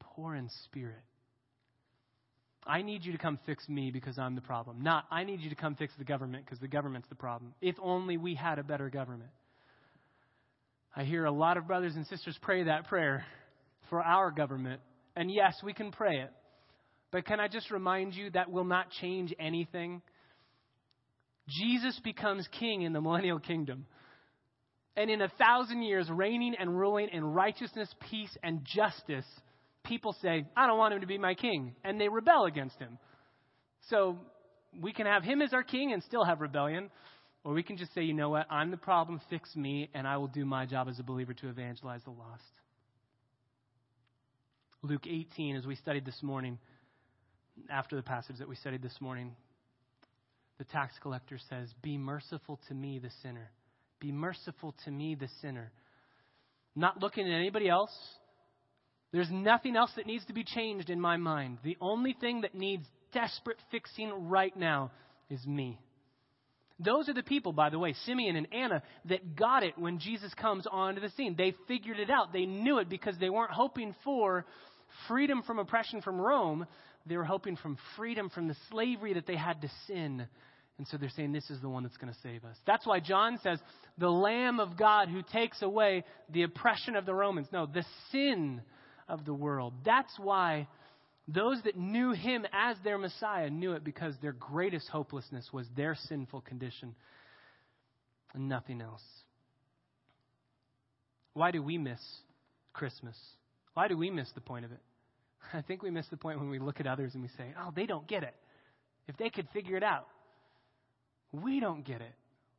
poor 0.00 0.34
in 0.34 0.48
spirit. 0.64 1.02
I 2.66 2.82
need 2.82 3.04
you 3.04 3.12
to 3.12 3.18
come 3.18 3.38
fix 3.46 3.68
me 3.68 3.90
because 3.90 4.18
I'm 4.18 4.34
the 4.34 4.40
problem. 4.40 4.82
Not, 4.82 5.04
I 5.10 5.24
need 5.24 5.40
you 5.40 5.50
to 5.50 5.56
come 5.56 5.76
fix 5.76 5.92
the 5.98 6.04
government 6.04 6.44
because 6.44 6.58
the 6.58 6.68
government's 6.68 7.08
the 7.08 7.14
problem. 7.14 7.54
If 7.60 7.76
only 7.80 8.16
we 8.16 8.34
had 8.34 8.58
a 8.58 8.64
better 8.64 8.90
government. 8.90 9.30
I 10.94 11.04
hear 11.04 11.26
a 11.26 11.30
lot 11.30 11.56
of 11.56 11.66
brothers 11.66 11.94
and 11.94 12.06
sisters 12.06 12.36
pray 12.42 12.64
that 12.64 12.88
prayer 12.88 13.24
for 13.90 14.02
our 14.02 14.30
government. 14.30 14.80
And 15.14 15.30
yes, 15.30 15.54
we 15.62 15.72
can 15.72 15.92
pray 15.92 16.16
it. 16.16 16.32
But 17.12 17.24
can 17.24 17.38
I 17.38 17.48
just 17.48 17.70
remind 17.70 18.14
you 18.14 18.30
that 18.30 18.50
will 18.50 18.64
not 18.64 18.90
change 18.90 19.32
anything? 19.38 20.02
Jesus 21.48 21.98
becomes 22.02 22.48
king 22.58 22.82
in 22.82 22.92
the 22.92 23.00
millennial 23.00 23.38
kingdom. 23.38 23.86
And 24.96 25.10
in 25.10 25.20
a 25.20 25.28
thousand 25.28 25.82
years, 25.82 26.08
reigning 26.10 26.54
and 26.58 26.76
ruling 26.76 27.08
in 27.12 27.22
righteousness, 27.22 27.88
peace, 28.10 28.34
and 28.42 28.64
justice, 28.64 29.26
people 29.86 30.14
say, 30.22 30.44
I 30.56 30.66
don't 30.66 30.78
want 30.78 30.94
him 30.94 31.00
to 31.00 31.06
be 31.06 31.18
my 31.18 31.34
king. 31.34 31.74
And 31.84 32.00
they 32.00 32.08
rebel 32.08 32.44
against 32.44 32.78
him. 32.78 32.98
So 33.88 34.18
we 34.80 34.92
can 34.92 35.06
have 35.06 35.22
him 35.22 35.40
as 35.42 35.52
our 35.52 35.62
king 35.62 35.92
and 35.92 36.02
still 36.02 36.24
have 36.24 36.40
rebellion. 36.40 36.90
Or 37.44 37.52
we 37.52 37.62
can 37.62 37.76
just 37.76 37.94
say, 37.94 38.02
you 38.02 38.12
know 38.12 38.28
what? 38.28 38.46
I'm 38.50 38.70
the 38.70 38.76
problem, 38.76 39.20
fix 39.30 39.54
me, 39.54 39.88
and 39.94 40.06
I 40.06 40.16
will 40.16 40.26
do 40.26 40.44
my 40.44 40.66
job 40.66 40.88
as 40.88 40.98
a 40.98 41.04
believer 41.04 41.32
to 41.34 41.48
evangelize 41.48 42.00
the 42.04 42.10
lost. 42.10 42.42
Luke 44.82 45.06
18, 45.06 45.56
as 45.56 45.64
we 45.64 45.76
studied 45.76 46.04
this 46.04 46.22
morning, 46.22 46.58
after 47.70 47.96
the 47.96 48.02
passage 48.02 48.38
that 48.38 48.48
we 48.48 48.56
studied 48.56 48.82
this 48.82 49.00
morning, 49.00 49.34
the 50.58 50.64
tax 50.64 50.94
collector 51.00 51.38
says, 51.48 51.68
Be 51.82 51.96
merciful 51.96 52.58
to 52.68 52.74
me, 52.74 52.98
the 52.98 53.10
sinner. 53.22 53.50
Be 54.00 54.12
merciful 54.12 54.74
to 54.84 54.90
me, 54.90 55.14
the 55.14 55.28
sinner. 55.40 55.70
Not 56.74 57.00
looking 57.00 57.26
at 57.26 57.34
anybody 57.34 57.68
else. 57.68 57.90
There's 59.16 59.30
nothing 59.30 59.76
else 59.76 59.90
that 59.96 60.06
needs 60.06 60.26
to 60.26 60.34
be 60.34 60.44
changed 60.44 60.90
in 60.90 61.00
my 61.00 61.16
mind. 61.16 61.56
The 61.64 61.78
only 61.80 62.14
thing 62.20 62.42
that 62.42 62.54
needs 62.54 62.84
desperate 63.14 63.56
fixing 63.70 64.28
right 64.28 64.54
now 64.54 64.90
is 65.30 65.40
me. 65.46 65.80
Those 66.78 67.08
are 67.08 67.14
the 67.14 67.22
people, 67.22 67.54
by 67.54 67.70
the 67.70 67.78
way, 67.78 67.94
Simeon 68.04 68.36
and 68.36 68.46
Anna, 68.52 68.82
that 69.06 69.34
got 69.34 69.62
it 69.62 69.78
when 69.78 70.00
Jesus 70.00 70.34
comes 70.34 70.66
onto 70.70 71.00
the 71.00 71.08
scene. 71.16 71.34
They 71.34 71.54
figured 71.66 71.98
it 71.98 72.10
out. 72.10 72.34
They 72.34 72.44
knew 72.44 72.76
it 72.76 72.90
because 72.90 73.16
they 73.18 73.30
weren't 73.30 73.52
hoping 73.52 73.94
for 74.04 74.44
freedom 75.08 75.42
from 75.42 75.60
oppression 75.60 76.02
from 76.02 76.20
Rome. 76.20 76.66
They 77.06 77.16
were 77.16 77.24
hoping 77.24 77.56
from 77.56 77.78
freedom 77.96 78.28
from 78.28 78.48
the 78.48 78.56
slavery 78.70 79.14
that 79.14 79.26
they 79.26 79.36
had 79.36 79.62
to 79.62 79.70
sin. 79.86 80.26
And 80.76 80.86
so 80.88 80.98
they're 80.98 81.08
saying, 81.08 81.32
This 81.32 81.48
is 81.48 81.62
the 81.62 81.70
one 81.70 81.84
that's 81.84 81.96
going 81.96 82.12
to 82.12 82.18
save 82.22 82.44
us. 82.44 82.56
That's 82.66 82.86
why 82.86 83.00
John 83.00 83.38
says, 83.42 83.60
The 83.96 84.10
Lamb 84.10 84.60
of 84.60 84.76
God 84.76 85.08
who 85.08 85.22
takes 85.22 85.62
away 85.62 86.04
the 86.28 86.42
oppression 86.42 86.96
of 86.96 87.06
the 87.06 87.14
Romans. 87.14 87.46
No, 87.50 87.64
the 87.64 87.86
sin 88.12 88.60
of 89.08 89.24
the 89.24 89.34
world. 89.34 89.72
That's 89.84 90.12
why 90.18 90.66
those 91.28 91.60
that 91.64 91.76
knew 91.76 92.12
him 92.12 92.46
as 92.52 92.76
their 92.84 92.98
Messiah 92.98 93.50
knew 93.50 93.72
it 93.72 93.84
because 93.84 94.14
their 94.22 94.32
greatest 94.32 94.88
hopelessness 94.88 95.48
was 95.52 95.66
their 95.76 95.96
sinful 96.08 96.42
condition 96.42 96.94
and 98.34 98.48
nothing 98.48 98.80
else. 98.80 99.02
Why 101.34 101.50
do 101.50 101.62
we 101.62 101.78
miss 101.78 102.00
Christmas? 102.72 103.16
Why 103.74 103.88
do 103.88 103.96
we 103.96 104.10
miss 104.10 104.30
the 104.34 104.40
point 104.40 104.64
of 104.64 104.72
it? 104.72 104.80
I 105.52 105.62
think 105.62 105.82
we 105.82 105.90
miss 105.90 106.06
the 106.08 106.16
point 106.16 106.38
when 106.38 106.48
we 106.48 106.58
look 106.58 106.80
at 106.80 106.86
others 106.86 107.12
and 107.14 107.22
we 107.22 107.28
say, 107.36 107.54
oh, 107.60 107.72
they 107.74 107.86
don't 107.86 108.06
get 108.06 108.22
it. 108.22 108.34
If 109.08 109.16
they 109.16 109.30
could 109.30 109.48
figure 109.52 109.76
it 109.76 109.82
out, 109.82 110.06
we 111.32 111.60
don't 111.60 111.84
get 111.84 112.00
it. 112.00 112.14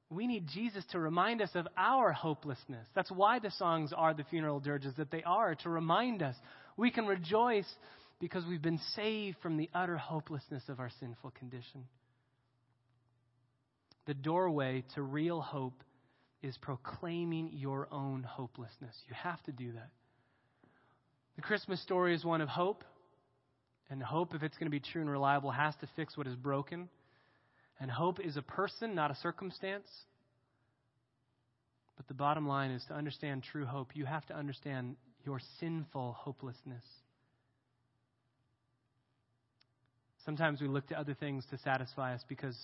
We 0.10 0.28
need 0.28 0.48
Jesus 0.48 0.86
to 0.92 1.00
remind 1.00 1.42
us 1.42 1.50
of 1.56 1.68
our 1.76 2.14
hopelessness. 2.14 2.88
That's 2.96 3.12
why 3.12 3.40
the 3.40 3.52
songs 3.52 3.92
are 3.96 4.14
the 4.14 4.24
funeral 4.24 4.60
dirges 4.60 4.94
that 4.98 5.12
they 5.12 5.24
are, 5.24 5.56
to 5.56 5.70
remind 5.70 6.24
us. 6.24 6.36
We 6.78 6.92
can 6.92 7.06
rejoice 7.06 7.68
because 8.20 8.46
we've 8.46 8.62
been 8.62 8.80
saved 8.96 9.38
from 9.42 9.58
the 9.58 9.70
utter 9.74 9.98
hopelessness 9.98 10.64
of 10.70 10.80
our 10.80 10.90
sinful 11.00 11.32
condition. 11.32 11.86
The 14.06 14.14
doorway 14.14 14.86
to 14.96 15.02
real 15.02 15.42
hope 15.42 15.84
is 16.42 16.58
proclaiming 16.58 17.50
your 17.52 17.88
own 17.92 18.24
hopelessness. 18.24 18.96
You 19.10 19.16
have 19.22 19.44
to 19.44 19.52
do 19.52 19.74
that. 19.74 19.90
The 21.36 21.42
Christmas 21.42 21.82
story 21.82 22.16
is 22.16 22.24
one 22.24 22.42
of 22.42 22.48
hope. 22.48 22.84
And 23.90 24.04
hope, 24.04 24.36
if 24.36 24.44
it's 24.44 24.58
going 24.58 24.68
to 24.68 24.72
be 24.72 24.82
true 24.82 25.02
and 25.02 25.10
reliable, 25.10 25.50
has 25.52 25.74
to 25.78 25.88
fix 25.96 26.18
what 26.18 26.28
is 26.28 26.36
broken. 26.36 26.90
And 27.80 27.92
hope 27.92 28.20
is 28.20 28.38
a 28.38 28.42
person, 28.42 28.96
not 28.96 29.12
a 29.12 29.16
circumstance. 29.16 29.88
But 31.96 32.08
the 32.08 32.14
bottom 32.14 32.48
line 32.48 32.72
is 32.72 32.84
to 32.88 32.94
understand 32.94 33.44
true 33.44 33.66
hope, 33.66 33.96
you 33.96 34.06
have 34.06 34.26
to 34.28 34.36
understand 34.36 34.96
your 35.26 35.40
sinful 35.60 36.16
hopelessness. 36.20 36.84
Sometimes 40.26 40.62
we 40.62 40.68
look 40.68 40.88
to 40.88 41.00
other 41.00 41.14
things 41.14 41.46
to 41.52 41.58
satisfy 41.60 42.14
us 42.14 42.22
because 42.28 42.58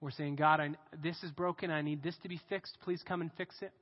we're 0.00 0.10
saying, 0.10 0.36
God, 0.36 0.60
I, 0.60 0.70
this 1.02 1.20
is 1.22 1.30
broken. 1.32 1.70
I 1.70 1.82
need 1.82 2.02
this 2.02 2.16
to 2.22 2.28
be 2.28 2.40
fixed. 2.48 2.76
Please 2.82 3.02
come 3.06 3.20
and 3.20 3.30
fix 3.36 3.54
it. 3.60 3.72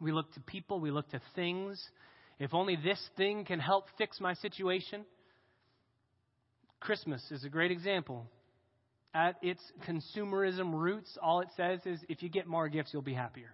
We 0.00 0.12
look 0.12 0.32
to 0.34 0.40
people, 0.40 0.80
we 0.80 0.90
look 0.90 1.08
to 1.10 1.20
things, 1.34 1.82
if 2.38 2.52
only 2.52 2.76
this 2.76 3.00
thing 3.16 3.44
can 3.44 3.60
help 3.60 3.86
fix 3.96 4.20
my 4.20 4.34
situation. 4.34 5.04
Christmas 6.80 7.22
is 7.30 7.44
a 7.44 7.48
great 7.48 7.70
example. 7.70 8.26
At 9.16 9.36
its 9.40 9.62
consumerism 9.88 10.74
roots, 10.74 11.16
all 11.22 11.40
it 11.40 11.48
says 11.56 11.80
is 11.86 11.98
if 12.06 12.22
you 12.22 12.28
get 12.28 12.46
more 12.46 12.68
gifts, 12.68 12.90
you'll 12.92 13.00
be 13.00 13.14
happier. 13.14 13.48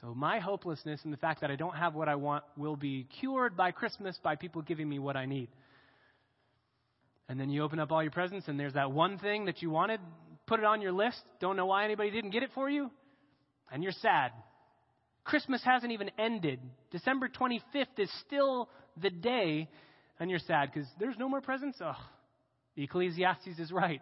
So 0.00 0.14
my 0.14 0.38
hopelessness 0.38 1.00
and 1.02 1.12
the 1.12 1.16
fact 1.16 1.40
that 1.40 1.50
I 1.50 1.56
don't 1.56 1.74
have 1.74 1.96
what 1.96 2.08
I 2.08 2.14
want 2.14 2.44
will 2.56 2.76
be 2.76 3.08
cured 3.18 3.56
by 3.56 3.72
Christmas 3.72 4.16
by 4.22 4.36
people 4.36 4.62
giving 4.62 4.88
me 4.88 5.00
what 5.00 5.16
I 5.16 5.26
need. 5.26 5.48
And 7.28 7.40
then 7.40 7.50
you 7.50 7.64
open 7.64 7.80
up 7.80 7.90
all 7.90 8.00
your 8.00 8.12
presents 8.12 8.46
and 8.46 8.60
there's 8.60 8.74
that 8.74 8.92
one 8.92 9.18
thing 9.18 9.46
that 9.46 9.60
you 9.60 9.70
wanted, 9.70 9.98
put 10.46 10.60
it 10.60 10.64
on 10.64 10.82
your 10.82 10.92
list, 10.92 11.20
don't 11.40 11.56
know 11.56 11.66
why 11.66 11.84
anybody 11.84 12.12
didn't 12.12 12.30
get 12.30 12.44
it 12.44 12.50
for 12.54 12.70
you, 12.70 12.92
and 13.72 13.82
you're 13.82 13.90
sad. 13.90 14.30
Christmas 15.24 15.64
hasn't 15.64 15.90
even 15.90 16.12
ended. 16.16 16.60
December 16.92 17.28
25th 17.28 17.98
is 17.98 18.10
still 18.24 18.68
the 19.02 19.10
day, 19.10 19.68
and 20.20 20.30
you're 20.30 20.38
sad 20.38 20.70
because 20.72 20.88
there's 21.00 21.18
no 21.18 21.28
more 21.28 21.40
presents? 21.40 21.78
Oh, 21.82 21.96
Ecclesiastes 22.84 23.58
is 23.58 23.72
right. 23.72 24.00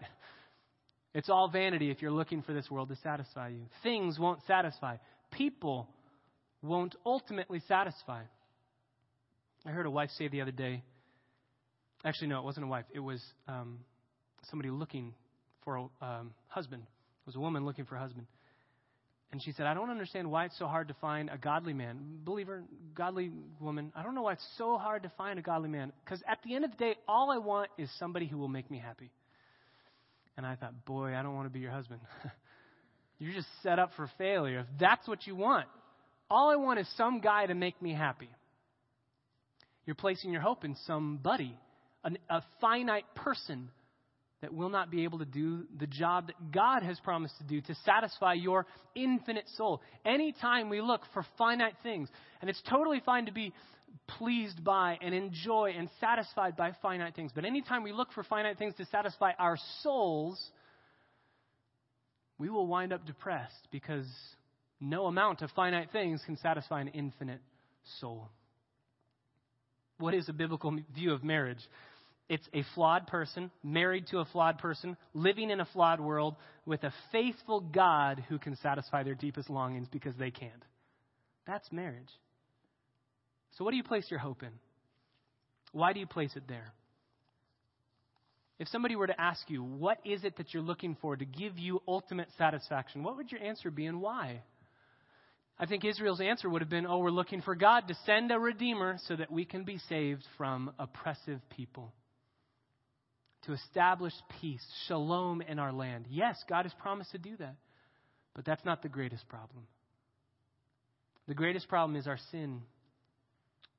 It's 1.15 1.31
all 1.31 1.49
vanity 1.49 1.91
if 1.91 2.03
you're 2.03 2.13
looking 2.13 2.43
for 2.43 2.53
this 2.53 2.71
world 2.71 2.91
to 2.91 2.97
satisfy 2.97 3.49
you. 3.49 3.63
Things 3.83 4.19
won't 4.19 4.41
satisfy. 4.47 4.97
People 5.33 5.89
won't 6.63 6.95
ultimately 7.07 7.63
satisfy. 7.67 8.23
I 9.65 9.71
heard 9.71 9.87
a 9.87 9.91
wife 9.91 10.11
say 10.11 10.29
the 10.29 10.43
other 10.43 10.53
day, 10.53 10.83
actually, 12.05 12.29
no, 12.29 12.39
it 12.39 12.45
wasn't 12.45 12.67
a 12.67 12.69
wife. 12.69 12.85
It 12.93 13.01
was 13.01 13.23
um, 13.49 13.79
somebody 14.51 14.71
looking 14.71 15.15
for 15.65 15.77
a 15.77 16.05
um, 16.05 16.35
husband. 16.49 16.83
It 16.83 17.27
was 17.27 17.37
a 17.37 17.41
woman 17.41 17.65
looking 17.65 17.87
for 17.87 17.97
a 17.97 18.01
husband. 18.01 18.27
And 19.33 19.43
she 19.43 19.53
said, 19.53 19.67
I 19.67 19.75
don't 19.75 19.91
understand 19.91 20.31
why 20.31 20.45
it's 20.45 20.59
so 20.59 20.67
hard 20.67 20.89
to 20.89 20.95
find 20.95 21.31
a 21.31 21.37
godly 21.37 21.73
man, 21.73 22.21
believer, 22.25 22.63
godly 22.95 23.33
woman. 23.61 23.93
I 23.95 24.03
don't 24.03 24.15
know 24.15 24.23
why 24.23 24.35
it's 24.35 24.49
so 24.57 24.79
hard 24.79 25.03
to 25.03 25.13
find 25.19 25.39
a 25.39 25.43
godly 25.43 25.69
man. 25.69 25.93
Because 26.05 26.23
at 26.29 26.39
the 26.45 26.55
end 26.55 26.65
of 26.65 26.71
the 26.71 26.77
day, 26.77 26.95
all 27.09 27.31
I 27.31 27.39
want 27.39 27.71
is 27.77 27.91
somebody 27.99 28.27
who 28.27 28.39
will 28.39 28.49
make 28.49 28.71
me 28.71 28.79
happy. 28.79 29.11
And 30.37 30.47
I 30.47 30.55
thought, 30.55 30.85
boy, 30.85 31.15
I 31.15 31.23
don't 31.23 31.35
want 31.35 31.47
to 31.47 31.53
be 31.53 31.61
your 31.61 31.73
husband. 31.73 32.01
You're 33.19 33.33
just 33.33 33.49
set 33.63 33.79
up 33.79 33.91
for 33.97 34.11
failure 34.19 34.61
if 34.61 34.67
that's 34.79 35.09
what 35.09 35.27
you 35.27 35.35
want. 35.35 35.67
All 36.31 36.51
I 36.51 36.57
want 36.57 36.79
is 36.79 36.89
some 36.97 37.21
guy 37.21 37.47
to 37.47 37.55
make 37.55 37.81
me 37.81 37.95
happy. 37.95 38.29
You're 39.87 39.95
placing 39.95 40.33
your 40.33 40.43
hope 40.43 40.65
in 40.65 40.77
somebody, 40.87 41.57
an, 42.05 42.19
a 42.29 42.43
finite 42.61 43.07
person 43.15 43.71
that 44.43 44.53
will 44.53 44.69
not 44.69 44.91
be 44.91 45.05
able 45.05 45.19
to 45.19 45.25
do 45.25 45.65
the 45.79 45.87
job 45.87 46.27
that 46.27 46.53
God 46.53 46.83
has 46.83 47.01
promised 47.01 47.37
to 47.39 47.45
do 47.45 47.61
to 47.63 47.75
satisfy 47.85 48.35
your 48.35 48.67
infinite 48.95 49.49
soul. 49.57 49.81
Anytime 50.05 50.69
we 50.69 50.81
look 50.81 51.03
for 51.15 51.25
finite 51.39 51.75
things, 51.83 52.09
and 52.41 52.51
it's 52.51 52.63
totally 52.69 53.01
fine 53.05 53.27
to 53.27 53.33
be 53.33 53.53
pleased 54.19 54.63
by 54.63 54.99
and 55.01 55.15
enjoy 55.15 55.73
and 55.77 55.89
satisfied 56.01 56.57
by 56.57 56.73
finite 56.83 57.15
things, 57.15 57.33
but 57.35 57.45
anytime 57.45 57.83
we 57.83 57.93
look 57.93 58.13
for 58.13 58.23
finite 58.25 58.59
things 58.59 58.75
to 58.77 58.85
satisfy 58.87 59.33
our 59.39 59.57
souls, 59.83 60.39
we 62.39 62.51
will 62.51 62.67
wind 62.67 62.93
up 62.93 63.07
depressed 63.07 63.69
because 63.73 64.07
no 64.81 65.07
amount 65.07 65.41
of 65.41 65.51
finite 65.53 65.91
things 65.93 66.21
can 66.27 66.37
satisfy 66.37 66.83
an 66.83 66.89
infinite 66.89 67.41
soul. 68.01 68.29
What 69.99 70.13
is 70.13 70.29
a 70.29 70.35
biblical 70.35 70.77
view 70.95 71.13
of 71.13 71.25
marriage? 71.25 71.61
It's 72.29 72.49
a 72.53 72.65
flawed 72.75 73.07
person, 73.07 73.53
married 73.63 74.09
to 74.09 74.19
a 74.19 74.25
flawed 74.25 74.59
person, 74.59 74.97
living 75.15 75.51
in 75.51 75.61
a 75.61 75.65
flawed 75.67 76.01
world 76.01 76.35
with 76.65 76.83
a 76.83 76.93
faithful 77.13 77.61
God 77.61 78.25
who 78.29 78.39
can 78.39 78.57
satisfy 78.57 79.05
their 79.05 79.15
deepest 79.15 79.49
longings 79.49 79.87
because 79.93 80.17
they 80.17 80.33
can't. 80.33 80.65
That's 81.47 81.71
marriage. 81.71 82.11
So, 83.57 83.65
what 83.65 83.71
do 83.71 83.77
you 83.77 83.85
place 83.85 84.07
your 84.11 84.19
hope 84.19 84.43
in? 84.43 84.51
Why 85.71 85.93
do 85.93 86.01
you 86.01 86.07
place 86.07 86.33
it 86.35 86.49
there? 86.49 86.73
If 88.59 88.69
somebody 88.69 88.97
were 88.97 89.07
to 89.07 89.21
ask 89.21 89.49
you, 89.49 89.63
what 89.63 89.99
is 90.05 90.25
it 90.25 90.39
that 90.39 90.53
you're 90.53 90.63
looking 90.63 90.97
for 91.01 91.15
to 91.17 91.25
give 91.25 91.59
you 91.59 91.83
ultimate 91.87 92.29
satisfaction, 92.39 93.05
what 93.05 93.17
would 93.17 93.31
your 93.31 93.43
answer 93.43 93.71
be 93.71 93.87
and 93.87 94.01
why? 94.01 94.43
I 95.59 95.67
think 95.67 95.85
Israel's 95.85 96.21
answer 96.21 96.51
would 96.51 96.63
have 96.63 96.71
been, 96.71 96.87
oh, 96.87 96.99
we're 96.99 97.11
looking 97.11 97.43
for 97.43 97.55
God 97.55 97.87
to 97.89 97.95
send 98.05 98.33
a 98.33 98.39
redeemer 98.39 98.97
so 99.07 99.15
that 99.15 99.31
we 99.31 99.45
can 99.45 99.65
be 99.65 99.79
saved 99.89 100.25
from 100.37 100.73
oppressive 100.79 101.41
people 101.51 101.93
to 103.47 103.53
establish 103.53 104.13
peace, 104.41 104.65
shalom 104.87 105.41
in 105.41 105.59
our 105.59 105.73
land. 105.73 106.07
Yes, 106.11 106.37
God 106.49 106.65
has 106.65 106.73
promised 106.75 107.13
to 107.13 107.19
do 107.19 107.37
that, 107.39 107.57
but 108.35 108.45
that's 108.45 108.65
not 108.65 108.83
the 108.83 108.89
greatest 108.89 109.29
problem. 109.29 109.67
The 111.29 111.35
greatest 111.35 111.69
problem 111.69 111.97
is 111.97 112.07
our 112.07 112.19
sin. 112.31 112.63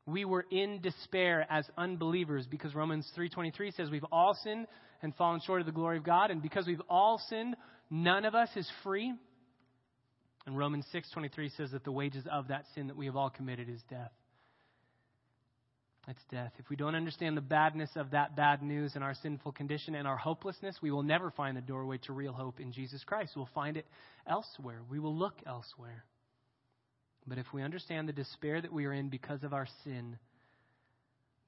We 0.06 0.26
were 0.26 0.46
in 0.50 0.82
despair 0.82 1.46
as 1.50 1.66
unbelievers 1.78 2.48
because 2.50 2.74
Romans 2.74 3.10
3:23 3.16 3.72
says 3.72 3.90
we've 3.90 4.06
all 4.12 4.34
sinned 4.44 4.68
and 5.02 5.16
fallen 5.16 5.42
short 5.42 5.60
of 5.60 5.66
the 5.66 5.74
glory 5.74 5.98
of 5.98 6.04
God 6.04 6.32
and 6.32 6.42
because 6.42 6.66
we've 6.66 6.82
all 6.90 7.20
sinned 7.30 7.56
none 7.90 8.26
of 8.26 8.36
us 8.36 8.50
is 8.56 8.70
free. 8.84 9.14
And 10.46 10.58
Romans 10.58 10.86
6:23 10.94 11.50
says 11.50 11.72
that 11.72 11.84
the 11.84 11.92
wages 11.92 12.26
of 12.28 12.48
that 12.48 12.66
sin 12.74 12.88
that 12.88 12.96
we 12.96 13.06
have 13.06 13.18
all 13.18 13.30
committed 13.30 13.68
is 13.70 13.82
death. 13.90 14.12
It's 16.10 16.24
death. 16.32 16.54
If 16.58 16.70
we 16.70 16.78
don't 16.78 16.96
understand 16.96 17.36
the 17.36 17.42
badness 17.42 17.90
of 17.98 18.12
that 18.12 18.36
bad 18.36 18.64
news 18.64 18.94
and 18.96 19.04
our 19.04 19.14
sinful 19.14 19.52
condition 19.52 19.94
and 19.94 20.08
our 20.08 20.16
hopelessness, 20.16 20.78
we 20.82 20.90
will 20.90 21.04
never 21.04 21.32
find 21.32 21.58
the 21.58 21.62
doorway 21.62 21.98
to 22.06 22.14
real 22.14 22.32
hope 22.32 22.62
in 22.62 22.72
Jesus 22.72 23.04
Christ. 23.04 23.34
We'll 23.36 23.50
find 23.54 23.76
it 23.76 23.86
elsewhere. 24.26 24.80
We 24.90 25.00
will 25.00 25.16
look 25.16 25.36
elsewhere. 25.46 26.06
But 27.28 27.40
if 27.40 27.46
we 27.54 27.62
understand 27.62 28.08
the 28.08 28.14
despair 28.14 28.62
that 28.62 28.72
we 28.72 28.86
are 28.86 28.94
in 28.94 29.10
because 29.10 29.44
of 29.44 29.54
our 29.54 29.68
sin, 29.84 30.18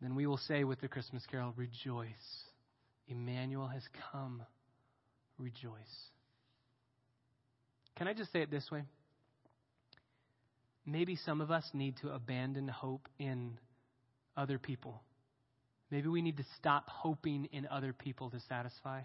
then 0.02 0.14
we 0.14 0.28
will 0.28 0.38
say 0.38 0.66
with 0.66 0.82
the 0.82 0.90
Christmas 0.90 1.24
carol, 1.32 1.54
Rejoice. 1.56 2.08
Emmanuel 3.08 3.68
has 3.68 3.84
come. 4.12 4.44
Rejoice. 5.38 5.72
Can 7.96 8.10
I 8.10 8.14
just 8.14 8.34
say 8.34 8.42
it 8.42 8.52
this 8.52 8.70
way? 8.70 8.84
Maybe 10.86 11.16
some 11.16 11.40
of 11.40 11.50
us 11.50 11.64
need 11.74 11.96
to 12.02 12.10
abandon 12.10 12.68
hope 12.68 13.08
in 13.20 13.58
other 14.40 14.58
people. 14.58 15.02
Maybe 15.92 16.08
we 16.08 16.22
need 16.22 16.38
to 16.38 16.46
stop 16.58 16.88
hoping 16.88 17.50
in 17.52 17.68
other 17.68 17.94
people 17.94 18.30
to 18.30 18.40
satisfy. 18.48 19.02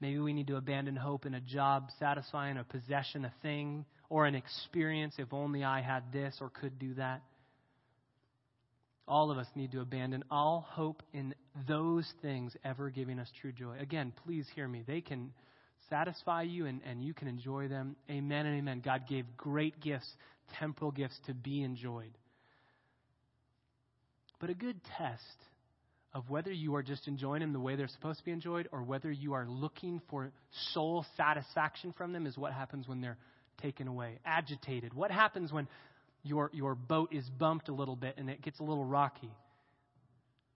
Maybe 0.00 0.18
we 0.18 0.32
need 0.32 0.48
to 0.48 0.56
abandon 0.56 0.96
hope 0.96 1.26
in 1.26 1.34
a 1.34 1.40
job 1.40 1.88
satisfying, 1.98 2.58
a 2.58 2.64
possession, 2.64 3.24
a 3.24 3.32
thing, 3.42 3.84
or 4.10 4.26
an 4.26 4.34
experience. 4.34 5.14
If 5.18 5.32
only 5.32 5.64
I 5.64 5.80
had 5.80 6.12
this 6.12 6.36
or 6.40 6.50
could 6.50 6.78
do 6.78 6.94
that. 6.94 7.22
All 9.08 9.30
of 9.30 9.38
us 9.38 9.46
need 9.54 9.72
to 9.72 9.80
abandon 9.80 10.24
all 10.30 10.66
hope 10.68 11.02
in 11.12 11.34
those 11.68 12.10
things 12.22 12.54
ever 12.64 12.90
giving 12.90 13.18
us 13.18 13.30
true 13.40 13.52
joy. 13.52 13.76
Again, 13.78 14.12
please 14.24 14.46
hear 14.54 14.66
me. 14.66 14.82
They 14.86 15.00
can 15.00 15.32
satisfy 15.88 16.42
you 16.42 16.66
and, 16.66 16.80
and 16.84 17.02
you 17.02 17.14
can 17.14 17.28
enjoy 17.28 17.68
them. 17.68 17.96
Amen 18.10 18.46
and 18.46 18.58
amen. 18.58 18.82
God 18.84 19.02
gave 19.08 19.24
great 19.36 19.80
gifts, 19.80 20.10
temporal 20.58 20.90
gifts, 20.90 21.18
to 21.26 21.34
be 21.34 21.62
enjoyed. 21.62 22.10
But 24.38 24.50
a 24.50 24.54
good 24.54 24.80
test 24.98 25.22
of 26.12 26.30
whether 26.30 26.52
you 26.52 26.74
are 26.76 26.82
just 26.82 27.08
enjoying 27.08 27.40
them 27.40 27.52
the 27.52 27.60
way 27.60 27.76
they're 27.76 27.88
supposed 27.88 28.18
to 28.20 28.24
be 28.24 28.30
enjoyed 28.30 28.68
or 28.72 28.82
whether 28.82 29.10
you 29.10 29.34
are 29.34 29.46
looking 29.46 30.00
for 30.08 30.30
soul 30.72 31.04
satisfaction 31.16 31.92
from 31.96 32.12
them 32.12 32.26
is 32.26 32.38
what 32.38 32.52
happens 32.52 32.88
when 32.88 33.00
they're 33.00 33.18
taken 33.60 33.88
away, 33.88 34.18
agitated. 34.24 34.94
What 34.94 35.10
happens 35.10 35.52
when 35.52 35.68
your, 36.22 36.50
your 36.52 36.74
boat 36.74 37.12
is 37.12 37.28
bumped 37.38 37.68
a 37.68 37.74
little 37.74 37.96
bit 37.96 38.14
and 38.16 38.30
it 38.30 38.42
gets 38.42 38.60
a 38.60 38.62
little 38.62 38.84
rocky? 38.84 39.30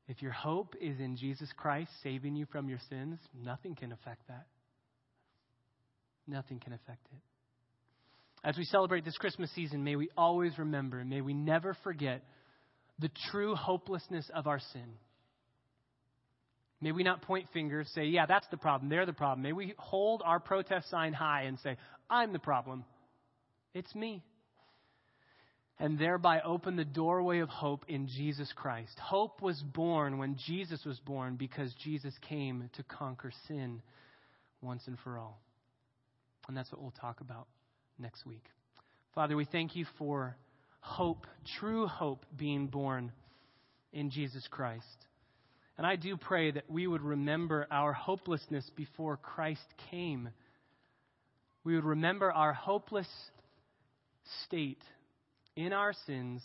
If 0.09 0.23
your 0.23 0.33
hope 0.33 0.75
is 0.81 0.99
in 0.99 1.17
Jesus 1.17 1.49
Christ 1.57 1.91
saving 2.03 2.37
you 2.37 2.47
from 2.47 2.69
your 2.69 2.81
sins, 2.89 3.19
nothing 3.45 3.75
can 3.75 3.93
affect 3.93 4.27
that. 4.29 4.47
Nothing 6.27 6.59
can 6.59 6.73
affect 6.73 7.07
it. 7.13 7.21
As 8.43 8.57
we 8.57 8.65
celebrate 8.65 9.05
this 9.05 9.17
Christmas 9.19 9.51
season, 9.55 9.85
may 9.85 9.97
we 9.97 10.09
always 10.17 10.59
remember 10.59 10.99
and 11.01 11.11
may 11.11 11.21
we 11.21 11.35
never 11.35 11.77
forget 11.85 12.23
the 13.01 13.11
true 13.31 13.55
hopelessness 13.55 14.31
of 14.35 14.47
our 14.47 14.61
sin. 14.73 14.87
May 16.81 16.93
we 16.93 17.03
not 17.03 17.23
point 17.23 17.47
fingers, 17.53 17.91
say, 17.95 18.05
yeah, 18.05 18.27
that's 18.27 18.47
the 18.51 18.57
problem, 18.57 18.89
they're 18.89 19.07
the 19.07 19.13
problem. 19.13 19.43
May 19.43 19.53
we 19.53 19.75
hold 19.77 20.23
our 20.25 20.41
protest 20.41 20.89
sign 20.91 21.13
high 21.13 21.43
and 21.43 21.59
say, 21.61 21.77
I'm 22.09 22.33
the 22.33 22.39
problem. 22.39 22.85
It's 23.75 23.95
me. 23.95 24.23
And 25.79 25.99
thereby 25.99 26.41
open 26.41 26.77
the 26.77 26.85
doorway 26.85 27.39
of 27.39 27.49
hope 27.49 27.85
in 27.89 28.07
Jesus 28.07 28.53
Christ. 28.55 28.99
Hope 28.99 29.41
was 29.41 29.63
born 29.63 30.19
when 30.19 30.37
Jesus 30.47 30.85
was 30.85 30.99
born 31.01 31.37
because 31.37 31.73
Jesus 31.83 32.15
came 32.29 32.69
to 32.75 32.83
conquer 32.83 33.33
sin 33.49 33.81
once 34.61 34.83
and 34.87 34.99
for 35.03 35.19
all. 35.19 35.41
And 36.49 36.57
that's 36.57 36.71
what 36.71 36.83
we'll 36.83 36.95
talk 37.01 37.21
about 37.21 37.47
next 37.99 38.27
week. 38.27 38.45
Father, 39.15 39.37
we 39.37 39.45
thank 39.45 39.75
you 39.75 39.87
for 39.99 40.37
hope, 40.81 41.27
true 41.59 41.87
hope 41.87 42.25
being 42.37 42.67
born 42.67 43.13
in 43.93 44.11
Jesus 44.11 44.47
Christ. 44.51 44.85
And 45.79 45.87
I 45.87 45.97
do 45.97 46.17
pray 46.17 46.51
that 46.51 46.69
we 46.69 46.87
would 46.87 47.03
remember 47.03 47.67
our 47.71 47.93
hopelessness 47.93 48.69
before 48.77 49.17
Christ 49.17 49.65
came. 49.91 50.29
We 51.65 51.75
would 51.75 51.85
remember 51.85 52.31
our 52.31 52.53
hopeless 52.53 53.09
state 54.45 54.83
in 55.57 55.73
our 55.73 55.93
sins 56.07 56.43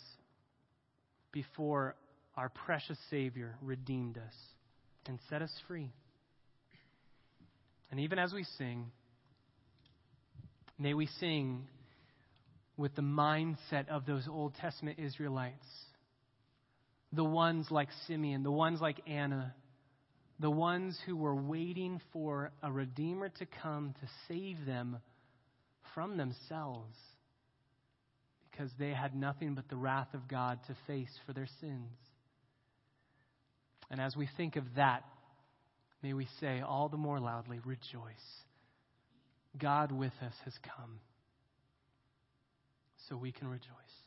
before 1.32 1.96
our 2.36 2.48
precious 2.48 2.98
Savior 3.10 3.56
redeemed 3.62 4.18
us 4.18 4.34
and 5.06 5.18
set 5.28 5.42
us 5.42 5.52
free. 5.68 5.92
And 7.90 8.00
even 8.00 8.18
as 8.18 8.32
we 8.32 8.44
sing, 8.58 8.90
may 10.78 10.94
we 10.94 11.06
sing 11.20 11.68
with 12.76 12.94
the 12.94 13.02
mindset 13.02 13.88
of 13.88 14.06
those 14.06 14.28
Old 14.28 14.54
Testament 14.54 14.98
Israelites. 14.98 15.66
The 17.12 17.24
ones 17.24 17.70
like 17.70 17.88
Simeon, 18.06 18.42
the 18.42 18.50
ones 18.50 18.80
like 18.80 19.00
Anna, 19.06 19.54
the 20.38 20.50
ones 20.50 20.98
who 21.06 21.16
were 21.16 21.34
waiting 21.34 22.00
for 22.12 22.52
a 22.62 22.70
Redeemer 22.70 23.30
to 23.30 23.46
come 23.62 23.94
to 24.00 24.08
save 24.28 24.66
them 24.66 24.98
from 25.94 26.18
themselves 26.18 26.94
because 28.50 28.70
they 28.78 28.90
had 28.90 29.14
nothing 29.14 29.54
but 29.54 29.68
the 29.68 29.76
wrath 29.76 30.12
of 30.12 30.28
God 30.28 30.58
to 30.66 30.76
face 30.86 31.12
for 31.26 31.32
their 31.32 31.48
sins. 31.60 31.92
And 33.90 34.00
as 34.00 34.16
we 34.16 34.28
think 34.36 34.56
of 34.56 34.64
that, 34.76 35.04
may 36.02 36.12
we 36.12 36.26
say 36.40 36.60
all 36.60 36.88
the 36.88 36.96
more 36.96 37.20
loudly, 37.20 37.60
Rejoice! 37.64 38.14
God 39.58 39.92
with 39.92 40.12
us 40.22 40.34
has 40.44 40.54
come 40.76 41.00
so 43.08 43.16
we 43.16 43.30
can 43.30 43.48
rejoice. 43.48 44.06